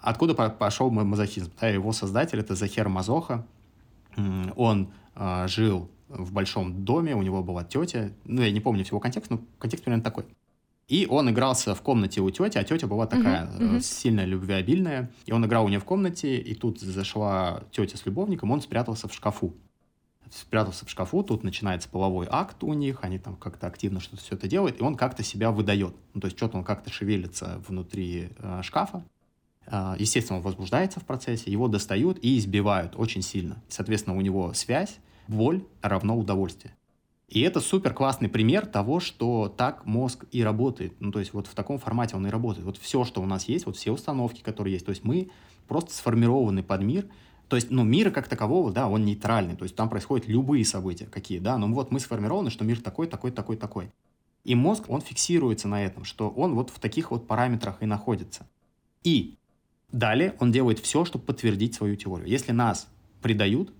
Откуда 0.00 0.34
по- 0.34 0.50
пошел 0.50 0.90
ма- 0.90 1.04
мазохизм? 1.04 1.52
Да, 1.60 1.68
его 1.68 1.92
создатель 1.92 2.40
это 2.40 2.54
Захер 2.54 2.88
Мазоха. 2.88 3.46
Он 4.56 4.92
а, 5.14 5.46
жил 5.46 5.90
в 6.08 6.32
большом 6.32 6.84
доме, 6.84 7.14
у 7.14 7.22
него 7.22 7.42
была 7.42 7.62
тетя. 7.64 8.10
Ну, 8.24 8.42
я 8.42 8.50
не 8.50 8.60
помню 8.60 8.84
всего 8.84 8.98
контекста, 8.98 9.34
но 9.34 9.40
контекст 9.58 9.84
примерно 9.84 10.02
такой. 10.02 10.24
И 10.88 11.06
он 11.08 11.28
игрался 11.30 11.74
в 11.74 11.82
комнате 11.82 12.20
у 12.20 12.30
тети, 12.30 12.56
а 12.58 12.64
тетя 12.64 12.86
была 12.86 13.06
такая 13.06 13.44
э, 13.46 13.62
мгм. 13.62 13.80
сильно 13.80 14.24
любвеобильная. 14.24 15.12
И 15.26 15.32
он 15.32 15.44
играл 15.44 15.66
у 15.66 15.68
нее 15.68 15.78
в 15.78 15.84
комнате, 15.84 16.38
и 16.38 16.54
тут 16.54 16.80
зашла 16.80 17.62
тетя 17.70 17.96
с 17.96 18.06
любовником, 18.06 18.50
он 18.50 18.60
спрятался 18.62 19.06
в 19.06 19.14
шкафу. 19.14 19.54
Спрятался 20.32 20.86
в 20.86 20.90
шкафу, 20.90 21.22
тут 21.22 21.44
начинается 21.44 21.88
половой 21.88 22.26
акт 22.30 22.62
у 22.62 22.72
них, 22.74 23.00
они 23.02 23.18
там 23.18 23.36
как-то 23.36 23.66
активно 23.66 24.00
что-то 24.00 24.22
все 24.22 24.34
это 24.34 24.48
делают, 24.48 24.80
и 24.80 24.82
он 24.82 24.94
как-то 24.94 25.22
себя 25.22 25.50
выдает. 25.50 25.94
Ну, 26.14 26.20
то 26.20 26.26
есть 26.26 26.36
что-то 26.36 26.58
он 26.58 26.64
как-то 26.64 26.90
шевелится 26.90 27.62
внутри 27.66 28.30
э, 28.38 28.60
шкафа. 28.62 29.04
А, 29.66 29.96
Естественно, 29.98 30.38
он 30.38 30.42
возбуждается 30.42 31.00
в 31.00 31.04
процессе, 31.04 31.50
его 31.50 31.68
достают 31.68 32.18
и 32.22 32.38
избивают 32.38 32.94
очень 32.96 33.22
сильно. 33.22 33.62
Соответственно, 33.68 34.16
у 34.16 34.20
него 34.20 34.52
связь, 34.54 34.98
боль 35.28 35.64
равно 35.82 36.16
удовольствие. 36.16 36.74
И 37.28 37.40
это 37.42 37.60
супер 37.60 37.92
классный 37.92 38.30
пример 38.30 38.64
того, 38.64 39.00
что 39.00 39.52
так 39.54 39.84
мозг 39.84 40.24
и 40.32 40.42
работает. 40.42 40.94
Ну, 40.98 41.12
то 41.12 41.18
есть 41.18 41.34
вот 41.34 41.46
в 41.46 41.54
таком 41.54 41.78
формате 41.78 42.16
он 42.16 42.26
и 42.26 42.30
работает. 42.30 42.64
Вот 42.64 42.78
все, 42.78 43.04
что 43.04 43.20
у 43.20 43.26
нас 43.26 43.48
есть, 43.48 43.66
вот 43.66 43.76
все 43.76 43.92
установки, 43.92 44.40
которые 44.40 44.74
есть. 44.74 44.86
То 44.86 44.90
есть 44.90 45.04
мы 45.04 45.30
просто 45.66 45.92
сформированы 45.92 46.62
под 46.62 46.82
мир. 46.82 47.06
То 47.48 47.56
есть, 47.56 47.70
ну, 47.70 47.82
мир 47.82 48.10
как 48.10 48.28
такового, 48.28 48.70
да, 48.70 48.88
он 48.88 49.04
нейтральный. 49.04 49.56
То 49.56 49.64
есть 49.64 49.74
там 49.74 49.88
происходят 49.88 50.28
любые 50.28 50.64
события 50.64 51.06
какие, 51.06 51.38
да. 51.38 51.56
Но 51.56 51.66
вот 51.68 51.90
мы 51.90 51.98
сформированы, 51.98 52.50
что 52.50 52.64
мир 52.64 52.80
такой, 52.80 53.06
такой, 53.06 53.30
такой, 53.30 53.56
такой. 53.56 53.90
И 54.44 54.54
мозг, 54.54 54.84
он 54.88 55.00
фиксируется 55.00 55.66
на 55.66 55.84
этом, 55.84 56.04
что 56.04 56.28
он 56.28 56.54
вот 56.54 56.70
в 56.70 56.78
таких 56.78 57.10
вот 57.10 57.26
параметрах 57.26 57.82
и 57.82 57.86
находится. 57.86 58.46
И 59.02 59.36
далее 59.90 60.34
он 60.40 60.52
делает 60.52 60.78
все, 60.78 61.04
чтобы 61.04 61.24
подтвердить 61.24 61.74
свою 61.74 61.96
теорию. 61.96 62.28
Если 62.28 62.52
нас 62.52 62.88
предают, 63.22 63.72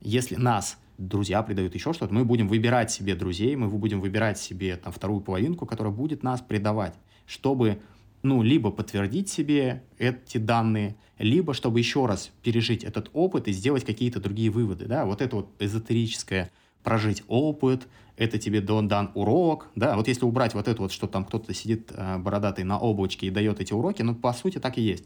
если 0.00 0.34
нас 0.36 0.78
друзья 0.98 1.42
предают 1.42 1.74
еще 1.74 1.92
что-то, 1.92 2.12
мы 2.12 2.24
будем 2.24 2.48
выбирать 2.48 2.90
себе 2.90 3.14
друзей, 3.14 3.54
мы 3.56 3.68
будем 3.68 4.00
выбирать 4.00 4.38
себе 4.38 4.76
там 4.76 4.92
вторую 4.92 5.20
половинку, 5.20 5.66
которая 5.66 5.92
будет 5.92 6.22
нас 6.22 6.40
предавать, 6.40 6.94
чтобы 7.26 7.80
ну, 8.24 8.42
либо 8.42 8.70
подтвердить 8.70 9.28
себе 9.28 9.84
эти 9.98 10.38
данные, 10.38 10.96
либо 11.18 11.52
чтобы 11.52 11.78
еще 11.78 12.06
раз 12.06 12.32
пережить 12.42 12.82
этот 12.82 13.10
опыт 13.12 13.46
и 13.48 13.52
сделать 13.52 13.84
какие-то 13.84 14.18
другие 14.18 14.50
выводы, 14.50 14.86
да, 14.86 15.04
вот 15.04 15.20
это 15.20 15.36
вот 15.36 15.50
эзотерическое 15.60 16.50
прожить 16.82 17.22
опыт, 17.28 17.86
это 18.16 18.38
тебе 18.38 18.60
дан, 18.62 18.88
дан 18.88 19.12
урок, 19.14 19.70
да, 19.76 19.94
вот 19.96 20.08
если 20.08 20.24
убрать 20.24 20.54
вот 20.54 20.68
это 20.68 20.80
вот, 20.80 20.90
что 20.90 21.06
там 21.06 21.24
кто-то 21.24 21.52
сидит 21.52 21.92
э, 21.94 22.18
бородатый 22.18 22.64
на 22.64 22.78
облачке 22.78 23.26
и 23.26 23.30
дает 23.30 23.60
эти 23.60 23.74
уроки, 23.74 24.00
ну, 24.00 24.14
по 24.14 24.32
сути, 24.32 24.58
так 24.58 24.78
и 24.78 24.82
есть. 24.82 25.04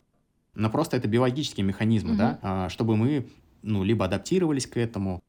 Но 0.55 0.71
просто 0.71 0.97
это 0.97 1.09
биологические 1.09 1.67
механизмы, 1.67 2.11
Мгм. 2.11 2.19
да, 2.19 2.39
а, 2.43 2.69
чтобы 2.69 2.97
мы, 2.97 3.29
ну, 3.63 3.83
либо 3.83 4.05
адаптировались 4.05 4.67
к 4.67 4.77
этому, 4.77 5.21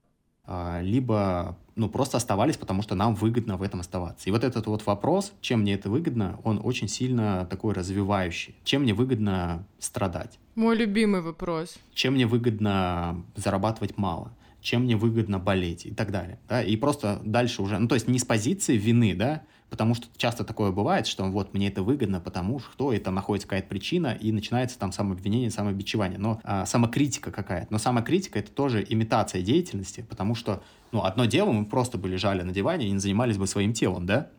а, 0.43 0.82
либо, 0.82 1.58
ну, 1.79 1.89
просто 1.89 2.17
оставались, 2.17 2.57
потому 2.57 2.81
что 2.81 2.95
нам 2.95 3.15
выгодно 3.15 3.57
в 3.57 3.63
этом 3.63 3.79
оставаться. 3.79 4.29
И 4.29 4.31
вот 4.31 4.43
этот 4.43 4.67
вот 4.67 4.85
вопрос, 4.85 5.33
чем 5.41 5.62
мне 5.62 5.73
это 5.73 5.89
выгодно, 5.89 6.39
он 6.43 6.60
очень 6.63 6.87
сильно 6.87 7.47
такой 7.49 7.73
развивающий. 7.73 8.56
Чем 8.63 8.83
мне 8.83 8.93
выгодно 8.93 9.65
страдать? 9.79 10.37
Мой 10.56 10.75
любимый 10.75 11.21
вопрос. 11.21 11.77
Чем 11.93 12.13
мне 12.13 12.27
выгодно 12.27 13.23
зарабатывать 13.35 13.97
мало? 13.97 14.33
чем 14.62 14.83
мне 14.83 14.97
выгодно 14.97 15.39
болеть 15.39 15.85
и 15.85 15.91
так 15.91 16.12
далее, 16.12 16.37
да, 16.49 16.62
и 16.62 16.75
просто 16.75 17.21
дальше 17.23 17.62
уже, 17.62 17.77
ну, 17.77 17.87
то 17.87 17.95
есть 17.95 18.10
не 18.10 18.19
с 18.19 18.25
позиции 18.25 18.75
вины, 18.75 19.15
да, 19.15 19.43
потому 19.69 19.93
что 19.95 20.08
часто 20.17 20.43
такое 20.43 20.71
бывает, 20.71 21.08
что 21.08 21.23
вот 21.25 21.54
мне 21.54 21.67
это 21.67 21.83
выгодно, 21.83 22.19
потому 22.19 22.60
что 22.60 22.91
это 22.91 23.12
находится 23.12 23.47
какая-то 23.47 23.69
причина, 23.69 24.17
и 24.19 24.31
начинается 24.31 24.77
там 24.77 24.91
самообвинение, 24.91 25.51
самобичевание, 25.51 26.19
но 26.19 26.41
а, 26.43 26.65
самокритика 26.65 27.31
какая-то, 27.31 27.67
но 27.69 27.77
самокритика 27.77 28.39
это 28.39 28.51
тоже 28.51 28.85
имитация 28.87 29.41
деятельности, 29.41 30.06
потому 30.08 30.35
что, 30.35 30.62
ну, 30.92 31.04
одно 31.04 31.25
дело, 31.25 31.52
мы 31.52 31.65
просто 31.65 31.98
бы 31.98 32.08
лежали 32.08 32.42
на 32.42 32.52
диване 32.52 32.87
и 32.87 32.92
не 32.92 33.00
занимались 33.00 33.37
бы 33.37 33.48
своим 33.48 33.73
телом, 33.73 34.06
да, 34.06 34.29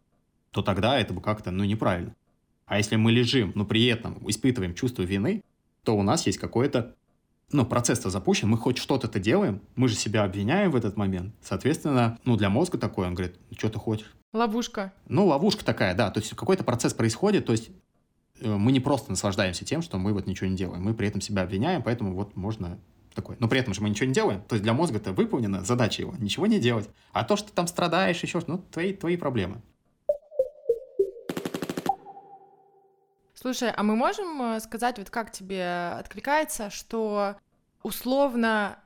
то 0.51 0.63
тогда 0.63 0.99
это 0.99 1.15
бы 1.15 1.21
как-то, 1.21 1.51
ну, 1.51 1.65
неправильно. 1.65 2.15
А 2.67 2.79
если 2.79 2.97
мы 2.97 3.13
лежим, 3.13 3.53
но 3.55 3.65
при 3.65 3.87
этом 3.87 4.19
испытываем 4.29 4.75
чувство 4.75 5.03
вины, 5.03 5.43
то 5.83 5.97
у 5.97 6.03
нас 6.03 6.27
есть 6.27 6.39
какое-то 6.39 6.95
ну, 7.53 7.67
процесс-то 7.67 8.11
запущен, 8.11 8.49
мы 8.49 8.57
хоть 8.57 8.79
что-то-то 8.79 9.19
делаем, 9.19 9.61
мы 9.75 9.89
же 9.89 9.97
себя 9.97 10.25
обвиняем 10.25 10.71
в 10.71 10.77
этот 10.77 10.97
момент. 10.97 11.35
Соответственно, 11.43 12.19
ну, 12.25 12.37
для 12.37 12.49
мозга 12.49 12.79
такое, 12.79 13.09
он 13.09 13.15
говорит, 13.15 13.37
что 13.57 13.69
ты 13.69 13.79
хочешь? 13.79 14.15
Ловушка. 14.33 14.93
Ну, 15.09 15.27
ловушка 15.27 15.65
такая, 15.65 15.95
да. 15.95 16.11
То 16.11 16.21
есть 16.21 16.35
какой-то 16.37 16.63
процесс 16.63 16.95
происходит, 16.95 17.47
то 17.47 17.53
есть 17.53 17.71
э, 18.41 18.55
мы 18.55 18.71
не 18.71 18.79
просто 18.79 19.11
наслаждаемся 19.11 19.65
тем, 19.65 19.83
что 19.83 19.99
мы 19.99 20.13
вот 20.13 20.27
ничего 20.27 20.49
не 20.49 20.57
делаем, 20.57 20.83
мы 20.85 20.95
при 20.95 21.09
этом 21.09 21.21
себя 21.21 21.43
обвиняем, 21.43 21.83
поэтому 21.83 22.15
вот 22.15 22.37
можно 22.37 22.79
такой. 23.15 23.37
Но 23.39 23.49
при 23.49 23.61
этом 23.61 23.75
же 23.75 23.83
мы 23.83 23.91
ничего 23.91 24.07
не 24.07 24.15
делаем. 24.15 24.43
То 24.43 24.55
есть 24.55 24.63
для 24.63 24.73
мозга 24.73 24.99
это 24.99 25.13
выполнена 25.13 25.65
задача 25.65 26.03
его, 26.03 26.15
ничего 26.19 26.47
не 26.47 26.59
делать. 26.59 26.89
А 27.13 27.25
то, 27.25 27.37
что 27.37 27.49
ты 27.49 27.55
там 27.55 27.67
страдаешь, 27.67 28.23
еще 28.23 28.41
что 28.41 28.53
ну, 28.53 28.59
твои, 28.59 28.93
твои 28.93 29.17
проблемы. 29.17 29.61
Слушай, 33.35 33.71
а 33.71 33.83
мы 33.83 33.97
можем 33.97 34.43
э, 34.43 34.61
сказать, 34.61 34.99
вот 34.99 35.09
как 35.09 35.33
тебе 35.33 35.95
откликается, 35.99 36.69
что 36.69 37.37
условно 37.83 38.79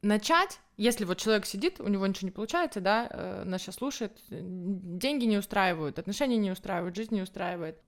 начать, 0.00 0.60
если 0.78 1.04
вот 1.04 1.18
человек 1.18 1.44
сидит, 1.44 1.78
у 1.78 1.88
него 1.88 2.06
ничего 2.06 2.28
не 2.28 2.32
получается, 2.32 2.80
да, 2.80 3.06
э, 3.10 3.42
нас 3.44 3.60
сейчас 3.60 3.74
слушает, 3.74 4.18
деньги 4.30 5.26
не 5.26 5.36
устраивают, 5.36 5.98
отношения 5.98 6.38
не 6.38 6.50
устраивают, 6.50 6.96
жизнь 6.96 7.14
не 7.14 7.22
устраивает, 7.22 7.82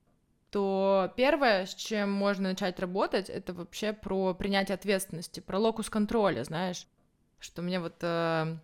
то 0.50 1.12
первое, 1.16 1.66
с 1.66 1.74
чем 1.74 2.10
можно 2.10 2.50
начать 2.50 2.78
работать, 2.80 3.30
это 3.30 3.52
вообще 3.52 3.92
про 3.92 4.34
принятие 4.34 4.74
ответственности, 4.74 5.40
про 5.40 5.58
локус 5.58 5.88
контроля, 5.88 6.44
знаешь, 6.44 6.86
что 7.38 7.62
мне 7.62 7.80
вот 7.80 7.96
э, 8.00 8.56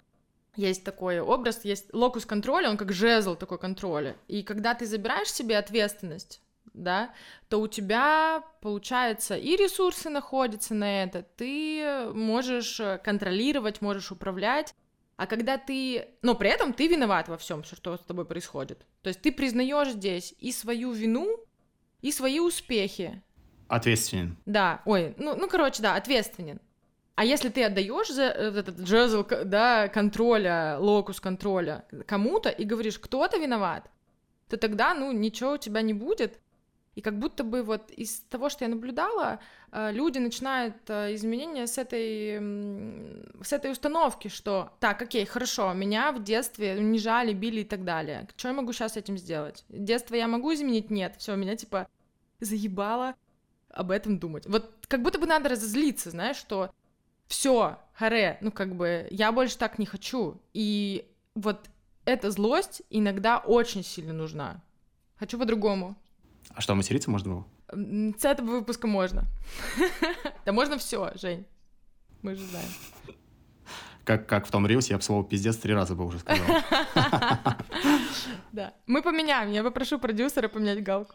есть 0.56 0.84
такой 0.84 1.20
образ, 1.20 1.64
есть 1.64 1.94
локус 1.94 2.26
контроля, 2.26 2.70
он 2.70 2.76
как 2.76 2.92
жезл 2.92 3.36
такой 3.36 3.58
контроля, 3.58 4.16
и 4.26 4.42
когда 4.42 4.74
ты 4.74 4.86
забираешь 4.86 5.32
себе 5.32 5.58
ответственность 5.58 6.40
да, 6.76 7.14
то 7.48 7.58
у 7.60 7.68
тебя, 7.68 8.42
получается, 8.60 9.36
и 9.36 9.56
ресурсы 9.56 10.10
находятся 10.10 10.74
на 10.74 11.04
это, 11.04 11.22
ты 11.22 12.10
можешь 12.12 12.78
э, 12.80 12.98
контролировать, 13.02 13.80
можешь 13.80 14.12
управлять, 14.12 14.74
а 15.16 15.26
когда 15.26 15.56
ты, 15.56 16.08
но 16.22 16.34
при 16.34 16.50
этом 16.50 16.74
ты 16.74 16.88
виноват 16.88 17.28
во 17.28 17.38
всем, 17.38 17.64
что 17.64 17.96
с 17.96 18.04
тобой 18.04 18.26
происходит. 18.26 18.84
То 19.02 19.08
есть 19.08 19.22
ты 19.22 19.32
признаешь 19.32 19.92
здесь 19.92 20.34
и 20.38 20.52
свою 20.52 20.92
вину, 20.92 21.38
и 22.06 22.12
свои 22.12 22.38
успехи. 22.38 23.20
Ответственен. 23.66 24.36
Да, 24.46 24.80
ой, 24.84 25.14
ну, 25.18 25.34
ну 25.34 25.48
короче, 25.48 25.82
да, 25.82 25.96
ответственен. 25.96 26.60
А 27.16 27.24
если 27.24 27.48
ты 27.48 27.64
отдаешь 27.64 28.08
за 28.08 28.24
э, 28.24 28.52
этот 28.56 28.78
джезл, 28.78 29.24
да, 29.44 29.88
контроля, 29.88 30.76
локус 30.78 31.20
контроля 31.20 31.84
кому-то 32.06 32.48
и 32.48 32.64
говоришь, 32.64 33.00
кто-то 33.00 33.38
виноват, 33.38 33.90
то 34.48 34.56
тогда, 34.56 34.94
ну, 34.94 35.10
ничего 35.10 35.54
у 35.54 35.58
тебя 35.58 35.82
не 35.82 35.94
будет, 35.94 36.38
и 36.94 37.00
как 37.00 37.18
будто 37.18 37.42
бы 37.42 37.62
вот 37.62 37.90
из 37.90 38.20
того, 38.20 38.48
что 38.50 38.64
я 38.64 38.70
наблюдала, 38.70 39.40
э, 39.72 39.90
люди 39.90 40.18
начинают 40.18 40.76
э, 40.88 41.14
изменения 41.14 41.66
с 41.66 41.76
этой, 41.76 42.38
с 43.42 43.52
этой 43.52 43.72
установки, 43.72 44.28
что 44.28 44.70
так, 44.78 45.02
окей, 45.02 45.26
хорошо, 45.26 45.72
меня 45.72 46.12
в 46.12 46.22
детстве 46.22 46.76
унижали, 46.76 47.32
били 47.32 47.62
и 47.62 47.64
так 47.64 47.82
далее. 47.84 48.28
Что 48.36 48.48
я 48.48 48.54
могу 48.54 48.72
сейчас 48.72 48.92
с 48.92 48.96
этим 48.96 49.18
сделать? 49.18 49.64
Детство 49.68 50.14
я 50.14 50.28
могу 50.28 50.54
изменить? 50.54 50.88
Нет. 50.90 51.16
Все, 51.18 51.34
меня 51.34 51.56
типа 51.56 51.88
заебало 52.40 53.14
об 53.70 53.90
этом 53.90 54.18
думать. 54.18 54.46
Вот 54.46 54.72
как 54.88 55.02
будто 55.02 55.18
бы 55.18 55.26
надо 55.26 55.48
разозлиться, 55.48 56.10
знаешь, 56.10 56.36
что 56.36 56.70
все, 57.28 57.78
харе, 57.94 58.38
ну 58.40 58.50
как 58.50 58.74
бы 58.74 59.06
я 59.10 59.32
больше 59.32 59.58
так 59.58 59.78
не 59.78 59.86
хочу. 59.86 60.40
И 60.52 61.06
вот 61.34 61.68
эта 62.04 62.30
злость 62.30 62.82
иногда 62.90 63.38
очень 63.38 63.82
сильно 63.82 64.12
нужна. 64.12 64.62
Хочу 65.18 65.38
по-другому. 65.38 65.96
А 66.50 66.60
что, 66.60 66.74
материться 66.74 67.10
можно 67.10 67.30
было? 67.34 68.14
С 68.18 68.24
этого 68.24 68.50
выпуска 68.52 68.86
можно. 68.86 69.24
Да 70.44 70.52
можно 70.52 70.78
все, 70.78 71.10
Жень. 71.16 71.44
Мы 72.22 72.36
же 72.36 72.44
знаем. 72.44 72.68
Как, 74.04 74.28
как 74.28 74.46
в 74.46 74.50
том 74.52 74.64
рилсе, 74.64 74.92
я 74.92 74.98
бы 74.98 75.02
слово 75.02 75.24
пиздец 75.24 75.56
три 75.56 75.74
раза 75.74 75.96
бы 75.96 76.06
уже 76.06 76.20
сказал. 76.20 76.46
Да. 78.56 78.72
Мы 78.86 79.02
поменяем. 79.02 79.52
Я 79.52 79.62
попрошу 79.62 79.98
продюсера 79.98 80.48
поменять 80.48 80.82
галку. 80.82 81.14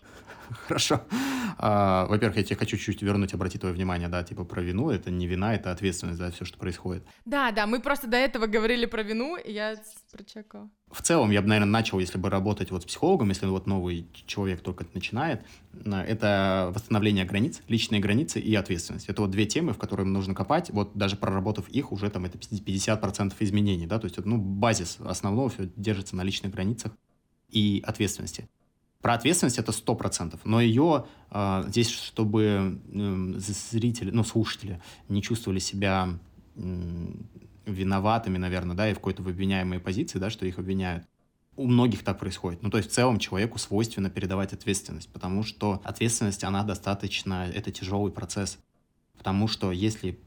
Хорошо. 0.67 1.01
А, 1.57 2.05
во-первых, 2.05 2.37
я 2.37 2.43
тебе 2.43 2.55
хочу 2.55 2.77
чуть-чуть 2.77 3.01
вернуть, 3.01 3.33
обратить 3.33 3.61
твое 3.61 3.73
внимание, 3.73 4.09
да, 4.09 4.23
типа 4.23 4.43
про 4.43 4.61
вину. 4.61 4.91
Это 4.91 5.09
не 5.09 5.25
вина, 5.25 5.55
это 5.55 5.71
ответственность 5.71 6.19
за 6.19 6.29
все, 6.29 6.45
что 6.45 6.59
происходит. 6.59 7.03
Да, 7.25 7.51
да, 7.51 7.65
мы 7.65 7.79
просто 7.79 8.07
до 8.07 8.17
этого 8.17 8.45
говорили 8.45 8.85
про 8.85 9.01
вину, 9.01 9.37
и 9.37 9.53
я 9.53 9.75
прочекала. 10.11 10.69
В 10.91 11.01
целом, 11.01 11.31
я 11.31 11.41
бы, 11.41 11.47
наверное, 11.47 11.71
начал, 11.71 11.99
если 11.99 12.19
бы 12.19 12.29
работать 12.29 12.69
вот 12.69 12.83
с 12.83 12.85
психологом, 12.85 13.29
если 13.29 13.47
вот 13.47 13.65
новый 13.65 14.07
человек 14.27 14.61
только 14.61 14.85
начинает, 14.93 15.43
это 15.85 16.71
восстановление 16.75 17.25
границ, 17.25 17.61
личные 17.69 18.01
границы 18.01 18.39
и 18.39 18.53
ответственность. 18.53 19.09
Это 19.09 19.21
вот 19.21 19.31
две 19.31 19.47
темы, 19.47 19.73
в 19.73 19.79
которые 19.79 20.05
нужно 20.05 20.35
копать. 20.35 20.69
Вот 20.69 20.95
даже 20.95 21.15
проработав 21.15 21.69
их, 21.69 21.91
уже 21.91 22.09
там 22.11 22.25
это 22.25 22.37
50% 22.37 23.33
изменений, 23.39 23.87
да, 23.87 23.97
то 23.97 24.05
есть, 24.05 24.23
ну, 24.25 24.37
базис 24.37 24.97
основного 25.03 25.49
все 25.49 25.69
держится 25.75 26.15
на 26.15 26.23
личных 26.23 26.51
границах 26.51 26.91
и 27.51 27.83
ответственности. 27.85 28.49
Про 29.01 29.15
ответственность 29.15 29.57
это 29.57 29.71
сто 29.71 29.95
процентов, 29.95 30.41
но 30.43 30.61
ее 30.61 31.05
э, 31.31 31.63
здесь, 31.67 31.89
чтобы 31.89 32.79
э, 32.87 33.33
зрители, 33.39 34.11
ну, 34.11 34.23
слушатели 34.23 34.79
не 35.09 35.23
чувствовали 35.23 35.57
себя 35.57 36.19
э, 36.55 37.11
виноватыми, 37.65 38.37
наверное, 38.37 38.75
да, 38.75 38.89
и 38.89 38.93
в 38.93 38.97
какой-то 38.97 39.23
обвиняемой 39.23 39.79
позиции, 39.79 40.19
да, 40.19 40.29
что 40.29 40.45
их 40.45 40.59
обвиняют. 40.59 41.03
У 41.55 41.65
многих 41.65 42.03
так 42.03 42.19
происходит. 42.19 42.61
Ну, 42.61 42.69
то 42.69 42.77
есть 42.77 42.91
в 42.91 42.93
целом 42.93 43.17
человеку 43.17 43.57
свойственно 43.57 44.09
передавать 44.09 44.53
ответственность, 44.53 45.09
потому 45.11 45.43
что 45.43 45.81
ответственность, 45.83 46.43
она 46.43 46.63
достаточно, 46.63 47.49
это 47.53 47.71
тяжелый 47.71 48.11
процесс. 48.11 48.59
Потому 49.17 49.47
что 49.47 49.71
если 49.71 50.19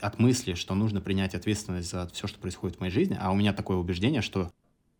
от 0.00 0.18
мысли, 0.18 0.54
что 0.54 0.74
нужно 0.74 1.00
принять 1.00 1.34
ответственность 1.34 1.90
за 1.90 2.08
все, 2.08 2.26
что 2.26 2.38
происходит 2.38 2.76
в 2.76 2.80
моей 2.80 2.92
жизни, 2.92 3.16
а 3.20 3.30
у 3.30 3.34
меня 3.34 3.52
такое 3.52 3.76
убеждение, 3.76 4.22
что 4.22 4.50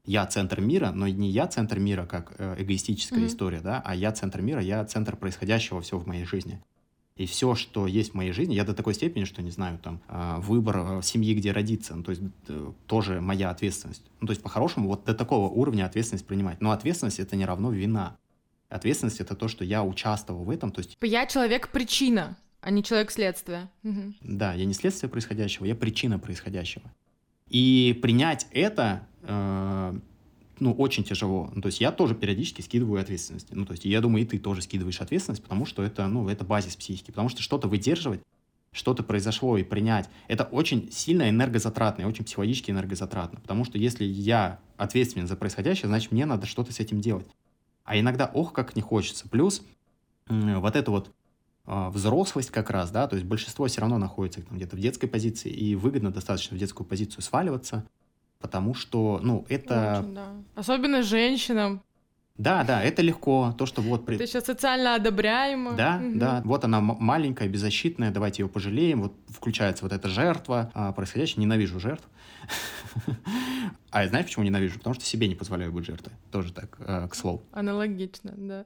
я 0.05 0.27
центр 0.27 0.61
мира, 0.61 0.91
но 0.93 1.07
не 1.07 1.31
я 1.31 1.47
центр 1.47 1.79
мира 1.79 2.07
как 2.07 2.35
э, 2.39 2.57
эгоистическая 2.59 3.21
mm-hmm. 3.21 3.27
история, 3.27 3.61
да, 3.61 3.81
а 3.85 3.95
я 3.95 4.13
центр 4.13 4.41
мира, 4.41 4.61
я 4.61 4.85
центр 4.85 5.17
происходящего 5.17 5.81
всего 5.81 6.01
в 6.01 6.07
моей 6.07 6.25
жизни. 6.25 6.61
И 7.15 7.27
все, 7.27 7.55
что 7.55 7.87
есть 7.87 8.13
в 8.13 8.15
моей 8.15 8.33
жизни, 8.33 8.55
я 8.55 8.65
до 8.65 8.75
такой 8.75 8.95
степени, 8.95 9.25
что, 9.25 9.43
не 9.43 9.51
знаю, 9.51 9.79
там, 9.79 10.01
э, 10.09 10.37
выбор 10.39 10.79
э, 10.79 11.03
семьи, 11.03 11.35
где 11.35 11.53
родиться, 11.53 11.95
ну, 11.95 12.03
то 12.03 12.11
есть 12.11 12.23
тоже 12.87 13.21
моя 13.21 13.51
ответственность. 13.51 14.03
Ну, 14.21 14.27
то 14.27 14.33
есть, 14.33 14.43
по-хорошему, 14.43 14.89
вот 14.89 15.05
до 15.05 15.15
такого 15.15 15.49
уровня 15.49 15.85
ответственность 15.85 16.27
принимать. 16.27 16.61
Но 16.61 16.73
ответственность— 16.73 17.19
это 17.21 17.37
не 17.37 17.45
равно 17.45 17.71
вина. 17.71 18.17
Ответственность— 18.71 19.21
это 19.21 19.37
то, 19.37 19.47
что 19.47 19.65
я 19.65 19.85
участвовал 19.85 20.45
в 20.45 20.51
этом, 20.51 20.73
то 20.73 20.81
есть... 20.81 20.97
Я 21.03 21.27
человек-причина, 21.27 22.39
а 22.61 22.71
не 22.71 22.83
человек-следствие. 22.83 23.69
Угу. 23.85 24.15
Да, 24.23 24.55
я 24.55 24.65
не 24.65 24.73
следствие 24.73 25.11
происходящего, 25.11 25.67
я 25.67 25.75
причина 25.75 26.19
происходящего. 26.19 26.91
И 27.49 27.99
принять 28.01 28.47
это 28.53 29.07
ну, 29.23 30.73
очень 30.75 31.05
тяжело. 31.05 31.51
Ну, 31.55 31.63
то 31.63 31.67
есть 31.67 31.81
я 31.81 31.93
тоже 31.93 32.15
периодически 32.15 32.63
скидываю 32.63 33.01
ответственность. 33.01 33.49
Ну, 33.51 33.65
то 33.65 33.73
есть 33.73 33.85
я 33.85 34.01
думаю, 34.01 34.25
и 34.25 34.27
ты 34.27 34.39
тоже 34.39 34.63
скидываешь 34.63 35.01
ответственность, 35.01 35.43
потому 35.43 35.67
что 35.67 35.83
это, 35.83 36.07
ну, 36.07 36.29
это 36.29 36.45
базис 36.45 36.77
психики. 36.77 37.11
Потому 37.11 37.29
что 37.29 37.43
что-то 37.43 37.69
выдерживать, 37.69 38.21
что-то 38.73 39.03
произошло 39.03 39.57
и 39.59 39.65
принять, 39.65 40.09
это 40.29 40.45
очень 40.45 40.91
сильно 40.91 41.29
энергозатратно, 41.29 42.03
и 42.03 42.05
очень 42.05 42.25
психологически 42.25 42.71
энергозатратно. 42.71 43.41
Потому 43.41 43.65
что 43.65 43.77
если 43.77 44.05
я 44.05 44.61
ответственен 44.77 45.27
за 45.27 45.37
происходящее, 45.37 45.89
значит, 45.89 46.13
мне 46.13 46.27
надо 46.27 46.47
что-то 46.47 46.73
с 46.73 46.81
этим 46.81 47.01
делать. 47.01 47.27
А 47.85 47.99
иногда, 47.99 48.31
ох, 48.33 48.53
как 48.53 48.77
не 48.77 48.83
хочется. 48.83 49.29
Плюс 49.29 49.63
вот 50.29 50.77
эта 50.77 50.91
вот 50.91 51.11
э, 51.67 51.89
взрослость 51.89 52.51
как 52.51 52.71
раз, 52.71 52.91
да, 52.91 53.09
то 53.09 53.17
есть 53.17 53.27
большинство 53.27 53.67
все 53.67 53.81
равно 53.81 53.99
находится 53.99 54.43
где-то 54.49 54.77
в 54.77 54.81
детской 54.81 55.09
позиции, 55.09 55.51
и 55.51 55.75
выгодно 55.75 56.11
достаточно 56.13 56.57
в 56.57 56.61
детскую 56.61 56.87
позицию 56.87 57.23
сваливаться, 57.23 57.85
потому 58.43 58.75
что, 58.75 59.21
ну, 59.23 59.47
это... 59.49 60.01
Очень, 60.01 60.15
да. 60.15 60.27
Особенно 60.55 61.03
женщинам. 61.03 61.83
Да, 62.39 62.65
да, 62.65 62.83
это 62.83 63.03
легко, 63.03 63.55
то, 63.57 63.67
что 63.67 63.83
вот... 63.83 64.09
Это 64.09 64.25
еще 64.25 64.41
социально 64.41 64.95
одобряемо. 64.95 65.75
Да, 65.75 66.03
угу. 66.03 66.19
да, 66.19 66.43
вот 66.45 66.65
она 66.65 66.81
маленькая, 66.81 67.49
беззащитная, 67.49 68.11
давайте 68.11 68.43
ее 68.43 68.49
пожалеем, 68.49 69.03
вот 69.03 69.15
включается 69.29 69.85
вот 69.85 69.93
эта 69.93 70.09
жертва 70.09 70.71
а, 70.75 70.93
происходящая, 70.93 71.41
ненавижу 71.41 71.79
жертв. 71.81 72.09
А 73.91 74.07
знаешь, 74.07 74.25
почему 74.25 74.45
ненавижу? 74.47 74.79
Потому 74.79 74.95
что 74.95 75.05
себе 75.05 75.29
не 75.29 75.35
позволяю 75.35 75.71
быть 75.71 75.85
жертвой. 75.85 76.15
Тоже 76.31 76.51
так, 76.55 76.79
э, 76.81 77.09
к 77.09 77.15
слову. 77.15 77.43
Аналогично, 77.53 78.33
да. 78.35 78.65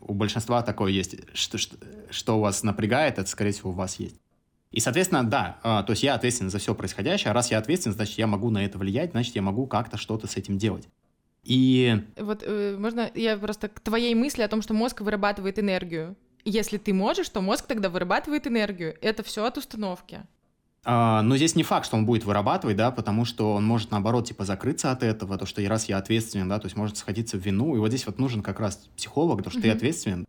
У 0.00 0.14
большинства 0.14 0.62
такое 0.62 0.90
есть. 0.90 1.16
Что, 1.34 1.58
что, 1.58 1.76
что 2.08 2.40
вас 2.40 2.62
напрягает, 2.62 3.18
это, 3.18 3.28
скорее 3.28 3.52
всего, 3.52 3.70
у 3.70 3.74
вас 3.74 3.96
есть. 3.96 4.16
И, 4.72 4.78
соответственно, 4.78 5.24
да, 5.24 5.58
а, 5.62 5.82
то 5.82 5.90
есть 5.92 6.02
я 6.02 6.14
ответственен 6.14 6.50
за 6.50 6.58
все 6.58 6.74
происходящее, 6.74 7.32
а 7.32 7.34
раз 7.34 7.50
я 7.50 7.58
ответственен, 7.58 7.94
значит, 7.94 8.18
я 8.18 8.26
могу 8.28 8.50
на 8.50 8.64
это 8.64 8.78
влиять, 8.78 9.10
значит, 9.10 9.34
я 9.34 9.42
могу 9.42 9.66
как-то 9.66 9.96
что-то 9.96 10.28
с 10.28 10.36
этим 10.36 10.58
делать. 10.58 10.88
И... 11.42 12.04
Вот 12.16 12.42
э, 12.44 12.76
можно 12.78 13.10
я 13.14 13.36
просто 13.36 13.68
к 13.68 13.80
твоей 13.80 14.14
мысли 14.14 14.42
о 14.42 14.48
том, 14.48 14.62
что 14.62 14.74
мозг 14.74 15.00
вырабатывает 15.00 15.58
энергию. 15.58 16.16
Если 16.44 16.78
ты 16.78 16.92
можешь, 16.92 17.28
то 17.28 17.40
мозг 17.40 17.66
тогда 17.66 17.88
вырабатывает 17.88 18.46
энергию. 18.46 18.96
Это 19.00 19.22
все 19.22 19.44
от 19.44 19.58
установки. 19.58 20.22
А, 20.84 21.22
но 21.22 21.36
здесь 21.36 21.56
не 21.56 21.62
факт, 21.62 21.86
что 21.86 21.96
он 21.96 22.06
будет 22.06 22.24
вырабатывать, 22.24 22.76
да, 22.76 22.90
потому 22.90 23.24
что 23.24 23.54
он 23.54 23.66
может, 23.66 23.90
наоборот, 23.90 24.26
типа, 24.26 24.44
закрыться 24.44 24.90
от 24.90 25.02
этого, 25.02 25.36
то, 25.36 25.46
что 25.46 25.66
раз 25.68 25.88
я 25.88 25.98
ответственен, 25.98 26.48
да, 26.48 26.58
то 26.58 26.66
есть 26.66 26.76
может 26.76 26.96
сходиться 26.96 27.36
в 27.36 27.40
вину, 27.40 27.74
и 27.74 27.78
вот 27.78 27.88
здесь 27.88 28.06
вот 28.06 28.18
нужен 28.18 28.42
как 28.42 28.60
раз 28.60 28.88
психолог, 28.96 29.38
потому 29.38 29.50
что 29.50 29.60
mm-hmm. 29.60 29.62
ты 29.62 29.70
ответственен. 29.70 30.26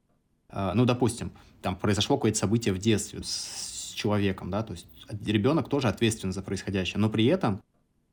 А, 0.50 0.74
ну, 0.74 0.86
допустим, 0.86 1.32
там 1.62 1.78
произошло 1.78 2.18
какое-то 2.18 2.38
событие 2.38 2.74
в 2.74 2.80
детстве 2.80 3.22
с 3.24 3.70
человеком, 4.02 4.49
да, 4.49 4.64
то 4.64 4.74
есть 4.74 4.88
ребенок 5.26 5.70
тоже 5.70 5.88
ответственен 5.88 6.34
за 6.34 6.41
происходящее, 6.41 6.99
но 6.99 7.10
при 7.10 7.26
этом 7.26 7.62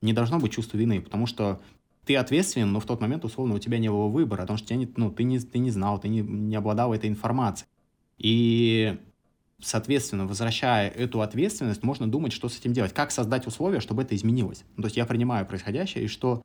не 0.01 0.13
должно 0.13 0.39
быть 0.39 0.53
чувства 0.53 0.77
вины, 0.77 1.01
потому 1.01 1.27
что 1.27 1.61
ты 2.05 2.17
ответственен, 2.17 2.73
но 2.73 2.81
в 2.81 2.87
тот 2.87 3.01
момент, 3.01 3.25
условно, 3.25 3.55
у 3.55 3.59
тебя 3.59 3.79
не 3.79 3.91
было 3.91 4.07
выбора, 4.07 4.43
потому 4.43 4.57
что 4.57 4.69
тебя 4.69 4.79
не, 4.79 4.93
ну, 4.97 5.11
ты, 5.11 5.25
не, 5.25 5.39
ты 5.39 5.59
не 5.59 5.71
знал, 5.71 5.99
ты 5.99 6.09
не, 6.09 6.21
не 6.21 6.57
обладал 6.57 6.95
этой 6.95 7.09
информацией. 7.09 7.69
И 8.19 8.99
Соответственно, 9.61 10.25
возвращая 10.25 10.89
эту 10.89 11.21
ответственность, 11.21 11.83
можно 11.83 12.09
думать, 12.09 12.33
что 12.33 12.49
с 12.49 12.57
этим 12.57 12.73
делать. 12.73 12.93
Как 12.93 13.11
создать 13.11 13.49
условия, 13.49 13.81
чтобы 13.81 14.03
это 14.03 14.15
изменилось. 14.15 14.63
Ну, 14.77 14.83
то 14.83 14.87
есть 14.87 14.97
я 14.97 15.05
принимаю 15.05 15.47
происходящее, 15.47 16.05
и 16.05 16.07
что, 16.07 16.43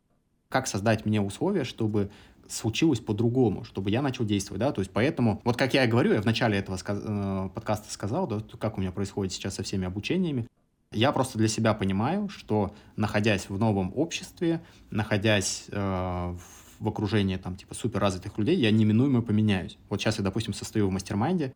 как 0.50 0.66
создать 0.66 1.06
мне 1.06 1.22
условия, 1.22 1.64
чтобы 1.64 2.10
случилось 2.54 3.00
по-другому, 3.00 3.64
чтобы 3.64 3.90
я 3.90 4.02
начал 4.02 4.26
действовать, 4.26 4.60
да, 4.60 4.72
то 4.72 4.82
есть 4.82 4.92
поэтому, 4.92 5.42
вот 5.44 5.58
как 5.58 5.74
я 5.74 5.84
и 5.84 5.88
говорю, 5.88 6.14
я 6.14 6.22
в 6.22 6.26
начале 6.26 6.58
этого 6.58 6.78
сказ- 6.78 7.02
э, 7.04 7.50
подкаста 7.54 7.92
сказал, 7.92 8.28
да, 8.28 8.42
как 8.60 8.78
у 8.78 8.82
меня 8.82 8.92
происходит 8.92 9.34
сейчас 9.34 9.56
со 9.56 9.64
всеми 9.64 9.86
обучениями, 9.86 10.48
я 10.92 11.12
просто 11.12 11.38
для 11.38 11.48
себя 11.48 11.74
понимаю, 11.74 12.30
что 12.30 12.74
находясь 12.96 13.50
в 13.50 13.58
новом 13.58 13.92
обществе, 13.96 14.62
находясь 14.92 15.66
э, 15.70 16.36
в 16.80 16.88
окружении 16.88 17.38
там 17.38 17.56
типа 17.56 17.74
суперразвитых 17.74 18.38
людей, 18.38 18.58
я 18.58 18.70
неминуемо 18.70 19.22
поменяюсь. 19.22 19.78
Вот 19.90 20.02
сейчас 20.02 20.18
я, 20.18 20.24
допустим, 20.24 20.54
состою 20.54 20.88
в 20.88 20.92
mastermind 20.92 21.44
е, 21.44 21.54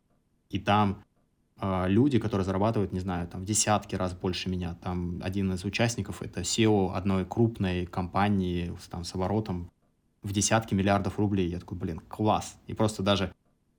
и 0.49 0.59
там 0.59 1.03
а, 1.59 1.87
люди, 1.87 2.19
которые 2.19 2.45
зарабатывают, 2.45 2.93
не 2.93 2.99
знаю, 2.99 3.27
там 3.27 3.41
в 3.41 3.45
десятки 3.45 3.95
раз 3.95 4.13
больше 4.13 4.49
меня. 4.49 4.75
Там 4.81 5.19
один 5.23 5.51
из 5.53 5.65
участников 5.65 6.21
это 6.21 6.41
CEO 6.41 6.93
одной 6.93 7.25
крупной 7.25 7.85
компании 7.85 8.73
там, 8.89 9.03
с 9.03 9.15
оборотом 9.15 9.71
в 10.23 10.31
десятки 10.31 10.73
миллиардов 10.73 11.19
рублей. 11.19 11.47
Я 11.47 11.59
такой, 11.59 11.77
блин, 11.77 12.01
класс. 12.07 12.57
И 12.67 12.73
просто 12.73 13.03
даже 13.03 13.33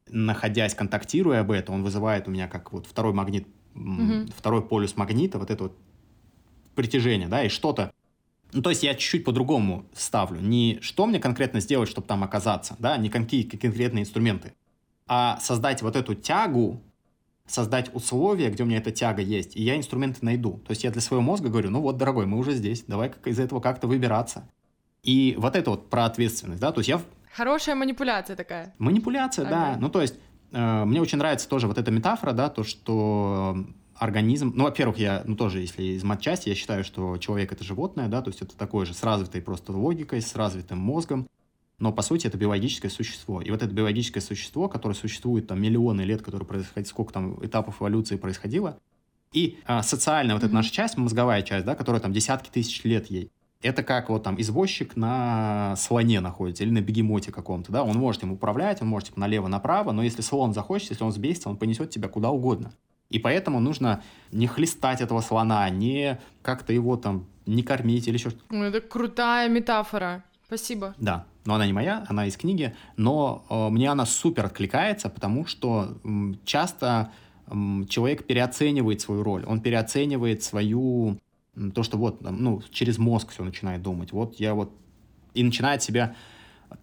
находясь, 0.08 0.74
контактируя 0.74 1.40
об 1.40 1.50
этом, 1.50 1.76
он 1.76 1.82
вызывает 1.82 2.28
у 2.28 2.30
меня 2.30 2.48
как 2.48 2.72
вот 2.72 2.86
второй 2.86 3.12
магнит, 3.12 3.46
mm-hmm. 3.74 4.32
второй 4.34 4.66
полюс 4.66 4.96
магнита, 4.96 5.38
вот 5.38 5.50
это 5.50 5.64
вот 5.64 5.78
притяжение, 6.74 7.28
да, 7.28 7.44
и 7.44 7.48
что-то. 7.48 7.92
Ну, 8.52 8.62
то 8.62 8.70
есть 8.70 8.82
я 8.82 8.94
чуть-чуть 8.94 9.24
по-другому 9.24 9.86
ставлю. 9.92 10.40
Не 10.40 10.78
что 10.80 11.06
мне 11.06 11.20
конкретно 11.20 11.60
сделать, 11.60 11.88
чтобы 11.90 12.06
там 12.06 12.24
оказаться, 12.24 12.76
да, 12.78 12.96
не 12.96 13.10
какие 13.10 13.42
конкретные 13.42 14.02
инструменты, 14.02 14.54
а 15.06 15.38
создать 15.40 15.82
вот 15.82 15.96
эту 15.96 16.14
тягу 16.14 16.82
создать 17.48 17.92
условия, 17.94 18.50
где 18.50 18.62
у 18.62 18.66
меня 18.66 18.78
эта 18.78 18.92
тяга 18.92 19.22
есть, 19.22 19.56
и 19.56 19.62
я 19.62 19.76
инструменты 19.76 20.18
найду. 20.22 20.60
То 20.66 20.70
есть 20.70 20.84
я 20.84 20.90
для 20.90 21.00
своего 21.00 21.22
мозга 21.22 21.48
говорю, 21.48 21.70
ну 21.70 21.80
вот, 21.80 21.96
дорогой, 21.96 22.26
мы 22.26 22.38
уже 22.38 22.52
здесь, 22.52 22.84
давай 22.86 23.08
как 23.08 23.26
из 23.26 23.38
этого 23.38 23.60
как-то 23.60 23.86
выбираться. 23.86 24.48
И 25.02 25.34
вот 25.38 25.56
это 25.56 25.70
вот 25.70 25.90
про 25.90 26.04
ответственность, 26.04 26.60
да, 26.60 26.72
то 26.72 26.80
есть 26.80 26.88
я... 26.88 27.00
Хорошая 27.34 27.74
манипуляция 27.74 28.36
такая. 28.36 28.74
Манипуляция, 28.78 29.46
ага. 29.46 29.50
да. 29.50 29.76
Ну, 29.80 29.88
то 29.88 30.02
есть 30.02 30.16
э, 30.52 30.84
мне 30.84 31.00
очень 31.00 31.18
нравится 31.18 31.48
тоже 31.48 31.66
вот 31.66 31.78
эта 31.78 31.90
метафора, 31.90 32.32
да, 32.32 32.48
то, 32.48 32.64
что 32.64 33.64
организм, 33.94 34.52
ну, 34.54 34.64
во-первых, 34.64 34.98
я, 34.98 35.22
ну, 35.24 35.36
тоже, 35.36 35.60
если 35.60 35.82
из 35.82 36.04
матчасти, 36.04 36.48
я 36.48 36.54
считаю, 36.54 36.84
что 36.84 37.16
человек— 37.18 37.52
это 37.52 37.64
животное, 37.64 38.08
да, 38.08 38.22
то 38.22 38.30
есть 38.30 38.42
это 38.42 38.56
такое 38.56 38.86
же 38.86 38.94
с 38.94 39.02
развитой 39.02 39.42
просто 39.42 39.72
логикой, 39.72 40.20
с 40.20 40.34
развитым 40.34 40.78
мозгом, 40.78 41.28
но 41.78 41.92
по 41.92 42.02
сути 42.02 42.26
это 42.26 42.36
биологическое 42.36 42.90
существо. 42.90 43.40
И 43.40 43.50
вот 43.50 43.62
это 43.62 43.72
биологическое 43.72 44.22
существо, 44.22 44.68
которое 44.68 44.94
существует 44.94 45.46
там 45.46 45.60
миллионы 45.60 46.02
лет, 46.02 46.22
которое 46.22 46.44
происходит, 46.44 46.88
сколько 46.88 47.12
там 47.12 47.44
этапов 47.44 47.80
эволюции 47.80 48.16
происходило, 48.16 48.78
и 49.32 49.58
а, 49.66 49.82
социальная 49.82 50.34
вот 50.34 50.42
эта 50.42 50.54
наша 50.54 50.72
часть, 50.72 50.96
мозговая 50.96 51.42
часть, 51.42 51.66
да, 51.66 51.74
которая 51.74 52.00
там 52.00 52.12
десятки 52.12 52.50
тысяч 52.50 52.82
лет 52.84 53.10
ей, 53.10 53.30
это 53.62 53.82
как 53.82 54.08
вот 54.08 54.22
там 54.22 54.40
извозчик 54.40 54.96
на 54.96 55.74
слоне 55.76 56.20
находится 56.20 56.64
или 56.64 56.70
на 56.70 56.80
бегемоте 56.80 57.32
каком-то, 57.32 57.72
да, 57.72 57.82
он 57.82 57.96
может 57.96 58.22
им 58.22 58.32
управлять, 58.32 58.82
он 58.82 58.88
может 58.88 59.08
типа 59.08 59.20
налево-направо, 59.20 59.92
но 59.92 60.02
если 60.02 60.22
слон 60.22 60.54
захочет, 60.54 60.90
если 60.90 61.04
он 61.04 61.12
сбесится, 61.12 61.48
он 61.48 61.56
понесет 61.56 61.90
тебя 61.90 62.08
куда 62.08 62.30
угодно. 62.30 62.72
И 63.10 63.18
поэтому 63.18 63.58
нужно 63.58 64.02
не 64.32 64.46
хлестать 64.46 65.00
этого 65.00 65.20
слона, 65.22 65.68
не 65.70 66.20
как-то 66.42 66.72
его 66.72 66.96
там 66.96 67.26
не 67.46 67.62
кормить 67.62 68.06
или 68.06 68.16
еще 68.16 68.30
что-то. 68.30 68.54
Это 68.54 68.80
крутая 68.80 69.48
метафора. 69.48 70.24
Спасибо. 70.46 70.94
Да, 70.98 71.26
но 71.44 71.54
она 71.54 71.66
не 71.66 71.72
моя, 71.72 72.04
она 72.08 72.26
из 72.26 72.36
книги, 72.36 72.74
но 72.96 73.44
э, 73.50 73.68
мне 73.70 73.90
она 73.90 74.06
супер 74.06 74.46
откликается, 74.46 75.08
потому 75.10 75.46
что 75.46 75.98
э, 76.04 76.08
часто 76.44 77.10
э, 77.46 77.52
человек 77.88 78.26
переоценивает 78.26 79.00
свою 79.00 79.22
роль, 79.22 79.44
он 79.46 79.60
переоценивает 79.60 80.42
свою, 80.42 81.18
то, 81.74 81.82
что 81.82 81.98
вот, 81.98 82.20
ну, 82.22 82.62
через 82.70 82.98
мозг 82.98 83.30
все 83.30 83.44
начинает 83.44 83.82
думать, 83.82 84.12
вот 84.12 84.36
я 84.36 84.54
вот, 84.54 84.72
и 85.34 85.42
начинает 85.42 85.82
себя 85.82 86.14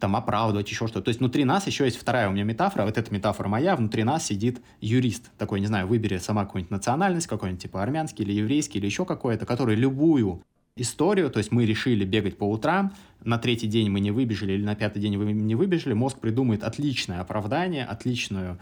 там 0.00 0.16
оправдывать, 0.16 0.68
еще 0.68 0.86
что-то. 0.86 1.02
То 1.02 1.08
есть 1.08 1.20
внутри 1.20 1.44
нас 1.44 1.66
еще 1.66 1.84
есть 1.84 1.96
вторая 1.96 2.28
у 2.28 2.32
меня 2.32 2.44
метафора, 2.44 2.84
вот 2.84 2.98
эта 2.98 3.12
метафора 3.12 3.48
моя, 3.48 3.76
внутри 3.76 4.04
нас 4.04 4.26
сидит 4.26 4.60
юрист, 4.80 5.30
такой, 5.38 5.60
не 5.60 5.66
знаю, 5.66 5.86
выбери 5.86 6.18
сама 6.18 6.44
какую-нибудь 6.44 6.70
национальность, 6.70 7.26
какой-нибудь 7.26 7.62
типа 7.62 7.82
армянский 7.82 8.24
или 8.24 8.32
еврейский 8.32 8.78
или 8.78 8.86
еще 8.86 9.04
какой-то, 9.04 9.46
который 9.46 9.76
любую 9.76 10.42
историю, 10.76 11.30
то 11.30 11.38
есть 11.38 11.52
мы 11.52 11.64
решили 11.64 12.04
бегать 12.04 12.36
по 12.36 12.44
утрам, 12.44 12.92
на 13.24 13.38
третий 13.38 13.66
день 13.66 13.88
мы 13.88 14.00
не 14.00 14.10
выбежали 14.10 14.52
или 14.52 14.64
на 14.64 14.74
пятый 14.74 15.00
день 15.00 15.16
мы 15.16 15.32
не 15.32 15.54
выбежали, 15.54 15.94
мозг 15.94 16.18
придумает 16.18 16.62
отличное 16.62 17.20
оправдание, 17.20 17.84
отличную 17.84 18.58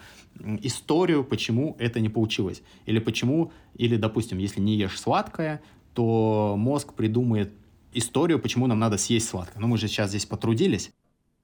историю, 0.63 1.25
почему 1.25 1.75
это 1.81 1.99
не 2.01 2.09
получилось. 2.09 2.63
Или 2.87 3.01
почему, 3.01 3.53
или, 3.75 3.97
допустим, 3.97 4.39
если 4.39 4.61
не 4.61 4.77
ешь 4.77 4.99
сладкое, 4.99 5.61
то 5.95 6.55
мозг 6.59 6.93
придумает 6.95 7.53
историю, 7.93 8.39
почему 8.39 8.67
нам 8.67 8.79
надо 8.79 8.99
съесть 8.99 9.29
сладкое. 9.29 9.61
Ну, 9.61 9.69
мы 9.69 9.79
же 9.79 9.89
сейчас 9.89 10.11
здесь 10.11 10.27
потрудились, 10.27 10.93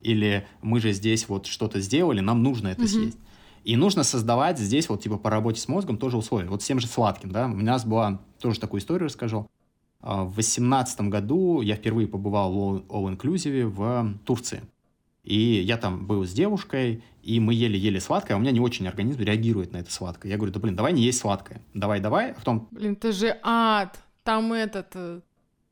или 0.01 0.46
мы 0.62 0.80
же 0.80 0.92
здесь 0.92 1.28
вот 1.28 1.46
что-то 1.46 1.80
сделали, 1.80 2.20
нам 2.20 2.42
нужно 2.42 2.68
это 2.68 2.82
mm-hmm. 2.82 2.86
съесть. 2.86 3.18
И 3.62 3.76
нужно 3.76 4.03
создавать 4.05 4.59
здесь 4.59 4.88
вот 4.88 5.03
типа 5.03 5.18
по 5.18 5.30
работе 5.30 5.61
с 5.61 5.68
мозгом 5.68 5.98
тоже 5.98 6.16
условия. 6.16 6.48
Вот 6.48 6.62
с 6.62 6.66
тем 6.66 6.80
же 6.80 6.86
сладким, 6.86 7.30
да, 7.30 7.46
у 7.46 7.57
нас 7.57 7.84
была, 7.84 8.20
тоже 8.40 8.59
такую 8.59 8.80
историю 8.80 9.07
расскажу. 9.07 9.48
А, 10.01 10.24
в 10.24 10.34
2018 10.34 11.03
году 11.03 11.61
я 11.61 11.76
впервые 11.76 12.09
побывал 12.09 12.53
в 12.53 12.76
All 12.88 13.16
Inclusive 13.16 13.66
в 13.66 14.18
Турции. 14.24 14.62
И 15.24 15.36
я 15.36 15.76
там 15.76 16.07
был 16.07 16.24
с 16.24 16.32
девушкой, 16.32 17.05
и 17.22 17.38
мы 17.38 17.53
ели-ели 17.53 17.98
сладкое, 17.98 18.36
а 18.36 18.38
у 18.38 18.40
меня 18.40 18.53
не 18.53 18.61
очень 18.61 18.88
организм 18.88 19.20
реагирует 19.20 19.72
на 19.72 19.76
это 19.76 19.92
сладкое. 19.92 20.32
Я 20.32 20.38
говорю, 20.38 20.55
да 20.55 20.61
блин, 20.61 20.74
давай 20.74 20.94
не 20.94 21.03
есть 21.03 21.18
сладкое. 21.18 21.61
Давай, 21.74 22.01
давай. 22.01 22.30
А 22.30 22.34
потом... 22.34 22.68
Блин, 22.70 22.94
это 22.94 23.12
же 23.12 23.38
ад. 23.42 23.98
Там 24.23 24.53
этот... 24.53 24.89
Э, 24.95 25.21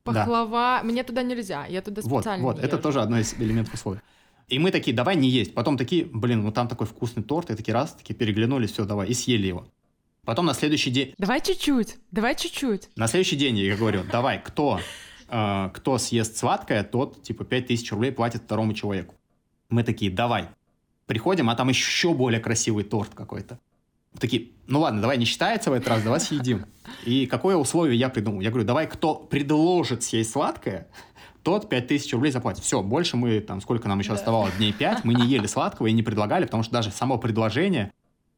пахлава. 0.05 0.81
Да. 0.83 0.85
Мне 0.85 1.05
туда 1.05 1.23
нельзя. 1.23 1.67
Я 1.67 1.83
туда 1.83 2.03
специально 2.03 2.45
Вот, 2.45 2.57
вот. 2.57 2.65
Это 2.65 2.79
тоже 2.79 3.01
одно 3.01 3.19
из 3.19 3.35
элементов 3.35 3.75
условий. 3.75 4.01
И 4.49 4.59
мы 4.59 4.71
такие, 4.71 4.97
давай 4.97 5.17
не 5.17 5.29
есть. 5.29 5.55
Потом 5.55 5.77
такие, 5.77 6.05
блин, 6.05 6.43
ну 6.43 6.53
там 6.53 6.69
такой 6.69 6.87
вкусный 6.87 7.23
торт. 7.23 7.51
И 7.51 7.55
такие 7.57 7.75
раз, 7.75 7.93
такие 7.93 8.15
переглянулись, 8.15 8.73
все, 8.73 8.85
давай. 8.85 9.09
И 9.09 9.15
съели 9.15 9.47
его. 9.47 9.67
Потом 10.25 10.47
на 10.47 10.55
следующий 10.55 10.91
день... 10.91 11.15
Давай 11.19 11.41
чуть-чуть, 11.41 11.97
давай 12.11 12.35
чуть-чуть. 12.35 12.91
На 12.97 13.07
следующий 13.09 13.37
день 13.37 13.59
я 13.59 13.77
говорю, 13.77 14.03
давай, 14.13 14.43
кто, 14.43 14.79
э, 15.29 15.71
кто 15.73 15.97
съест 15.97 16.37
сладкое, 16.37 16.85
тот, 16.85 17.23
типа, 17.23 17.45
5000 17.45 17.93
рублей 17.93 18.13
платит 18.13 18.43
второму 18.43 18.75
человеку. 18.75 19.15
Мы 19.71 19.85
такие, 19.85 20.11
давай. 20.11 20.49
Приходим, 21.07 21.49
а 21.49 21.55
там 21.55 21.71
еще 21.71 22.13
более 22.13 22.41
красивый 22.41 22.85
торт 22.85 23.15
какой-то. 23.15 23.59
Такие, 24.19 24.51
ну 24.67 24.81
ладно, 24.81 25.01
давай 25.01 25.19
не 25.19 25.25
считается 25.25 25.71
в 25.71 25.73
этот 25.73 25.89
раз, 25.89 26.03
давай 26.03 26.21
съедим. 26.21 26.67
И 27.05 27.27
какое 27.27 27.57
условие 27.57 27.99
я 27.99 28.09
придумал? 28.09 28.41
Я 28.41 28.51
говорю, 28.51 28.67
давай, 28.67 28.87
кто 28.87 29.15
предложит 29.15 30.03
съесть 30.03 30.31
сладкое, 30.31 30.89
тот 31.43 31.69
5000 31.69 32.13
рублей 32.15 32.33
заплатит. 32.33 32.65
Все, 32.65 32.83
больше 32.83 33.17
мы, 33.17 33.41
там, 33.41 33.61
сколько 33.61 33.89
нам 33.89 33.99
еще 33.99 34.11
да. 34.11 34.17
оставалось, 34.17 34.55
дней 34.57 34.73
5, 34.73 35.05
мы 35.05 35.15
не 35.15 35.27
ели 35.27 35.47
сладкого 35.47 35.87
и 35.87 35.93
не 35.93 36.03
предлагали, 36.03 36.45
потому 36.45 36.63
что 36.63 36.73
даже 36.73 36.91
само 36.91 37.19
предложение, 37.19 37.93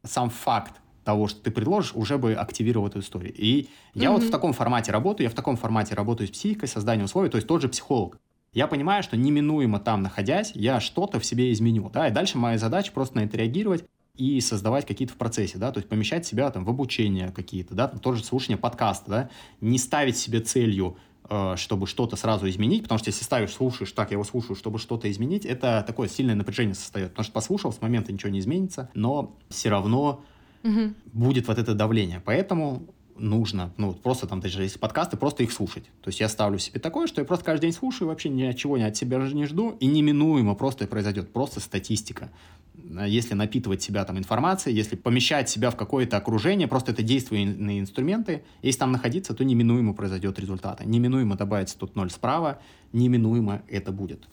сам 0.04 0.30
факт 0.30 0.74
того, 1.04 1.28
что 1.28 1.40
ты 1.40 1.50
предложишь, 1.50 1.92
уже 1.94 2.18
бы 2.18 2.34
активировал 2.34 2.88
эту 2.88 3.00
историю. 3.00 3.32
И 3.34 3.68
я 3.94 4.08
mm-hmm. 4.08 4.12
вот 4.12 4.22
в 4.22 4.30
таком 4.30 4.52
формате 4.52 4.92
работаю, 4.92 5.24
я 5.24 5.30
в 5.30 5.34
таком 5.34 5.56
формате 5.56 5.94
работаю 5.94 6.28
с 6.28 6.30
психикой, 6.30 6.68
созданием 6.68 7.06
условий, 7.06 7.30
то 7.30 7.36
есть 7.36 7.48
тот 7.48 7.62
же 7.62 7.68
психолог. 7.68 8.18
Я 8.52 8.66
понимаю, 8.66 9.02
что 9.02 9.16
неминуемо 9.16 9.78
там 9.78 10.02
находясь, 10.02 10.52
я 10.54 10.80
что-то 10.80 11.20
в 11.20 11.24
себе 11.24 11.52
изменю, 11.52 11.88
да, 11.92 12.08
и 12.08 12.10
дальше 12.10 12.36
моя 12.36 12.58
задача 12.58 12.92
просто 12.92 13.16
на 13.16 13.20
это 13.20 13.36
реагировать 13.36 13.84
и 14.20 14.38
создавать 14.42 14.86
какие-то 14.86 15.14
в 15.14 15.16
процессе, 15.16 15.56
да, 15.56 15.72
то 15.72 15.78
есть 15.78 15.88
помещать 15.88 16.26
себя 16.26 16.50
там 16.50 16.64
в 16.64 16.68
обучение 16.68 17.30
какие-то, 17.30 17.74
да, 17.74 17.88
там 17.88 17.98
тоже 17.98 18.22
слушание 18.22 18.58
подкаста, 18.58 19.10
да, 19.10 19.30
не 19.62 19.78
ставить 19.78 20.18
себе 20.18 20.40
целью 20.40 20.98
э, 21.30 21.54
чтобы 21.56 21.86
что-то 21.86 22.16
сразу 22.16 22.46
изменить, 22.48 22.82
потому 22.82 22.98
что 22.98 23.08
если 23.08 23.24
ставишь, 23.24 23.52
слушаешь, 23.52 23.92
так, 23.92 24.10
я 24.10 24.16
его 24.16 24.24
слушаю, 24.24 24.56
чтобы 24.56 24.78
что-то 24.78 25.10
изменить, 25.10 25.46
это 25.46 25.82
такое 25.86 26.06
сильное 26.08 26.34
напряжение 26.34 26.74
создает, 26.74 27.10
потому 27.10 27.24
что 27.24 27.32
послушал, 27.32 27.72
с 27.72 27.80
момента 27.80 28.12
ничего 28.12 28.30
не 28.30 28.40
изменится, 28.40 28.90
но 28.92 29.34
все 29.48 29.70
равно 29.70 30.22
угу. 30.62 30.92
будет 31.14 31.48
вот 31.48 31.58
это 31.58 31.74
давление. 31.74 32.20
Поэтому 32.22 32.82
нужно, 33.20 33.72
ну, 33.76 33.92
просто 33.92 34.26
там 34.26 34.40
даже 34.40 34.62
если 34.62 34.78
подкасты, 34.78 35.16
просто 35.16 35.42
их 35.42 35.52
слушать. 35.52 35.84
То 36.02 36.08
есть 36.08 36.20
я 36.20 36.28
ставлю 36.28 36.58
себе 36.58 36.80
такое, 36.80 37.06
что 37.06 37.20
я 37.20 37.26
просто 37.26 37.44
каждый 37.44 37.62
день 37.62 37.72
слушаю, 37.72 38.08
вообще 38.08 38.28
ни 38.28 38.42
от 38.42 38.96
себя 38.96 39.18
не 39.18 39.46
жду, 39.46 39.76
и 39.78 39.86
неминуемо 39.86 40.54
просто 40.54 40.86
произойдет, 40.86 41.32
просто 41.32 41.60
статистика. 41.60 42.30
Если 43.06 43.34
напитывать 43.34 43.82
себя 43.82 44.04
там 44.04 44.18
информацией, 44.18 44.74
если 44.74 44.96
помещать 44.96 45.48
себя 45.48 45.70
в 45.70 45.76
какое-то 45.76 46.16
окружение, 46.16 46.66
просто 46.66 46.92
это 46.92 47.02
действенные 47.02 47.80
инструменты, 47.80 48.42
если 48.62 48.80
там 48.80 48.92
находиться, 48.92 49.34
то 49.34 49.44
неминуемо 49.44 49.92
произойдет 49.92 50.38
результат. 50.38 50.84
Неминуемо 50.84 51.36
добавится 51.36 51.78
тут 51.78 51.94
ноль 51.94 52.10
справа, 52.10 52.58
неминуемо 52.92 53.62
это 53.68 53.92
будет. 53.92 54.26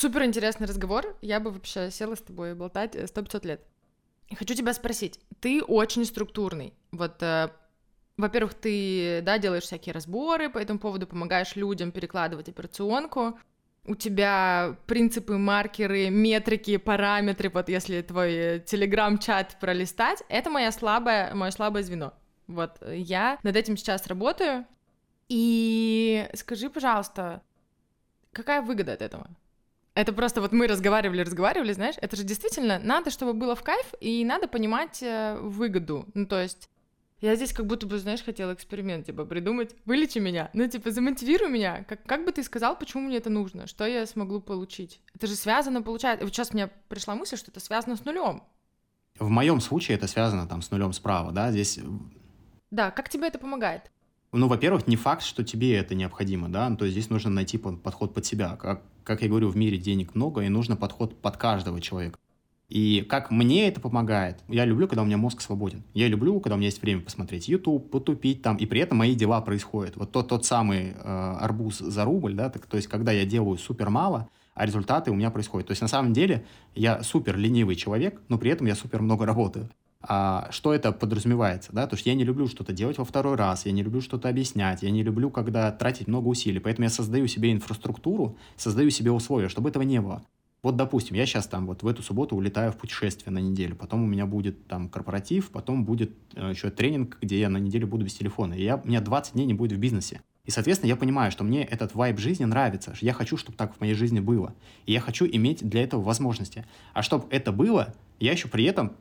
Супер 0.00 0.24
интересный 0.24 0.66
разговор. 0.66 1.14
Я 1.20 1.40
бы 1.40 1.50
вообще 1.50 1.90
села 1.90 2.14
с 2.14 2.22
тобой 2.22 2.54
болтать 2.54 2.96
э, 2.96 3.06
сто 3.06 3.20
пятьсот 3.20 3.44
лет. 3.44 3.60
Хочу 4.34 4.54
тебя 4.54 4.72
спросить. 4.72 5.20
Ты 5.40 5.62
очень 5.62 6.06
структурный. 6.06 6.72
Вот, 6.90 7.22
э, 7.22 7.50
во-первых, 8.16 8.54
ты, 8.54 9.20
да, 9.20 9.36
делаешь 9.36 9.64
всякие 9.64 9.92
разборы 9.92 10.48
по 10.48 10.56
этому 10.56 10.78
поводу, 10.78 11.06
помогаешь 11.06 11.54
людям 11.54 11.92
перекладывать 11.92 12.48
операционку. 12.48 13.38
У 13.84 13.94
тебя 13.94 14.74
принципы, 14.86 15.36
маркеры, 15.36 16.08
метрики, 16.08 16.78
параметры, 16.78 17.50
вот 17.50 17.68
если 17.68 18.00
твой 18.00 18.32
э, 18.32 18.60
телеграм-чат 18.60 19.58
пролистать, 19.60 20.22
это 20.30 20.48
моя 20.48 20.72
слабая, 20.72 21.34
мое 21.34 21.50
слабое 21.50 21.82
звено. 21.82 22.14
Вот, 22.46 22.78
я 22.90 23.38
над 23.42 23.54
этим 23.54 23.76
сейчас 23.76 24.06
работаю. 24.06 24.64
И 25.28 26.26
скажи, 26.32 26.70
пожалуйста, 26.70 27.42
какая 28.32 28.62
выгода 28.62 28.94
от 28.94 29.02
этого? 29.02 29.28
Это 29.94 30.12
просто 30.12 30.40
вот 30.40 30.52
мы 30.52 30.66
разговаривали, 30.66 31.22
разговаривали, 31.22 31.72
знаешь, 31.72 31.96
это 32.00 32.16
же 32.16 32.22
действительно 32.22 32.78
надо, 32.78 33.10
чтобы 33.10 33.34
было 33.34 33.54
в 33.54 33.62
кайф, 33.62 33.92
и 34.00 34.24
надо 34.24 34.46
понимать 34.46 35.02
э, 35.02 35.36
выгоду. 35.40 36.06
Ну, 36.14 36.26
то 36.26 36.40
есть 36.40 36.70
я 37.20 37.34
здесь 37.34 37.52
как 37.52 37.66
будто 37.66 37.86
бы, 37.86 37.98
знаешь, 37.98 38.22
хотела 38.22 38.54
эксперимент, 38.54 39.06
типа, 39.06 39.26
придумать, 39.26 39.74
вылечи 39.84 40.18
меня, 40.18 40.48
ну, 40.54 40.66
типа, 40.66 40.90
замотивируй 40.90 41.50
меня, 41.50 41.84
как, 41.84 42.02
как 42.04 42.24
бы 42.24 42.32
ты 42.32 42.42
сказал, 42.42 42.78
почему 42.78 43.02
мне 43.02 43.18
это 43.18 43.28
нужно, 43.28 43.66
что 43.66 43.84
я 43.84 44.06
смогу 44.06 44.40
получить. 44.40 45.02
Это 45.14 45.26
же 45.26 45.34
связано, 45.34 45.82
получается, 45.82 46.24
вот 46.24 46.32
сейчас 46.32 46.54
мне 46.54 46.68
пришла 46.88 47.14
мысль, 47.14 47.36
что 47.36 47.50
это 47.50 47.60
связано 47.60 47.96
с 47.96 48.04
нулем. 48.04 48.42
В 49.18 49.28
моем 49.28 49.60
случае 49.60 49.98
это 49.98 50.06
связано 50.06 50.46
там 50.46 50.62
с 50.62 50.70
нулем 50.70 50.92
справа, 50.94 51.30
да, 51.32 51.50
здесь... 51.50 51.78
Да, 52.70 52.90
как 52.90 53.08
тебе 53.08 53.26
это 53.26 53.38
помогает? 53.38 53.90
Ну, 54.32 54.46
во-первых, 54.46 54.86
не 54.86 54.94
факт, 54.94 55.22
что 55.22 55.42
тебе 55.42 55.74
это 55.76 55.96
необходимо, 55.96 56.48
да, 56.48 56.74
то 56.76 56.84
есть 56.84 56.96
здесь 56.96 57.10
нужно 57.10 57.30
найти 57.30 57.58
подход 57.58 58.14
под 58.14 58.24
себя. 58.24 58.56
Как, 58.56 58.82
как 59.02 59.22
я 59.22 59.28
говорю, 59.28 59.48
в 59.48 59.56
мире 59.56 59.76
денег 59.76 60.14
много, 60.14 60.42
и 60.42 60.48
нужно 60.48 60.76
подход 60.76 61.20
под 61.20 61.36
каждого 61.36 61.80
человека. 61.80 62.16
И 62.68 63.04
как 63.08 63.32
мне 63.32 63.66
это 63.66 63.80
помогает, 63.80 64.38
я 64.46 64.64
люблю, 64.64 64.86
когда 64.86 65.02
у 65.02 65.04
меня 65.04 65.16
мозг 65.16 65.40
свободен. 65.40 65.82
Я 65.92 66.06
люблю, 66.06 66.38
когда 66.38 66.54
у 66.54 66.58
меня 66.58 66.68
есть 66.68 66.80
время 66.80 67.00
посмотреть 67.00 67.48
YouTube, 67.48 67.90
потупить 67.90 68.42
там, 68.42 68.56
и 68.56 68.66
при 68.66 68.80
этом 68.80 68.98
мои 68.98 69.16
дела 69.16 69.40
происходят. 69.40 69.96
Вот 69.96 70.12
тот, 70.12 70.28
тот 70.28 70.44
самый 70.44 70.92
э, 70.92 71.36
арбуз 71.40 71.78
за 71.78 72.04
рубль, 72.04 72.34
да, 72.34 72.48
так, 72.48 72.66
то 72.66 72.76
есть 72.76 72.86
когда 72.86 73.10
я 73.10 73.26
делаю 73.26 73.58
супер 73.58 73.90
мало, 73.90 74.28
а 74.54 74.64
результаты 74.64 75.10
у 75.10 75.16
меня 75.16 75.32
происходят. 75.32 75.66
То 75.66 75.72
есть 75.72 75.82
на 75.82 75.88
самом 75.88 76.12
деле 76.12 76.44
я 76.76 77.02
супер 77.02 77.36
ленивый 77.36 77.74
человек, 77.74 78.22
но 78.28 78.38
при 78.38 78.52
этом 78.52 78.68
я 78.68 78.76
супер 78.76 79.02
много 79.02 79.26
работаю 79.26 79.68
а, 80.02 80.48
что 80.50 80.72
это 80.72 80.92
подразумевается, 80.92 81.72
да, 81.72 81.86
то 81.86 81.94
есть 81.94 82.06
я 82.06 82.14
не 82.14 82.24
люблю 82.24 82.46
что-то 82.46 82.72
делать 82.72 82.96
во 82.96 83.04
второй 83.04 83.36
раз, 83.36 83.66
я 83.66 83.72
не 83.72 83.82
люблю 83.82 84.00
что-то 84.00 84.28
объяснять, 84.28 84.82
я 84.82 84.90
не 84.90 85.02
люблю, 85.02 85.30
когда 85.30 85.70
тратить 85.72 86.08
много 86.08 86.28
усилий, 86.28 86.58
поэтому 86.58 86.84
я 86.84 86.90
создаю 86.90 87.26
себе 87.26 87.52
инфраструктуру, 87.52 88.36
создаю 88.56 88.90
себе 88.90 89.10
условия, 89.10 89.48
чтобы 89.48 89.68
этого 89.68 89.82
не 89.82 90.00
было. 90.00 90.22
Вот, 90.62 90.76
допустим, 90.76 91.16
я 91.16 91.24
сейчас 91.26 91.46
там 91.46 91.66
вот 91.66 91.82
в 91.82 91.86
эту 91.86 92.02
субботу 92.02 92.36
улетаю 92.36 92.72
в 92.72 92.76
путешествие 92.76 93.32
на 93.32 93.38
неделю, 93.38 93.76
потом 93.76 94.02
у 94.02 94.06
меня 94.06 94.26
будет 94.26 94.66
там 94.66 94.88
корпоратив, 94.88 95.50
потом 95.50 95.84
будет 95.84 96.12
э, 96.34 96.50
еще 96.50 96.70
тренинг, 96.70 97.18
где 97.20 97.40
я 97.40 97.48
на 97.48 97.56
неделю 97.58 97.86
буду 97.86 98.04
без 98.04 98.14
телефона, 98.14 98.54
и 98.54 98.62
я, 98.62 98.76
у 98.76 98.86
меня 98.86 99.00
20 99.00 99.34
дней 99.34 99.46
не 99.46 99.54
будет 99.54 99.72
в 99.72 99.80
бизнесе. 99.80 100.22
И, 100.44 100.50
соответственно, 100.50 100.88
я 100.88 100.96
понимаю, 100.96 101.30
что 101.30 101.44
мне 101.44 101.62
этот 101.64 101.94
вайб 101.94 102.18
жизни 102.18 102.44
нравится, 102.44 102.94
я 103.00 103.12
хочу, 103.12 103.36
чтобы 103.36 103.56
так 103.56 103.74
в 103.74 103.80
моей 103.80 103.94
жизни 103.94 104.20
было, 104.20 104.54
и 104.84 104.92
я 104.92 105.00
хочу 105.00 105.26
иметь 105.26 105.66
для 105.66 105.82
этого 105.82 106.02
возможности. 106.02 106.66
А 106.92 107.02
чтобы 107.02 107.26
это 107.30 107.52
было, 107.52 107.94
я 108.18 108.32
еще 108.32 108.48
при 108.48 108.64
этом 108.64 108.92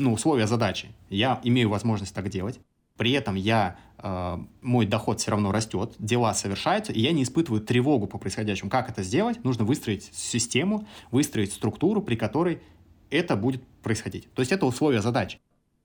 ну, 0.00 0.12
условия 0.14 0.46
задачи. 0.46 0.88
Я 1.10 1.40
имею 1.44 1.68
возможность 1.68 2.14
так 2.14 2.28
делать. 2.30 2.58
При 2.96 3.12
этом 3.12 3.34
я, 3.34 3.78
э, 3.98 4.38
мой 4.62 4.86
доход 4.86 5.20
все 5.20 5.30
равно 5.30 5.52
растет, 5.52 5.94
дела 5.98 6.34
совершаются, 6.34 6.92
и 6.92 7.00
я 7.00 7.12
не 7.12 7.22
испытываю 7.22 7.62
тревогу 7.62 8.06
по 8.06 8.18
происходящему. 8.18 8.70
Как 8.70 8.90
это 8.90 9.02
сделать? 9.02 9.42
Нужно 9.44 9.64
выстроить 9.64 10.10
систему, 10.12 10.86
выстроить 11.10 11.52
структуру, 11.52 12.02
при 12.02 12.16
которой 12.16 12.60
это 13.10 13.36
будет 13.36 13.62
происходить. 13.82 14.32
То 14.34 14.40
есть 14.40 14.52
это 14.52 14.66
условия 14.66 15.00
задачи. 15.00 15.38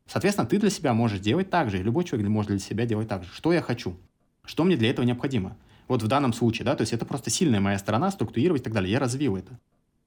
Соответственно, 0.07 0.47
ты 0.47 0.59
для 0.59 0.69
себя 0.69 0.93
можешь 0.93 1.19
делать 1.19 1.49
так 1.49 1.69
же, 1.69 1.79
и 1.79 1.83
любой 1.83 2.03
человек 2.03 2.27
может 2.29 2.51
для 2.51 2.59
себя 2.59 2.85
делать 2.85 3.07
так 3.07 3.23
же. 3.23 3.29
Что 3.33 3.53
я 3.53 3.61
хочу? 3.61 3.97
Что 4.43 4.63
мне 4.63 4.77
для 4.77 4.89
этого 4.89 5.05
необходимо? 5.05 5.57
Вот 5.87 6.03
в 6.03 6.07
данном 6.07 6.33
случае, 6.33 6.65
да, 6.65 6.75
то 6.75 6.81
есть 6.81 6.93
это 6.93 7.05
просто 7.05 7.29
сильная 7.29 7.59
моя 7.59 7.79
сторона, 7.79 8.11
структурировать 8.11 8.61
и 8.61 8.63
так 8.63 8.73
далее. 8.73 8.91
Я 8.91 8.99
развил 8.99 9.35
это. 9.35 9.59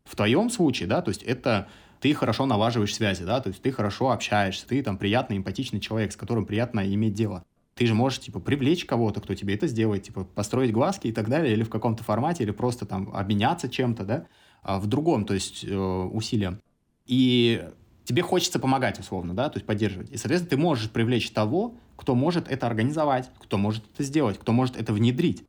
В 0.04 0.16
твоем 0.16 0.50
случае, 0.50 0.88
да, 0.88 1.02
то 1.02 1.10
есть 1.10 1.22
это 1.22 1.68
ты 2.00 2.14
хорошо 2.14 2.46
налаживаешь 2.46 2.94
связи, 2.94 3.24
да, 3.24 3.40
то 3.40 3.48
есть 3.48 3.62
ты 3.62 3.72
хорошо 3.72 4.10
общаешься, 4.10 4.66
ты 4.66 4.82
там 4.82 4.98
приятный, 4.98 5.36
эмпатичный 5.36 5.80
человек, 5.80 6.12
с 6.12 6.16
которым 6.16 6.46
приятно 6.46 6.86
иметь 6.94 7.14
дело. 7.14 7.44
Ты 7.74 7.86
же 7.86 7.94
можешь, 7.94 8.20
типа, 8.20 8.40
привлечь 8.40 8.84
кого-то, 8.84 9.20
кто 9.20 9.34
тебе 9.34 9.54
это 9.54 9.66
сделает, 9.68 10.02
типа, 10.02 10.24
построить 10.24 10.72
глазки 10.72 11.06
и 11.06 11.12
так 11.12 11.28
далее, 11.28 11.52
или 11.52 11.62
в 11.62 11.70
каком-то 11.70 12.02
формате, 12.02 12.42
или 12.42 12.50
просто 12.50 12.86
там 12.86 13.10
обменяться 13.14 13.68
чем-то, 13.68 14.04
да, 14.04 14.26
а 14.62 14.80
в 14.80 14.86
другом, 14.86 15.24
то 15.24 15.34
есть 15.34 15.64
э, 15.64 15.76
усилием. 15.76 16.60
И 17.06 17.64
тебе 18.04 18.22
хочется 18.22 18.58
помогать, 18.58 18.98
условно, 18.98 19.34
да, 19.34 19.48
то 19.48 19.58
есть 19.58 19.66
поддерживать. 19.66 20.10
И, 20.10 20.16
соответственно, 20.16 20.50
ты 20.50 20.56
можешь 20.56 20.90
привлечь 20.90 21.30
того, 21.30 21.76
кто 21.96 22.14
может 22.14 22.48
это 22.48 22.66
организовать, 22.66 23.30
кто 23.38 23.58
может 23.58 23.84
это 23.94 24.02
сделать, 24.02 24.38
кто 24.38 24.52
может 24.52 24.76
это 24.76 24.92
внедрить 24.92 25.44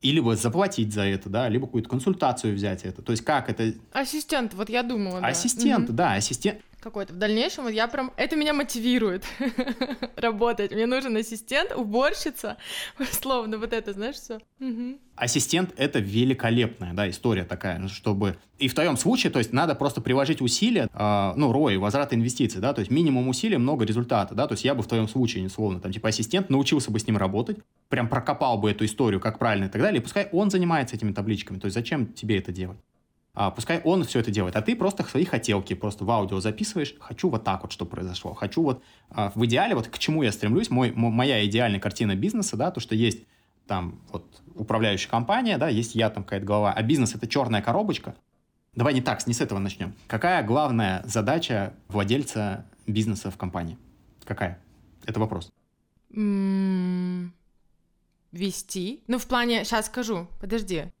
и 0.00 0.12
либо 0.12 0.34
заплатить 0.34 0.94
за 0.94 1.02
это, 1.02 1.28
да, 1.28 1.48
либо 1.48 1.66
какую-то 1.66 1.88
консультацию 1.88 2.54
взять 2.54 2.84
это. 2.84 3.02
То 3.02 3.12
есть 3.12 3.22
как 3.24 3.50
это... 3.50 3.74
Ассистент, 3.92 4.54
вот 4.54 4.70
я 4.70 4.82
думала. 4.82 5.18
Ассистент, 5.18 5.86
да, 5.88 5.92
да 5.92 6.14
ассистент 6.14 6.60
какой-то. 6.80 7.12
В 7.12 7.16
дальнейшем 7.16 7.64
вот 7.64 7.70
я 7.70 7.86
прям... 7.86 8.12
Это 8.16 8.36
меня 8.36 8.54
мотивирует 8.54 9.24
работать. 10.16 10.72
Мне 10.72 10.86
нужен 10.86 11.16
ассистент, 11.16 11.72
уборщица, 11.76 12.56
условно, 12.98 13.58
вот 13.58 13.72
это, 13.72 13.92
знаешь, 13.92 14.16
все. 14.16 14.40
Ассистент— 15.16 15.74
это 15.76 15.98
великолепная, 15.98 16.94
да, 16.94 17.08
история 17.08 17.44
такая, 17.44 17.86
чтобы... 17.88 18.38
И 18.58 18.68
в 18.68 18.74
твоем 18.74 18.96
случае, 18.96 19.30
то 19.30 19.38
есть 19.38 19.52
надо 19.52 19.74
просто 19.74 20.00
приложить 20.00 20.40
усилия, 20.40 20.88
э, 20.92 21.32
ну, 21.36 21.52
ROI, 21.52 21.78
возврат 21.78 22.14
инвестиций, 22.14 22.60
да, 22.60 22.72
то 22.72 22.80
есть 22.80 22.90
минимум 22.90 23.28
усилий, 23.28 23.58
много 23.58 23.84
результата, 23.84 24.34
да, 24.34 24.46
то 24.46 24.52
есть 24.52 24.64
я 24.64 24.74
бы 24.74 24.82
в 24.82 24.86
твоем 24.86 25.08
случае, 25.08 25.46
условно, 25.46 25.80
там, 25.80 25.92
типа 25.92 26.08
ассистент, 26.08 26.48
научился 26.50 26.90
бы 26.90 26.98
с 26.98 27.06
ним 27.06 27.16
работать, 27.18 27.58
прям 27.88 28.08
прокопал 28.08 28.58
бы 28.58 28.70
эту 28.70 28.84
историю, 28.84 29.20
как 29.20 29.38
правильно 29.38 29.66
и 29.66 29.68
так 29.68 29.80
далее, 29.80 30.00
и 30.00 30.02
пускай 30.02 30.28
он 30.32 30.50
занимается 30.50 30.96
этими 30.96 31.12
табличками, 31.12 31.58
то 31.58 31.66
есть 31.66 31.74
зачем 31.74 32.12
тебе 32.12 32.38
это 32.38 32.52
делать? 32.52 32.78
А, 33.32 33.50
пускай 33.50 33.80
он 33.84 34.04
все 34.04 34.18
это 34.18 34.30
делает, 34.30 34.56
а 34.56 34.62
ты 34.62 34.74
просто 34.74 35.04
свои 35.04 35.24
хотелки 35.24 35.74
просто 35.74 36.04
в 36.04 36.10
аудио 36.10 36.40
записываешь. 36.40 36.94
Хочу 36.98 37.28
вот 37.28 37.44
так 37.44 37.62
вот, 37.62 37.72
что 37.72 37.86
произошло. 37.86 38.34
Хочу 38.34 38.62
вот 38.62 38.82
а, 39.10 39.30
в 39.34 39.44
идеале, 39.46 39.74
вот 39.74 39.88
к 39.88 39.98
чему 39.98 40.22
я 40.22 40.32
стремлюсь, 40.32 40.70
мой, 40.70 40.92
моя 40.92 41.44
идеальная 41.46 41.80
картина 41.80 42.16
бизнеса, 42.16 42.56
да, 42.56 42.70
то, 42.70 42.80
что 42.80 42.94
есть 42.94 43.24
там 43.66 44.00
вот 44.10 44.26
управляющая 44.56 45.08
компания, 45.08 45.58
да, 45.58 45.68
есть 45.68 45.94
я 45.94 46.10
там 46.10 46.24
какая-то 46.24 46.44
голова, 46.44 46.72
а 46.72 46.82
бизнес 46.82 47.14
это 47.14 47.28
черная 47.28 47.62
коробочка. 47.62 48.16
Давай 48.74 48.94
не 48.94 49.00
так, 49.00 49.24
не 49.26 49.34
с 49.34 49.40
этого 49.40 49.58
начнем. 49.58 49.94
Какая 50.06 50.42
главная 50.44 51.02
задача 51.04 51.74
владельца 51.88 52.66
бизнеса 52.86 53.30
в 53.30 53.36
компании? 53.36 53.78
Какая? 54.24 54.60
Это 55.06 55.20
вопрос. 55.20 55.52
Вести. 58.32 59.02
Ну, 59.06 59.18
в 59.18 59.26
плане, 59.26 59.64
сейчас 59.64 59.86
скажу, 59.86 60.28
подожди. 60.40 60.92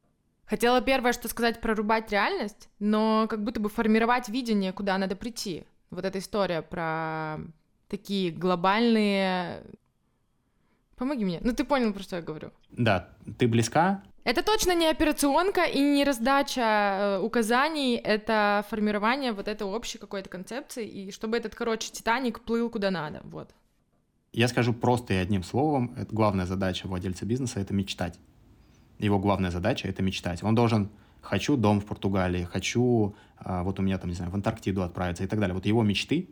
Хотела 0.50 0.80
первое, 0.80 1.12
что 1.12 1.28
сказать, 1.28 1.60
прорубать 1.60 2.10
реальность, 2.10 2.68
но 2.80 3.28
как 3.30 3.44
будто 3.44 3.60
бы 3.60 3.68
формировать 3.68 4.28
видение, 4.28 4.72
куда 4.72 4.98
надо 4.98 5.14
прийти. 5.14 5.64
Вот 5.90 6.04
эта 6.04 6.18
история 6.18 6.60
про 6.60 7.38
такие 7.86 8.32
глобальные... 8.32 9.62
Помоги 10.96 11.24
мне. 11.24 11.38
Ну, 11.40 11.52
ты 11.52 11.62
понял, 11.62 11.92
про 11.92 12.02
что 12.02 12.16
я 12.16 12.22
говорю. 12.22 12.50
Да, 12.72 13.10
ты 13.38 13.46
близка. 13.46 14.02
Это 14.24 14.42
точно 14.42 14.74
не 14.74 14.88
операционка 14.88 15.62
и 15.62 15.80
не 15.80 16.02
раздача 16.02 16.60
э, 16.60 17.20
указаний, 17.20 17.94
это 17.94 18.64
формирование 18.68 19.32
вот 19.32 19.46
этой 19.46 19.68
общей 19.68 19.98
какой-то 19.98 20.28
концепции, 20.28 20.84
и 20.84 21.12
чтобы 21.12 21.36
этот, 21.36 21.54
короче, 21.54 21.92
Титаник 21.92 22.40
плыл 22.40 22.70
куда 22.70 22.90
надо, 22.90 23.20
вот. 23.22 23.54
Я 24.32 24.48
скажу 24.48 24.72
просто 24.72 25.14
и 25.14 25.16
одним 25.16 25.44
словом, 25.44 25.94
это 25.96 26.12
главная 26.12 26.46
задача 26.46 26.88
владельца 26.88 27.24
бизнеса— 27.24 27.60
это 27.60 27.72
мечтать 27.72 28.18
его 29.04 29.18
главная 29.18 29.50
задача— 29.50 29.88
это 29.88 30.02
мечтать. 30.02 30.42
Он 30.42 30.54
должен 30.54 30.90
«хочу 31.20 31.56
дом 31.56 31.80
в 31.80 31.86
Португалии», 31.86 32.44
«хочу, 32.44 33.14
а, 33.36 33.62
вот 33.62 33.78
у 33.78 33.82
меня 33.82 33.98
там, 33.98 34.10
не 34.10 34.16
знаю, 34.16 34.30
в 34.30 34.34
Антарктиду 34.34 34.82
отправиться» 34.82 35.24
и 35.24 35.26
так 35.26 35.40
далее. 35.40 35.54
Вот 35.54 35.66
его 35.66 35.82
мечты 35.82 36.30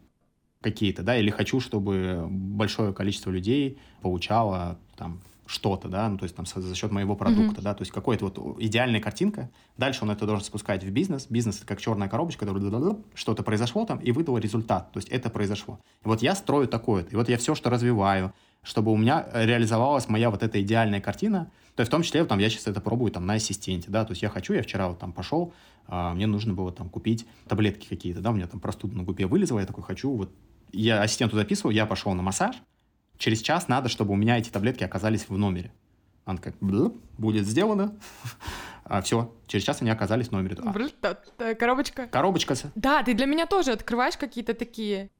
какие-то, 0.60 1.02
да, 1.02 1.16
или 1.16 1.30
«хочу, 1.30 1.60
чтобы 1.60 2.26
большое 2.28 2.92
количество 2.92 3.30
людей 3.30 3.78
получало 4.02 4.78
там 4.96 5.20
что-то, 5.48 5.88
да, 5.88 6.08
ну, 6.10 6.18
то 6.18 6.24
есть 6.24 6.36
там 6.36 6.44
за 6.44 6.74
счет 6.74 6.92
моего 6.92 7.16
продукта, 7.16 7.60
mm-hmm. 7.60 7.64
да, 7.64 7.74
то 7.74 7.80
есть 7.80 7.90
какая-то 7.90 8.26
вот 8.26 8.60
идеальная 8.60 9.00
картинка. 9.00 9.50
Дальше 9.78 10.00
он 10.02 10.10
это 10.10 10.26
должен 10.26 10.44
спускать 10.44 10.84
в 10.84 10.90
бизнес. 10.90 11.26
Бизнес 11.30 11.56
это 11.56 11.66
как 11.66 11.80
черная 11.80 12.08
коробочка, 12.08 12.46
что-то 13.14 13.42
произошло 13.42 13.86
там 13.86 13.98
и 13.98 14.12
выдало 14.12 14.36
результат, 14.36 14.92
то 14.92 14.98
есть 14.98 15.08
это 15.08 15.30
произошло. 15.30 15.80
И 16.04 16.08
вот 16.08 16.20
я 16.20 16.34
строю 16.34 16.68
такое, 16.68 17.04
и 17.04 17.16
вот 17.16 17.30
я 17.30 17.38
все, 17.38 17.54
что 17.54 17.70
развиваю, 17.70 18.34
чтобы 18.62 18.92
у 18.92 18.96
меня 18.96 19.26
реализовалась 19.32 20.08
моя 20.08 20.30
вот 20.30 20.42
эта 20.42 20.60
идеальная 20.60 21.00
картина, 21.00 21.50
то 21.74 21.80
есть 21.80 21.90
в 21.90 21.92
том 21.92 22.02
числе 22.02 22.24
там 22.24 22.38
я 22.38 22.50
сейчас 22.50 22.66
это 22.66 22.80
пробую 22.80 23.12
там 23.12 23.26
на 23.26 23.34
ассистенте, 23.34 23.90
да, 23.90 24.04
то 24.04 24.12
есть 24.12 24.22
я 24.22 24.28
хочу, 24.28 24.52
я 24.52 24.62
вчера 24.62 24.88
вот 24.88 24.98
там 24.98 25.12
пошел, 25.12 25.52
а, 25.86 26.12
мне 26.14 26.26
нужно 26.26 26.54
было 26.54 26.72
там 26.72 26.88
купить 26.88 27.26
таблетки 27.46 27.86
какие-то, 27.88 28.20
да, 28.20 28.30
у 28.30 28.34
меня 28.34 28.46
там 28.46 28.60
простуда 28.60 28.96
на 28.96 29.04
губе 29.04 29.26
вылезла, 29.26 29.60
я 29.60 29.66
такой 29.66 29.84
хочу, 29.84 30.10
вот 30.10 30.32
я 30.72 31.02
ассистенту 31.02 31.36
записываю, 31.36 31.74
я 31.74 31.86
пошел 31.86 32.12
на 32.14 32.22
массаж, 32.22 32.56
через 33.18 33.40
час 33.42 33.68
надо, 33.68 33.88
чтобы 33.88 34.12
у 34.12 34.16
меня 34.16 34.38
эти 34.38 34.50
таблетки 34.50 34.84
оказались 34.84 35.28
в 35.28 35.36
номере. 35.36 35.72
Она 36.24 36.38
как, 36.38 36.54
будет 36.60 37.46
сделано. 37.46 37.96
А, 38.90 39.02
все, 39.02 39.34
через 39.46 39.64
час 39.64 39.82
они 39.82 39.90
оказались 39.90 40.28
в 40.28 40.32
номере. 40.32 40.56
А. 40.64 41.54
Коробочка. 41.56 42.06
Коробочка. 42.06 42.54
Да, 42.74 43.02
ты 43.02 43.12
для 43.12 43.26
меня 43.26 43.44
тоже 43.44 43.72
открываешь 43.72 44.16
какие-то 44.16 44.54
такие, 44.54 45.10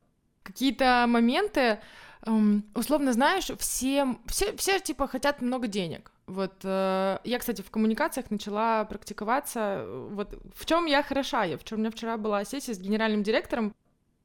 какие-то 0.43 1.05
моменты, 1.07 1.78
эм, 2.27 2.64
условно 2.75 3.12
знаешь, 3.12 3.51
все, 3.59 4.16
все, 4.27 4.57
все 4.57 4.81
типа 4.81 5.07
хотят 5.09 5.43
много 5.43 5.66
денег. 5.66 6.12
Вот 6.27 6.55
э, 6.62 7.19
я, 7.25 7.39
кстати, 7.39 7.62
в 7.62 7.71
коммуникациях 7.71 8.31
начала 8.31 8.85
практиковаться. 8.85 9.87
Вот 10.11 10.39
в 10.55 10.66
чем 10.66 10.87
я 10.87 11.03
хороша, 11.03 11.45
я 11.45 11.57
в 11.57 11.64
чем 11.64 11.79
у 11.79 11.81
меня 11.81 11.91
вчера 11.91 12.16
была 12.16 12.45
сессия 12.45 12.75
с 12.75 12.79
генеральным 12.79 13.23
директором 13.23 13.75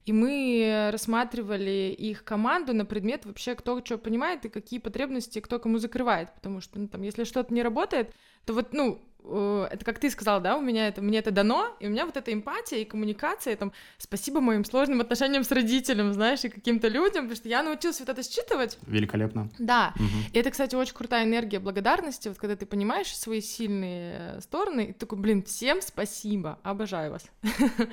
и 0.06 0.12
мы 0.12 0.90
рассматривали 0.92 1.96
их 1.98 2.24
команду 2.24 2.74
на 2.74 2.86
предмет 2.86 3.26
вообще, 3.26 3.56
кто 3.56 3.84
что 3.84 3.98
понимает 3.98 4.46
и 4.46 4.50
какие 4.50 4.80
потребности 4.80 5.40
кто 5.40 5.60
кому 5.60 5.78
закрывает, 5.78 6.34
потому 6.34 6.60
что, 6.60 6.78
ну, 6.80 6.88
там, 6.88 7.04
если 7.04 7.24
что-то 7.24 7.54
не 7.54 7.64
работает, 7.64 8.14
то 8.46 8.54
вот, 8.54 8.74
ну, 8.74 9.02
Э, 9.26 9.68
это 9.72 9.86
как 9.86 10.00
ты 10.00 10.10
сказал, 10.10 10.42
да, 10.42 10.58
у 10.58 10.62
меня 10.62 10.88
это, 10.88 11.02
мне 11.02 11.20
это 11.20 11.32
дано, 11.32 11.76
и 11.80 11.88
у 11.88 11.90
меня 11.90 12.06
вот 12.06 12.18
эта 12.18 12.34
эмпатия 12.34 12.80
и 12.80 12.86
коммуникация, 12.86 13.54
и, 13.54 13.56
там, 13.56 13.72
спасибо 13.98 14.42
моим 14.42 14.66
сложным 14.66 15.02
отношениям 15.02 15.44
с 15.44 15.52
родителем, 15.52 16.14
знаешь, 16.14 16.44
и 16.44 16.50
каким-то 16.50 16.88
людям, 16.88 17.26
потому 17.26 17.36
что 17.36 17.50
я 17.50 17.64
научилась 17.64 18.00
вот 18.00 18.10
это 18.10 18.24
считывать. 18.24 18.78
Великолепно. 18.88 19.50
Да, 19.60 19.94
угу. 19.96 20.06
и 20.34 20.38
это, 20.38 20.52
кстати, 20.52 20.76
очень 20.76 20.94
крутая 20.94 21.24
энергия 21.24 21.60
благодарности, 21.60 22.28
вот 22.28 22.38
когда 22.38 22.56
ты 22.56 22.66
понимаешь 22.66 23.16
свои 23.16 23.42
сильные 23.42 24.42
стороны, 24.42 24.88
и 24.88 24.94
такой, 24.94 25.18
блин, 25.18 25.44
всем 25.44 25.82
спасибо, 25.82 26.60
обожаю 26.64 27.12
вас. 27.12 27.26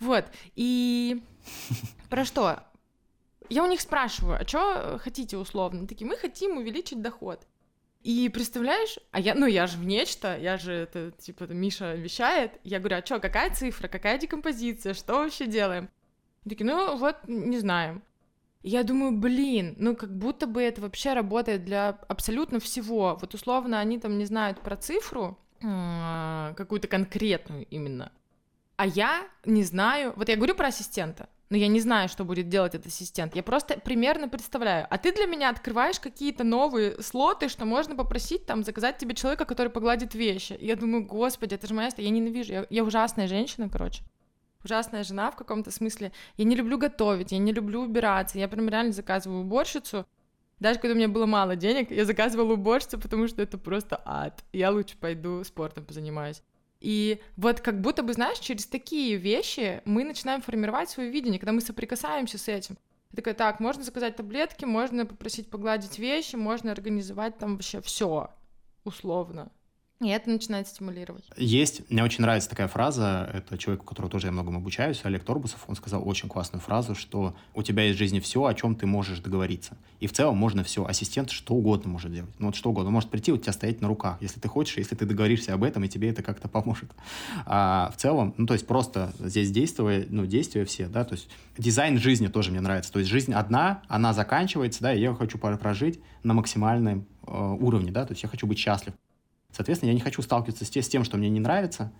Вот, 0.00 0.24
и 0.54 1.22
про 2.08 2.24
что? 2.24 2.60
Я 3.48 3.64
у 3.64 3.68
них 3.68 3.80
спрашиваю, 3.80 4.40
а 4.40 4.46
что 4.46 4.98
хотите 5.02 5.36
условно? 5.36 5.86
Такие, 5.86 6.06
мы 6.06 6.16
хотим 6.16 6.56
увеличить 6.56 7.02
доход. 7.02 7.46
И 8.02 8.28
представляешь, 8.28 8.98
а 9.12 9.20
я, 9.20 9.34
ну 9.34 9.46
я 9.46 9.68
же 9.68 9.78
в 9.78 9.86
нечто, 9.86 10.36
я 10.36 10.56
же 10.56 10.72
это, 10.72 11.12
типа, 11.12 11.44
Миша 11.44 11.94
вещает, 11.94 12.52
я 12.64 12.80
говорю, 12.80 12.96
а 12.96 13.06
что, 13.06 13.20
какая 13.20 13.54
цифра, 13.54 13.86
какая 13.86 14.18
декомпозиция, 14.18 14.94
что 14.94 15.14
вообще 15.14 15.46
делаем? 15.46 15.88
Такие, 16.48 16.66
ну 16.66 16.96
вот, 16.96 17.16
не 17.28 17.58
знаем. 17.58 18.02
Я 18.64 18.82
думаю, 18.82 19.12
блин, 19.12 19.74
ну 19.78 19.96
как 19.96 20.16
будто 20.16 20.46
бы 20.46 20.62
это 20.62 20.80
вообще 20.80 21.12
работает 21.14 21.64
для 21.64 21.90
абсолютно 22.08 22.60
всего. 22.60 23.18
Вот 23.20 23.34
условно 23.34 23.78
они 23.78 23.98
там 23.98 24.18
не 24.18 24.24
знают 24.24 24.60
про 24.60 24.76
цифру, 24.76 25.38
а, 25.62 26.54
какую-то 26.54 26.88
конкретную 26.88 27.66
именно. 27.66 28.12
А 28.76 28.86
я 28.86 29.28
не 29.44 29.62
знаю, 29.62 30.12
вот 30.16 30.28
я 30.28 30.36
говорю 30.36 30.54
про 30.54 30.68
ассистента, 30.68 31.28
но 31.52 31.58
я 31.58 31.68
не 31.68 31.80
знаю, 31.80 32.08
что 32.08 32.24
будет 32.24 32.48
делать 32.48 32.74
этот 32.74 32.86
ассистент. 32.86 33.36
Я 33.36 33.42
просто 33.42 33.78
примерно 33.78 34.26
представляю. 34.26 34.86
А 34.88 34.96
ты 34.96 35.12
для 35.12 35.26
меня 35.26 35.50
открываешь 35.50 36.00
какие-то 36.00 36.44
новые 36.44 37.02
слоты, 37.02 37.50
что 37.50 37.66
можно 37.66 37.94
попросить 37.94 38.46
там 38.46 38.64
заказать 38.64 38.96
тебе 38.96 39.14
человека, 39.14 39.44
который 39.44 39.68
погладит 39.68 40.14
вещи. 40.14 40.56
Я 40.62 40.76
думаю, 40.76 41.04
господи, 41.04 41.56
это 41.56 41.66
же 41.66 41.74
моя... 41.74 41.90
Я 41.98 42.08
ненавижу. 42.08 42.54
Я, 42.54 42.66
я 42.70 42.82
ужасная 42.82 43.28
женщина, 43.28 43.68
короче. 43.68 44.02
Ужасная 44.64 45.04
жена 45.04 45.30
в 45.30 45.36
каком-то 45.36 45.70
смысле. 45.70 46.12
Я 46.38 46.46
не 46.46 46.56
люблю 46.56 46.78
готовить, 46.78 47.32
я 47.32 47.38
не 47.38 47.52
люблю 47.52 47.82
убираться. 47.82 48.38
Я 48.38 48.48
прям 48.48 48.70
реально 48.70 48.92
заказываю 48.92 49.42
уборщицу. 49.42 50.06
Даже 50.58 50.78
когда 50.78 50.94
у 50.94 50.96
меня 50.96 51.08
было 51.08 51.26
мало 51.26 51.54
денег, 51.54 51.90
я 51.90 52.06
заказывала 52.06 52.54
уборщицу, 52.54 52.98
потому 52.98 53.28
что 53.28 53.42
это 53.42 53.58
просто 53.58 54.00
ад. 54.06 54.42
Я 54.54 54.70
лучше 54.70 54.96
пойду 54.96 55.44
спортом 55.44 55.84
позанимаюсь. 55.84 56.42
И 56.82 57.20
вот 57.36 57.60
как 57.60 57.80
будто 57.80 58.02
бы, 58.02 58.12
знаешь, 58.12 58.38
через 58.38 58.66
такие 58.66 59.16
вещи 59.16 59.80
мы 59.84 60.02
начинаем 60.02 60.42
формировать 60.42 60.90
свое 60.90 61.10
видение, 61.10 61.38
когда 61.38 61.52
мы 61.52 61.60
соприкасаемся 61.60 62.38
с 62.38 62.48
этим. 62.48 62.76
Я 63.12 63.16
такая, 63.16 63.34
так, 63.34 63.60
можно 63.60 63.84
заказать 63.84 64.16
таблетки, 64.16 64.64
можно 64.64 65.06
попросить 65.06 65.48
погладить 65.48 66.00
вещи, 66.00 66.34
можно 66.34 66.72
организовать 66.72 67.38
там 67.38 67.52
вообще 67.52 67.80
все 67.80 68.30
условно. 68.84 69.52
И 70.02 70.08
это 70.08 70.30
начинает 70.30 70.66
стимулировать. 70.66 71.24
Есть, 71.36 71.88
мне 71.90 72.02
очень 72.02 72.22
нравится 72.22 72.50
такая 72.50 72.66
фраза, 72.66 73.30
это 73.32 73.56
человек, 73.56 73.84
у 73.84 73.86
которого 73.86 74.10
тоже 74.10 74.26
я 74.26 74.32
многому 74.32 74.58
обучаюсь, 74.58 75.00
Олег 75.04 75.24
Торбусов, 75.24 75.64
он 75.68 75.76
сказал 75.76 76.06
очень 76.06 76.28
классную 76.28 76.60
фразу, 76.60 76.94
что 76.94 77.36
у 77.54 77.62
тебя 77.62 77.84
есть 77.84 77.96
в 77.96 77.98
жизни 77.98 78.18
все, 78.18 78.44
о 78.44 78.54
чем 78.54 78.74
ты 78.74 78.86
можешь 78.86 79.20
договориться. 79.20 79.76
И 80.00 80.08
в 80.08 80.12
целом 80.12 80.36
можно 80.36 80.64
все, 80.64 80.84
ассистент 80.84 81.30
что 81.30 81.54
угодно 81.54 81.90
может 81.90 82.12
делать. 82.12 82.32
Ну 82.38 82.46
вот 82.46 82.56
что 82.56 82.70
угодно, 82.70 82.88
он 82.88 82.94
может 82.94 83.10
прийти, 83.10 83.32
у 83.32 83.36
тебя 83.36 83.52
стоять 83.52 83.80
на 83.80 83.86
руках, 83.86 84.18
если 84.20 84.40
ты 84.40 84.48
хочешь, 84.48 84.76
если 84.76 84.96
ты 84.96 85.06
договоришься 85.06 85.54
об 85.54 85.62
этом, 85.62 85.84
и 85.84 85.88
тебе 85.88 86.10
это 86.10 86.22
как-то 86.22 86.48
поможет. 86.48 86.90
А 87.46 87.92
в 87.94 88.00
целом, 88.00 88.34
ну 88.36 88.46
то 88.46 88.54
есть 88.54 88.66
просто 88.66 89.12
здесь 89.20 89.52
действия, 89.52 90.06
ну 90.10 90.26
действия 90.26 90.64
все, 90.64 90.88
да, 90.88 91.04
то 91.04 91.14
есть 91.14 91.28
дизайн 91.56 91.98
жизни 91.98 92.26
тоже 92.26 92.50
мне 92.50 92.60
нравится. 92.60 92.92
То 92.92 92.98
есть 92.98 93.10
жизнь 93.10 93.32
одна, 93.32 93.82
она 93.88 94.12
заканчивается, 94.12 94.82
да, 94.82 94.92
и 94.92 95.00
я 95.00 95.14
хочу 95.14 95.38
прожить 95.38 96.00
на 96.22 96.34
максимальном 96.34 97.06
э, 97.26 97.56
уровне, 97.60 97.92
да, 97.92 98.04
то 98.04 98.12
есть 98.12 98.22
я 98.22 98.28
хочу 98.28 98.46
быть 98.46 98.58
счастлив. 98.58 98.94
Соответственно, 99.52 99.90
я 99.90 99.94
не 99.94 100.00
хочу 100.00 100.22
сталкиваться 100.22 100.64
с 100.64 100.88
тем, 100.88 101.04
что 101.04 101.16
мне 101.16 101.28
не 101.28 101.40
нравится, 101.40 101.92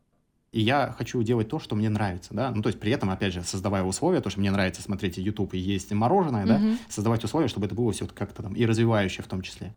и 0.52 0.60
я 0.60 0.94
хочу 0.96 1.22
делать 1.22 1.48
то, 1.48 1.58
что 1.58 1.76
мне 1.76 1.88
нравится, 1.88 2.34
да, 2.34 2.50
ну, 2.50 2.62
то 2.62 2.68
есть 2.68 2.78
при 2.78 2.92
этом, 2.92 3.10
опять 3.10 3.32
же, 3.32 3.42
создавая 3.42 3.82
условия, 3.84 4.20
то, 4.20 4.28
что 4.28 4.38
мне 4.40 4.50
нравится 4.50 4.82
смотреть 4.82 5.16
YouTube 5.16 5.54
и 5.54 5.58
есть 5.58 5.92
мороженое, 5.92 6.44
mm-hmm. 6.44 6.72
да, 6.72 6.78
создавать 6.90 7.24
условия, 7.24 7.48
чтобы 7.48 7.66
это 7.66 7.74
было 7.74 7.92
все 7.92 8.06
как-то 8.06 8.42
там 8.42 8.54
и 8.54 8.66
развивающее 8.66 9.24
в 9.24 9.28
том 9.28 9.40
числе. 9.40 9.74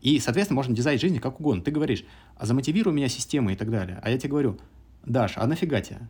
И, 0.00 0.18
соответственно, 0.18 0.56
можно 0.56 0.74
дизайн 0.74 0.98
жизни 0.98 1.18
как 1.18 1.40
угодно. 1.40 1.62
Ты 1.62 1.70
говоришь, 1.70 2.04
а 2.36 2.44
замотивируй 2.44 2.92
меня 2.92 3.08
система 3.08 3.52
и 3.52 3.56
так 3.56 3.70
далее. 3.70 4.00
А 4.02 4.10
я 4.10 4.18
тебе 4.18 4.30
говорю, 4.30 4.58
Даш, 5.06 5.34
а 5.36 5.46
нафига 5.46 5.80
тебе? 5.80 6.00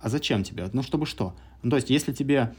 А 0.00 0.08
зачем 0.08 0.42
тебе? 0.42 0.68
Ну, 0.72 0.82
чтобы 0.82 1.06
что? 1.06 1.36
Ну, 1.62 1.70
то 1.70 1.76
есть, 1.76 1.90
если 1.90 2.12
тебе 2.12 2.54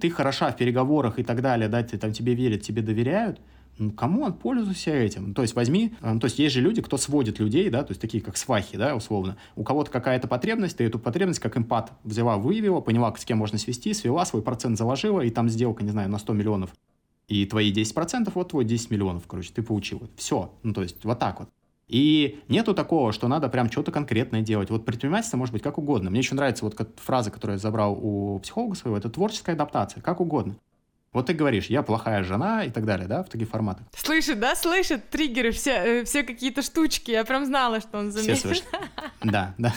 ты 0.00 0.10
хороша 0.10 0.50
в 0.50 0.56
переговорах 0.56 1.18
и 1.18 1.22
так 1.22 1.42
далее, 1.42 1.68
да, 1.68 1.82
ты, 1.82 1.98
там 1.98 2.12
тебе 2.12 2.34
верят, 2.34 2.62
тебе 2.62 2.82
доверяют, 2.82 3.40
ну, 3.78 3.90
кому 3.92 4.24
он 4.24 4.32
пользуйся 4.32 4.90
этим. 4.90 5.34
То 5.34 5.42
есть 5.42 5.54
возьми, 5.54 5.94
э, 6.00 6.18
то 6.18 6.26
есть 6.26 6.38
есть 6.38 6.54
же 6.54 6.60
люди, 6.60 6.82
кто 6.82 6.96
сводит 6.96 7.38
людей, 7.38 7.70
да, 7.70 7.82
то 7.84 7.92
есть 7.92 8.00
такие 8.00 8.22
как 8.22 8.36
свахи, 8.36 8.76
да, 8.76 8.94
условно. 8.96 9.36
У 9.56 9.62
кого-то 9.62 9.90
какая-то 9.90 10.28
потребность, 10.28 10.76
ты 10.76 10.84
эту 10.84 10.98
потребность 10.98 11.40
как 11.40 11.56
эмпат 11.56 11.92
взяла, 12.04 12.36
выявила, 12.36 12.80
поняла, 12.80 13.14
с 13.16 13.24
кем 13.24 13.38
можно 13.38 13.58
свести, 13.58 13.94
свела, 13.94 14.24
свой 14.24 14.42
процент 14.42 14.76
заложила, 14.76 15.20
и 15.20 15.30
там 15.30 15.48
сделка, 15.48 15.84
не 15.84 15.90
знаю, 15.90 16.10
на 16.10 16.18
100 16.18 16.32
миллионов. 16.32 16.70
И 17.28 17.44
твои 17.46 17.72
10%, 17.72 18.32
вот 18.34 18.48
твой 18.48 18.64
10 18.64 18.90
миллионов, 18.90 19.26
короче, 19.26 19.52
ты 19.54 19.62
получил. 19.62 20.02
Все. 20.16 20.52
Ну, 20.62 20.72
то 20.72 20.82
есть 20.82 21.04
вот 21.04 21.18
так 21.18 21.40
вот. 21.40 21.48
И 21.88 22.40
нету 22.48 22.74
такого, 22.74 23.12
что 23.12 23.28
надо 23.28 23.48
прям 23.48 23.70
что-то 23.70 23.92
конкретное 23.92 24.42
делать. 24.42 24.70
Вот 24.70 24.84
предпринимательство 24.84 25.38
может 25.38 25.52
быть 25.52 25.62
как 25.62 25.78
угодно. 25.78 26.10
Мне 26.10 26.20
еще 26.20 26.34
нравится 26.34 26.64
вот 26.64 26.76
фраза, 26.96 27.30
которую 27.30 27.54
я 27.54 27.58
забрал 27.58 27.98
у 28.00 28.38
психолога 28.40 28.74
своего, 28.74 28.98
это 28.98 29.08
творческая 29.08 29.52
адаптация, 29.52 30.02
как 30.02 30.20
угодно. 30.20 30.56
Вот 31.12 31.26
ты 31.26 31.32
говоришь, 31.32 31.66
я 31.66 31.82
плохая 31.82 32.22
жена 32.22 32.64
и 32.64 32.70
так 32.70 32.84
далее, 32.84 33.08
да, 33.08 33.22
в 33.22 33.28
таких 33.28 33.48
форматах. 33.48 33.86
Слышит, 33.96 34.38
да, 34.40 34.54
слышит 34.54 35.08
триггеры, 35.08 35.52
все, 35.52 35.70
э, 35.70 36.04
все 36.04 36.22
какие-то 36.22 36.62
штучки. 36.62 37.10
Я 37.10 37.24
прям 37.24 37.46
знала, 37.46 37.80
что 37.80 37.98
он 37.98 38.12
заметит. 38.12 38.36
Все 38.38 38.48
слышат. 38.48 38.66
Да, 39.22 39.54
да. 39.58 39.72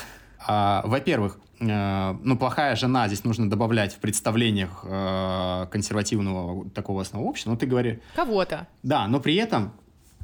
А, 0.45 0.83
во-первых, 0.85 1.39
э, 1.59 2.15
ну, 2.23 2.37
плохая 2.37 2.75
жена 2.75 3.07
здесь 3.07 3.23
нужно 3.23 3.49
добавлять 3.49 3.93
в 3.93 3.99
представлениях 3.99 4.83
э, 4.83 5.67
консервативного 5.71 6.69
такого 6.71 7.01
основного 7.01 7.29
общества. 7.29 7.51
Ну, 7.51 7.57
ты 7.57 7.65
говоришь... 7.65 7.99
Кого-то. 8.15 8.67
Да, 8.83 9.07
но 9.07 9.19
при 9.19 9.35
этом, 9.35 9.73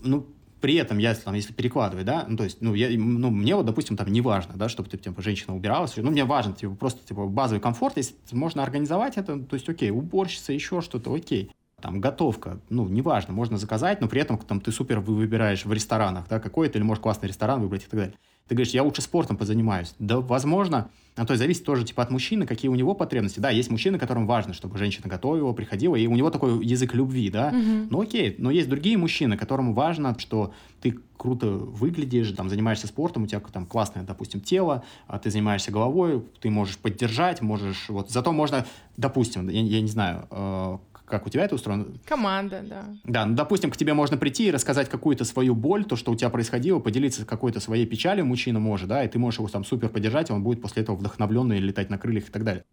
ну, 0.02 0.28
при 0.62 0.76
этом, 0.76 0.98
я, 0.98 1.14
там, 1.16 1.34
если 1.34 1.54
перекладывать, 1.54 2.06
да, 2.06 2.26
ну, 2.28 2.38
то 2.38 2.44
есть, 2.44 2.62
ну, 2.62 2.74
я, 2.74 2.90
ну, 2.98 3.30
мне 3.30 3.56
вот, 3.56 3.66
допустим, 3.66 3.98
там, 3.98 4.12
не 4.12 4.22
важно, 4.22 4.56
да, 4.56 4.70
чтобы, 4.70 4.90
типа, 4.90 5.22
женщина 5.22 5.56
убиралась, 5.56 5.96
ну, 5.98 6.12
мне 6.12 6.26
важно, 6.26 6.54
типа, 6.54 6.76
просто, 6.76 7.06
типа, 7.08 7.26
базовый 7.28 7.62
комфорт, 7.62 7.98
если 7.98 8.16
можно 8.32 8.64
организовать 8.64 9.18
это, 9.18 9.40
то 9.40 9.54
есть, 9.56 9.70
окей, 9.70 9.92
уборщица, 9.92 10.54
еще 10.54 10.82
что-то, 10.82 11.14
окей. 11.14 11.52
Там, 11.80 12.02
готовка, 12.02 12.60
ну, 12.70 12.88
неважно, 12.88 13.34
можно 13.34 13.58
заказать, 13.58 14.02
но 14.02 14.08
при 14.08 14.20
этом, 14.20 14.40
там, 14.40 14.62
ты 14.62 14.72
супер 14.72 15.00
выбираешь 15.00 15.64
в 15.64 15.72
ресторанах, 15.72 16.28
да, 16.28 16.40
какой-то, 16.40 16.80
или 16.80 16.84
можешь 16.84 17.04
классный 17.04 17.28
ресторан 17.30 17.62
выбрать 17.62 17.84
и 17.84 17.88
так 17.88 18.00
далее. 18.00 18.16
Ты 18.48 18.56
говоришь, 18.56 18.74
я 18.74 18.84
лучше 18.84 19.02
спортом 19.02 19.38
позанимаюсь. 19.38 19.94
Да, 20.00 20.20
возможно, 20.20 20.90
а 21.18 21.26
то 21.26 21.34
есть 21.34 21.42
зависит 21.42 21.66
тоже 21.66 21.84
типа 21.84 22.04
от 22.04 22.12
мужчины, 22.12 22.46
какие 22.46 22.70
у 22.70 22.76
него 22.76 22.94
потребности. 22.94 23.40
Да, 23.40 23.50
есть 23.50 23.72
мужчины, 23.72 23.98
которым 23.98 24.28
важно, 24.28 24.54
чтобы 24.54 24.78
женщина 24.78 25.08
готовила, 25.08 25.52
приходила, 25.52 25.96
и 25.96 26.06
у 26.06 26.16
него 26.16 26.30
такой 26.30 26.64
язык 26.64 26.94
любви, 26.94 27.30
да. 27.30 27.48
Угу. 27.48 27.88
Ну 27.90 28.02
окей, 28.02 28.36
но 28.38 28.52
есть 28.52 28.70
другие 28.70 28.98
мужчины, 28.98 29.36
которым 29.36 29.74
важно, 29.74 30.16
что 30.20 30.54
ты 30.80 30.96
круто 31.18 31.48
выглядишь, 31.48 32.32
там, 32.32 32.50
занимаешься 32.50 32.86
спортом, 32.86 33.24
у 33.24 33.28
тебя 33.28 33.40
там 33.40 33.66
классное, 33.66 34.04
допустим, 34.04 34.40
тело, 34.40 34.84
а 35.08 35.18
ты 35.18 35.32
занимаешься 35.32 35.72
головой, 35.72 36.24
ты 36.40 36.52
можешь 36.52 36.78
поддержать, 36.78 37.42
можешь, 37.42 37.90
вот, 37.90 38.12
зато 38.12 38.32
можно, 38.32 38.68
допустим, 38.96 39.50
я, 39.50 39.62
я 39.62 39.82
не 39.82 39.90
знаю, 39.90 40.28
э, 40.30 40.78
как 41.08 41.26
у 41.26 41.30
тебя 41.30 41.46
это 41.46 41.56
устроено. 41.56 41.86
Команда, 42.06 42.64
да. 42.68 42.86
Да, 43.06 43.26
ну, 43.26 43.36
допустим, 43.36 43.72
к 43.72 43.78
тебе 43.78 43.94
можно 43.94 44.18
прийти 44.18 44.48
и 44.48 44.52
рассказать 44.52 44.90
какую-то 44.90 45.24
свою 45.24 45.56
боль, 45.56 45.86
то, 45.86 45.96
что 45.96 46.12
у 46.12 46.16
тебя 46.16 46.30
происходило, 46.30 46.80
поделиться 46.80 47.26
какой-то 47.26 47.60
своей 47.60 47.86
печалью, 47.86 48.26
мужчина 48.26 48.60
может, 48.60 48.90
да, 48.90 49.04
и 49.04 49.08
ты 49.08 49.18
можешь 49.18 49.40
его 49.40 49.48
там 49.48 49.64
супер 49.64 49.90
поддержать, 49.90 50.30
он 50.30 50.44
будет 50.44 50.62
после 50.62 50.84
этого 50.84 50.98
вдохновленный 50.98 51.60
летать 51.60 51.90
на 51.90 51.98
крыльях 51.98 52.28
и 52.28 52.32
так 52.32 52.44
далее. 52.44 52.66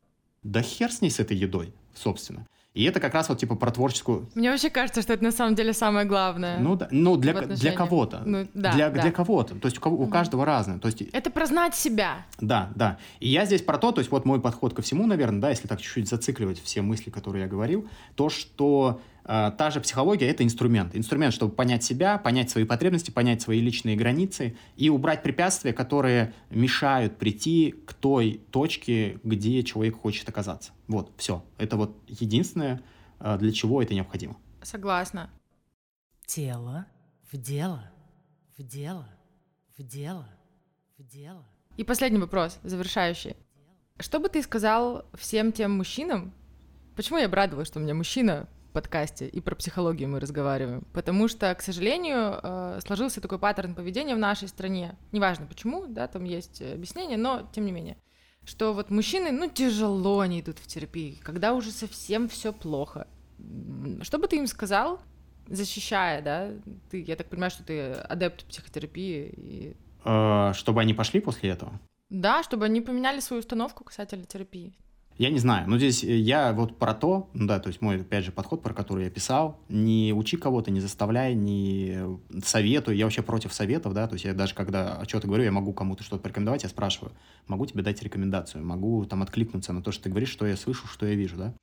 Да 0.42 0.60
хер 0.62 0.92
с 0.92 1.00
ней 1.00 1.10
с 1.10 1.20
этой 1.20 1.36
едой, 1.36 1.72
собственно. 1.94 2.46
И 2.74 2.82
это 2.82 2.98
как 2.98 3.14
раз 3.14 3.28
вот 3.28 3.38
типа 3.38 3.54
про 3.54 3.70
творческую... 3.70 4.28
Мне 4.34 4.50
вообще 4.50 4.68
кажется, 4.68 5.00
что 5.00 5.12
это 5.12 5.22
на 5.22 5.30
самом 5.30 5.54
деле 5.54 5.72
самое 5.72 6.06
главное. 6.06 6.58
Ну, 6.58 6.74
да, 6.74 6.88
ну 6.90 7.16
для, 7.16 7.32
для 7.32 7.70
кого-то. 7.70 8.22
Ну, 8.26 8.48
да, 8.52 8.72
для, 8.72 8.90
да. 8.90 9.02
для 9.02 9.12
кого-то. 9.12 9.54
То 9.54 9.66
есть 9.66 9.78
у, 9.78 9.80
кого- 9.80 9.96
у 9.96 10.08
каждого 10.08 10.44
разное. 10.44 10.80
То 10.80 10.88
есть 10.88 11.02
Это 11.12 11.30
про 11.30 11.46
знать 11.46 11.76
себя. 11.76 12.26
Да, 12.40 12.70
да. 12.74 12.98
И 13.20 13.28
я 13.28 13.46
здесь 13.46 13.62
про 13.62 13.78
то, 13.78 13.92
то 13.92 14.00
есть 14.00 14.10
вот 14.10 14.24
мой 14.24 14.40
подход 14.40 14.74
ко 14.74 14.82
всему, 14.82 15.06
наверное, 15.06 15.40
да, 15.40 15.50
если 15.50 15.68
так 15.68 15.80
чуть-чуть 15.80 16.08
зацикливать 16.08 16.60
все 16.60 16.82
мысли, 16.82 17.10
которые 17.10 17.42
я 17.44 17.48
говорил, 17.48 17.88
то, 18.16 18.28
что 18.28 19.00
та 19.24 19.70
же 19.70 19.80
психология— 19.80 20.28
это 20.28 20.44
инструмент. 20.44 20.94
Инструмент, 20.94 21.32
чтобы 21.32 21.54
понять 21.54 21.82
себя, 21.82 22.18
понять 22.18 22.50
свои 22.50 22.64
потребности, 22.64 23.10
понять 23.10 23.40
свои 23.40 23.60
личные 23.60 23.96
границы 23.96 24.56
и 24.76 24.90
убрать 24.90 25.22
препятствия, 25.22 25.72
которые 25.72 26.34
мешают 26.50 27.16
прийти 27.16 27.72
к 27.86 27.94
той 27.94 28.42
точке, 28.50 29.18
где 29.22 29.62
человек 29.62 29.98
хочет 29.98 30.28
оказаться. 30.28 30.72
Вот, 30.88 31.12
все. 31.16 31.42
Это 31.56 31.76
вот 31.76 31.96
единственное, 32.06 32.82
э, 33.20 33.38
для 33.38 33.52
чего 33.52 33.82
это 33.82 33.94
необходимо. 33.94 34.36
Согласна. 34.62 35.30
Тело 36.26 36.86
в 37.32 37.36
дело, 37.36 37.90
в 38.56 38.62
дело, 38.62 39.08
в 39.76 39.82
дело, 39.82 40.28
в 40.98 41.02
дело. 41.02 41.44
И 41.76 41.84
последний 41.84 42.18
вопрос, 42.18 42.58
завершающий. 42.62 43.36
Что 43.98 44.20
бы 44.20 44.28
ты 44.28 44.42
сказал 44.42 45.04
всем 45.14 45.52
тем 45.52 45.72
мужчинам? 45.72 46.32
Почему 46.94 47.18
я 47.18 47.26
обрадовалась, 47.26 47.68
что 47.68 47.80
у 47.80 47.82
меня 47.82 47.94
мужчина 47.94 48.48
подкасте 48.74 49.26
и 49.26 49.40
про 49.40 49.54
психологию 49.54 50.10
мы 50.10 50.20
разговариваем? 50.20 50.82
Потому 50.92 51.28
что, 51.28 51.54
к 51.54 51.62
сожалению, 51.62 52.38
э, 52.42 52.80
сложился 52.84 53.22
такой 53.22 53.38
паттерн 53.38 53.74
поведения 53.74 54.14
в 54.14 54.18
нашей 54.18 54.48
стране. 54.48 54.96
Неважно 55.12 55.46
почему, 55.46 55.86
да, 55.86 56.06
там 56.06 56.24
есть 56.24 56.60
объяснение, 56.60 57.16
но 57.16 57.48
тем 57.54 57.64
не 57.64 57.72
менее. 57.72 57.96
Что 58.44 58.74
вот 58.74 58.90
мужчины, 58.90 59.32
ну, 59.32 59.48
тяжело 59.48 60.20
они 60.20 60.40
идут 60.42 60.58
в 60.58 60.66
терапию, 60.66 61.16
когда 61.22 61.54
уже 61.54 61.70
совсем 61.70 62.28
все 62.28 62.52
плохо. 62.52 63.06
Что 64.02 64.18
бы 64.18 64.28
ты 64.28 64.36
им 64.36 64.46
сказал, 64.46 65.00
защищая, 65.46 66.20
да? 66.20 66.50
Ты, 66.90 67.02
я 67.02 67.16
так 67.16 67.28
понимаю, 67.28 67.50
что 67.50 67.64
ты 67.64 67.92
адепт 67.92 68.44
психотерапии 68.44 69.32
и 69.34 69.76
Э, 70.04 70.52
Чтобы 70.54 70.80
они 70.82 70.94
пошли 70.94 71.20
после 71.20 71.50
этого? 71.50 71.72
да, 72.10 72.42
чтобы 72.44 72.66
они 72.66 72.80
поменяли 72.80 73.18
свою 73.20 73.40
установку 73.40 73.82
касательно 73.82 74.24
терапии. 74.24 74.76
Я 75.16 75.30
не 75.30 75.38
знаю, 75.38 75.68
но 75.68 75.78
здесь 75.78 76.02
э, 76.02 76.16
я 76.16 76.52
вот 76.52 76.76
про 76.76 76.92
то, 76.92 77.30
ну 77.34 77.46
да, 77.46 77.60
то 77.60 77.68
есть 77.68 77.80
мой, 77.80 78.00
опять 78.00 78.24
же, 78.24 78.32
подход, 78.32 78.62
про 78.62 78.74
который 78.74 79.04
я 79.04 79.10
писал, 79.10 79.60
не 79.68 80.12
учи 80.12 80.36
кого-то, 80.36 80.72
не 80.72 80.80
заставляй, 80.80 81.34
не 81.34 82.18
советуй, 82.42 82.96
я 82.96 83.04
вообще 83.04 83.22
против 83.22 83.52
советов, 83.54 83.94
да, 83.94 84.08
то 84.08 84.14
есть 84.14 84.24
я 84.24 84.34
даже 84.34 84.54
когда 84.54 85.04
что-то 85.06 85.28
говорю, 85.28 85.44
я 85.44 85.52
могу 85.52 85.72
кому-то 85.72 86.02
что-то 86.02 86.22
порекомендовать, 86.22 86.64
я 86.64 86.68
спрашиваю, 86.68 87.12
могу 87.46 87.64
тебе 87.66 87.84
дать 87.84 88.02
рекомендацию, 88.02 88.64
могу 88.64 89.04
там 89.04 89.22
откликнуться 89.22 89.72
на 89.72 89.82
то, 89.82 89.92
что 89.92 90.04
ты 90.04 90.10
говоришь, 90.10 90.30
что 90.30 90.46
я 90.46 90.56
слышу, 90.56 90.88
что 90.88 91.06
я 91.06 91.14
вижу, 91.14 91.36
да. 91.36 91.54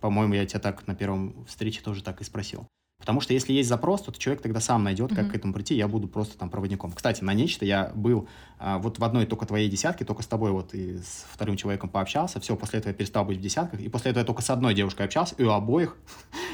По-моему, 0.00 0.34
я 0.34 0.44
тебя 0.44 0.60
так 0.60 0.86
на 0.88 0.94
первом 0.94 1.44
встрече 1.46 1.82
тоже 1.82 2.02
так 2.02 2.20
и 2.20 2.24
спросил. 2.24 2.66
Потому 2.98 3.20
что 3.20 3.34
если 3.34 3.52
есть 3.52 3.68
запрос, 3.68 4.02
то 4.02 4.12
человек 4.12 4.42
тогда 4.42 4.58
сам 4.58 4.82
найдет, 4.82 5.10
как 5.10 5.24
Мгм. 5.24 5.30
к 5.30 5.34
этому 5.36 5.52
прийти, 5.52 5.74
я 5.76 5.86
буду 5.86 6.08
просто 6.08 6.38
там 6.38 6.48
проводником. 6.50 6.92
Кстати, 6.92 7.22
на 7.22 7.34
нечто 7.34 7.64
я 7.64 7.92
был 7.94 8.26
а, 8.58 8.78
вот 8.78 8.98
в 8.98 9.04
одной 9.04 9.26
только 9.26 9.44
твоей 9.44 9.68
десятке, 9.68 10.04
только 10.04 10.22
с 10.22 10.26
тобой 10.26 10.50
вот 10.50 10.72
и 10.74 10.96
с 10.96 11.26
вторым 11.30 11.56
человеком 11.56 11.90
пообщался, 11.90 12.40
все, 12.40 12.56
после 12.56 12.78
этого 12.78 12.90
я 12.90 12.94
перестал 12.94 13.24
быть 13.24 13.38
в 13.38 13.40
десятках, 13.40 13.80
и 13.80 13.88
после 13.88 14.10
этого 14.10 14.22
я 14.22 14.26
только 14.26 14.40
с 14.42 14.48
одной 14.50 14.74
девушкой 14.74 15.04
общался, 15.06 15.34
и 15.36 15.42
у 15.44 15.50
обоих 15.50 15.96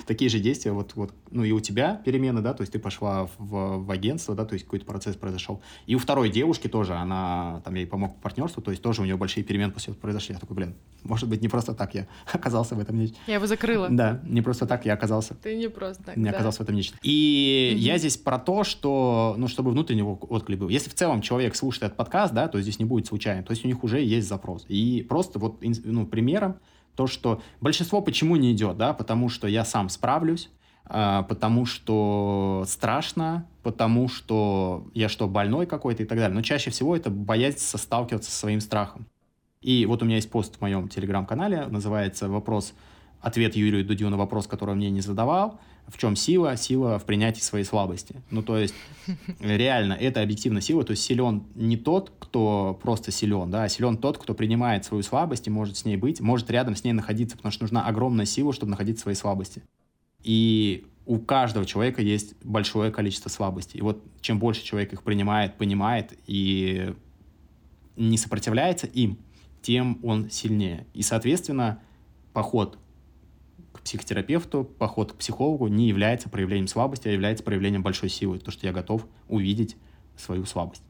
такие 0.06 0.30
же 0.30 0.38
действия, 0.38 0.72
вот, 0.72 0.92
вот, 0.94 1.12
ну 1.30 1.44
и 1.44 1.52
у 1.52 1.60
тебя 1.60 2.00
перемены, 2.04 2.40
да, 2.40 2.54
то 2.54 2.62
есть 2.62 2.72
ты 2.72 2.78
пошла 2.78 3.26
в, 3.38 3.84
в 3.84 3.90
агентство, 3.90 4.34
да, 4.34 4.44
то 4.44 4.54
есть 4.54 4.64
какой-то 4.64 4.84
процесс 4.86 5.16
произошел, 5.16 5.60
и 5.86 5.94
у 5.94 5.98
второй 5.98 6.30
девушки 6.30 6.68
тоже, 6.68 6.94
она, 6.94 7.60
там, 7.64 7.74
ей 7.74 7.86
помог 7.86 8.14
по 8.16 8.22
партнерству, 8.22 8.62
то 8.62 8.70
есть 8.70 8.82
тоже 8.82 9.02
у 9.02 9.04
нее 9.04 9.16
большие 9.16 9.44
перемены 9.44 9.72
после 9.72 9.92
этого 9.92 10.02
произошли, 10.02 10.34
я 10.34 10.40
такой, 10.40 10.56
блин, 10.56 10.74
может 11.04 11.28
быть, 11.28 11.42
не 11.42 11.48
просто 11.48 11.74
так 11.74 11.94
я 11.94 12.06
оказался 12.32 12.74
в 12.74 12.80
этом 12.80 12.98
нечто. 12.98 13.16
Я 13.26 13.34
его 13.34 13.46
закрыла. 13.46 13.88
Да, 13.90 14.20
не 14.24 14.42
просто 14.42 14.66
так 14.66 14.84
я 14.86 14.94
оказался 14.94 15.34
Ты 15.34 15.56
не 15.56 15.68
просто 15.68 16.02
так. 16.04 16.16
не 16.16 16.24
да. 16.24 16.30
оказался 16.30 16.58
в 16.58 16.62
этом 16.62 16.76
нечто. 16.76 16.96
И 17.02 17.72
Мгм. 17.74 17.80
я 17.80 17.98
здесь 17.98 18.16
про 18.16 18.38
то, 18.38 18.64
что, 18.64 19.34
ну, 19.36 19.48
чтобы 19.48 19.70
внутренний 19.70 20.02
отклик 20.02 20.58
был. 20.58 20.68
Если 20.68 20.90
в 20.90 20.94
целом 20.94 21.20
человек 21.22 21.56
слушает 21.56 21.84
этот 21.84 21.96
подкаст, 21.96 22.32
да, 22.34 22.48
то 22.48 22.60
здесь 22.60 22.78
не 22.78 22.84
будет 22.84 23.06
случайно. 23.06 23.42
То 23.42 23.52
есть 23.52 23.64
у 23.64 23.68
них 23.68 23.82
уже 23.84 24.00
есть 24.00 24.28
запрос. 24.28 24.64
И 24.68 25.04
просто 25.08 25.38
вот, 25.38 25.62
ну, 25.84 26.06
примером 26.06 26.56
то, 26.96 27.06
что 27.06 27.42
большинство 27.60 28.00
почему 28.02 28.36
не 28.36 28.52
идет, 28.52 28.76
да, 28.76 28.92
потому 28.92 29.28
что 29.28 29.46
я 29.46 29.64
сам 29.64 29.88
справлюсь, 29.88 30.50
а, 30.84 31.22
потому 31.22 31.64
что 31.64 32.64
страшно, 32.66 33.46
потому 33.62 34.08
что 34.08 34.86
я 34.94 35.08
что, 35.08 35.28
больной 35.28 35.66
какой-то 35.66 36.02
и 36.02 36.06
так 36.06 36.18
далее. 36.18 36.34
Но 36.34 36.42
чаще 36.42 36.70
всего 36.70 36.96
это 36.96 37.10
боязнь 37.10 37.58
сталкиваться 37.58 38.30
со 38.30 38.36
своим 38.36 38.60
страхом. 38.60 39.06
И 39.60 39.86
вот 39.86 40.02
у 40.02 40.04
меня 40.04 40.16
есть 40.16 40.30
пост 40.30 40.56
в 40.56 40.60
моем 40.60 40.88
телеграм-канале, 40.88 41.66
называется 41.66 42.28
«Вопрос, 42.28 42.74
ответ 43.20 43.54
Юрию 43.54 43.86
Дудю 43.86 44.10
на 44.10 44.16
вопрос, 44.16 44.46
который 44.46 44.70
он 44.70 44.78
мне 44.78 44.90
не 44.90 45.00
задавал. 45.00 45.60
В 45.92 45.98
чем 45.98 46.16
сила? 46.16 46.56
Сила 46.56 46.98
в 46.98 47.04
принятии 47.04 47.42
своей 47.42 47.66
слабости. 47.66 48.16
Ну, 48.30 48.42
то 48.42 48.56
есть, 48.56 48.74
реально, 49.40 49.92
это 49.92 50.22
объективно 50.22 50.62
сила. 50.62 50.84
То 50.84 50.92
есть, 50.92 51.02
силен 51.02 51.44
не 51.54 51.76
тот, 51.76 52.12
кто 52.18 52.78
просто 52.82 53.10
силен, 53.12 53.50
да, 53.50 53.64
а 53.64 53.68
силен 53.68 53.98
тот, 53.98 54.16
кто 54.16 54.32
принимает 54.34 54.86
свою 54.86 55.02
слабость 55.02 55.46
и 55.46 55.50
может 55.50 55.76
с 55.76 55.84
ней 55.84 55.98
быть, 55.98 56.20
может 56.20 56.50
рядом 56.50 56.76
с 56.76 56.82
ней 56.82 56.92
находиться, 56.92 57.36
потому 57.36 57.52
что 57.52 57.64
нужна 57.64 57.86
огромная 57.86 58.24
сила, 58.24 58.54
чтобы 58.54 58.70
находить 58.70 58.98
свои 58.98 59.14
слабости. 59.14 59.62
И 60.22 60.86
у 61.04 61.18
каждого 61.18 61.66
человека 61.66 62.00
есть 62.00 62.34
большое 62.42 62.90
количество 62.90 63.28
слабостей. 63.28 63.78
И 63.78 63.82
вот 63.82 64.02
чем 64.22 64.38
больше 64.38 64.64
человек 64.64 64.94
их 64.94 65.02
принимает, 65.02 65.58
понимает 65.58 66.18
и 66.26 66.94
не 67.96 68.16
сопротивляется 68.16 68.86
им, 68.86 69.18
тем 69.60 69.98
он 70.02 70.30
сильнее. 70.30 70.86
И, 70.94 71.02
соответственно, 71.02 71.80
поход 72.32 72.78
психотерапевту, 73.84 74.64
поход 74.64 75.12
к 75.12 75.16
психологу 75.16 75.68
не 75.68 75.88
является 75.88 76.28
проявлением 76.28 76.68
слабости, 76.68 77.08
а 77.08 77.12
является 77.12 77.44
проявлением 77.44 77.82
большой 77.82 78.08
силы. 78.08 78.38
То, 78.38 78.50
что 78.50 78.66
я 78.66 78.72
готов 78.72 79.06
увидеть 79.28 79.76
свою 80.16 80.44
слабость. 80.44 80.82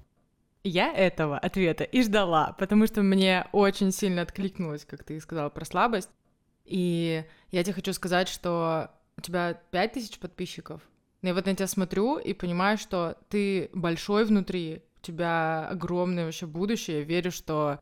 Я 0.64 0.92
этого 0.92 1.38
ответа 1.38 1.82
и 1.82 2.02
ждала, 2.02 2.54
потому 2.58 2.86
что 2.86 3.02
мне 3.02 3.46
очень 3.52 3.90
сильно 3.90 4.22
откликнулось, 4.22 4.84
как 4.84 5.02
ты 5.02 5.18
сказала, 5.20 5.48
про 5.48 5.64
слабость. 5.64 6.10
И 6.64 7.24
я 7.50 7.64
тебе 7.64 7.74
хочу 7.74 7.92
сказать, 7.92 8.28
что 8.28 8.90
у 9.16 9.20
тебя 9.20 9.54
5000 9.72 10.18
подписчиков. 10.18 10.80
Я 11.22 11.34
вот 11.34 11.46
на 11.46 11.54
тебя 11.54 11.66
смотрю 11.66 12.18
и 12.18 12.32
понимаю, 12.32 12.78
что 12.78 13.16
ты 13.28 13.70
большой 13.72 14.24
внутри, 14.24 14.82
у 14.98 15.04
тебя 15.04 15.68
огромное 15.68 16.24
вообще 16.24 16.46
будущее. 16.46 16.98
Я 16.98 17.04
верю, 17.04 17.32
что 17.32 17.80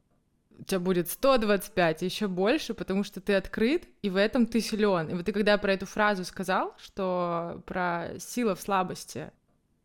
у 0.61 0.64
тебя 0.64 0.80
будет 0.80 1.08
125 1.08 2.02
и 2.02 2.04
еще 2.04 2.28
больше, 2.28 2.74
потому 2.74 3.02
что 3.02 3.20
ты 3.20 3.34
открыт, 3.34 3.88
и 4.02 4.11
в 4.11 4.16
этом 4.16 4.46
ты 4.46 4.61
силен. 4.61 5.08
И 5.08 5.14
вот 5.14 5.24
ты 5.24 5.32
когда 5.32 5.56
про 5.58 5.72
эту 5.72 5.86
фразу 5.86 6.24
сказал, 6.24 6.74
что 6.78 7.62
про 7.66 8.11
сила 8.18 8.54
в 8.54 8.61
слабости, 8.61 9.30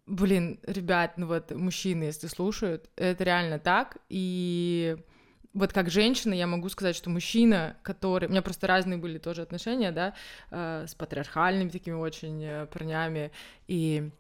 блин, 0.06 0.60
ребят, 0.68 1.14
ну 1.18 1.28
вот 1.28 1.52
мужчины, 1.52 2.04
если 2.04 2.28
слушают, 2.28 2.90
это 2.98 3.24
реально 3.24 3.58
так. 3.58 3.98
И 4.10 4.98
вот 5.54 5.72
как 5.72 5.90
женщина 5.90 6.34
я 6.34 6.46
могу 6.46 6.68
сказать, 6.68 6.96
что 6.96 7.10
мужчина, 7.10 7.78
который... 7.82 8.28
У 8.28 8.32
меня 8.32 8.42
просто 8.42 8.68
разные 8.68 8.98
были 8.98 9.18
тоже 9.18 9.42
отношения, 9.42 9.92
да, 9.92 10.14
э, 10.52 10.86
с 10.88 10.94
патриархальными 10.94 11.70
такими 11.70 11.96
очень 11.96 12.44
э, 12.44 12.66
парнями. 12.66 13.32
И 13.68 14.12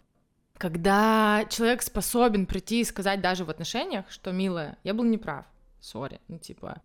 когда 0.57 1.45
человек 1.49 1.81
способен 1.81 2.45
прийти 2.45 2.79
и 2.79 2.85
сказать 2.85 3.19
даже 3.19 3.43
в 3.43 3.49
отношениях, 3.49 4.09
что, 4.09 4.31
милая, 4.31 4.77
я 4.85 4.93
был 4.93 5.03
неправ, 5.03 5.45
сори, 5.85 6.19
ну 6.27 6.37
типа, 6.37 6.81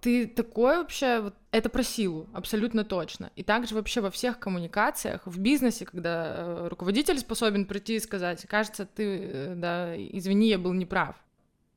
ты 0.00 0.26
такой 0.26 0.78
вообще, 0.78 1.20
вот, 1.20 1.34
это 1.50 1.68
про 1.68 1.82
силу, 1.82 2.28
абсолютно 2.32 2.84
точно. 2.84 3.32
И 3.34 3.42
также 3.42 3.74
вообще 3.74 4.00
во 4.00 4.10
всех 4.10 4.38
коммуникациях, 4.38 5.26
в 5.26 5.38
бизнесе, 5.40 5.84
когда 5.84 6.34
э, 6.36 6.68
руководитель 6.68 7.18
способен 7.18 7.66
прийти 7.66 7.96
и 7.96 8.00
сказать, 8.00 8.46
кажется, 8.46 8.86
ты, 8.86 9.02
э, 9.02 9.54
да, 9.56 9.96
извини, 9.96 10.48
я 10.48 10.58
был 10.58 10.74
неправ. 10.74 11.16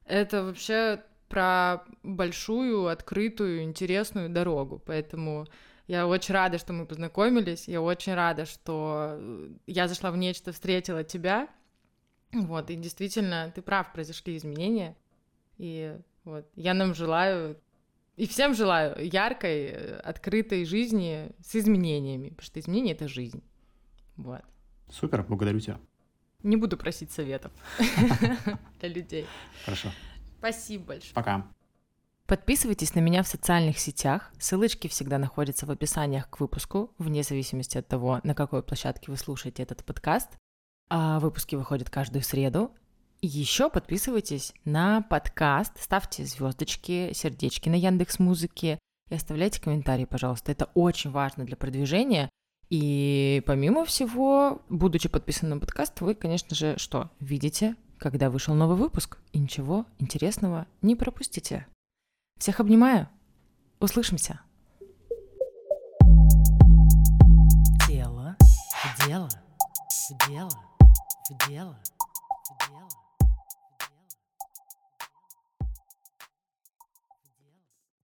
Это 0.06 0.44
вообще 0.44 1.04
про 1.28 1.86
большую, 2.04 2.88
открытую, 2.88 3.64
интересную 3.64 4.30
дорогу. 4.30 4.82
Поэтому 4.86 5.48
я 5.88 6.08
очень 6.08 6.34
рада, 6.34 6.58
что 6.58 6.74
мы 6.74 6.86
познакомились. 6.86 7.68
Я 7.68 7.82
очень 7.82 8.14
рада, 8.14 8.46
что 8.46 9.16
э, 9.18 9.50
я 9.66 9.88
зашла 9.88 10.12
в 10.12 10.18
нечто, 10.18 10.52
встретила 10.52 11.04
тебя. 11.04 11.48
Вот, 12.32 12.70
и 12.70 12.76
действительно, 12.76 13.52
ты 13.56 13.62
прав, 13.62 13.92
произошли 13.92 14.38
изменения. 14.38 14.96
И 15.58 15.98
вот, 16.24 16.48
я 16.56 16.74
нам 16.74 16.94
желаю, 16.94 17.60
и 18.16 18.28
всем 18.28 18.54
желаю 18.54 18.96
яркой, 19.06 19.66
э, 19.68 20.00
открытой 20.00 20.66
жизни 20.66 21.32
с 21.44 21.56
изменениями, 21.56 22.30
потому 22.30 22.46
что 22.46 22.60
изменения— 22.60 22.92
это 22.94 23.08
жизнь. 23.08 23.44
Вот. 24.16 24.42
Супер, 24.90 25.24
благодарю 25.24 25.60
тебя. 25.60 25.80
Не 26.44 26.56
буду 26.56 26.78
просить 26.78 27.12
советов 27.12 27.52
для 28.80 28.90
людей. 28.90 29.26
Хорошо. 29.66 29.90
Спасибо 30.38 30.86
большое. 30.86 31.14
Пока. 31.14 31.48
Подписывайтесь 32.26 32.94
на 32.94 33.00
меня 33.00 33.24
в 33.24 33.28
социальных 33.28 33.80
сетях. 33.80 34.32
Ссылочки 34.40 34.88
всегда 34.88 35.18
находятся 35.18 35.66
в 35.66 35.72
описаниях 35.72 36.30
к 36.30 36.40
выпуску, 36.40 36.94
вне 36.98 37.24
зависимости 37.24 37.78
от 37.78 37.88
того, 37.88 38.22
на 38.24 38.36
какой 38.36 38.62
площадке 38.62 39.12
вы 39.12 39.18
слушаете 39.18 39.64
этот 39.64 39.84
подкаст. 39.84 40.30
А 40.90 41.20
выпуски 41.20 41.56
выходят 41.56 41.90
каждую 41.90 42.22
среду. 42.22 42.72
Еще 43.22 43.70
подписывайтесь 43.70 44.54
на 44.64 45.02
подкаст, 45.02 45.74
ставьте 45.78 46.24
звездочки, 46.24 47.12
сердечки 47.12 47.68
на 47.68 47.76
Яндекс 47.76 48.18
Музыке 48.18 48.80
и 49.10 49.16
оставляйте 49.16 49.62
комментарии, 49.62 50.06
пожалуйста. 50.06 50.54
Это 50.54 50.70
очень 50.74 51.12
важно 51.12 51.44
для 51.44 51.58
продвижения. 51.58 52.30
И 52.70 53.44
помимо 53.46 53.84
всего, 53.84 54.62
будучи 54.70 55.10
подписанным 55.10 55.56
на 55.56 55.60
подкаст, 55.60 56.00
вы, 56.00 56.16
конечно 56.16 56.56
же, 56.56 56.78
что, 56.78 57.10
видите, 57.20 57.76
когда 57.98 58.30
вышел 58.30 58.56
новый 58.56 58.78
выпуск, 58.78 59.18
и 59.34 59.40
ничего 59.40 59.86
интересного 59.98 60.66
не 60.82 60.96
пропустите. 60.96 61.68
Всех 62.38 62.62
обнимаю. 62.62 63.10
Услышимся. 63.82 64.40
Дело, 67.90 68.38
дело, 69.06 69.28
дело, 70.30 70.52
дело. 71.50 71.78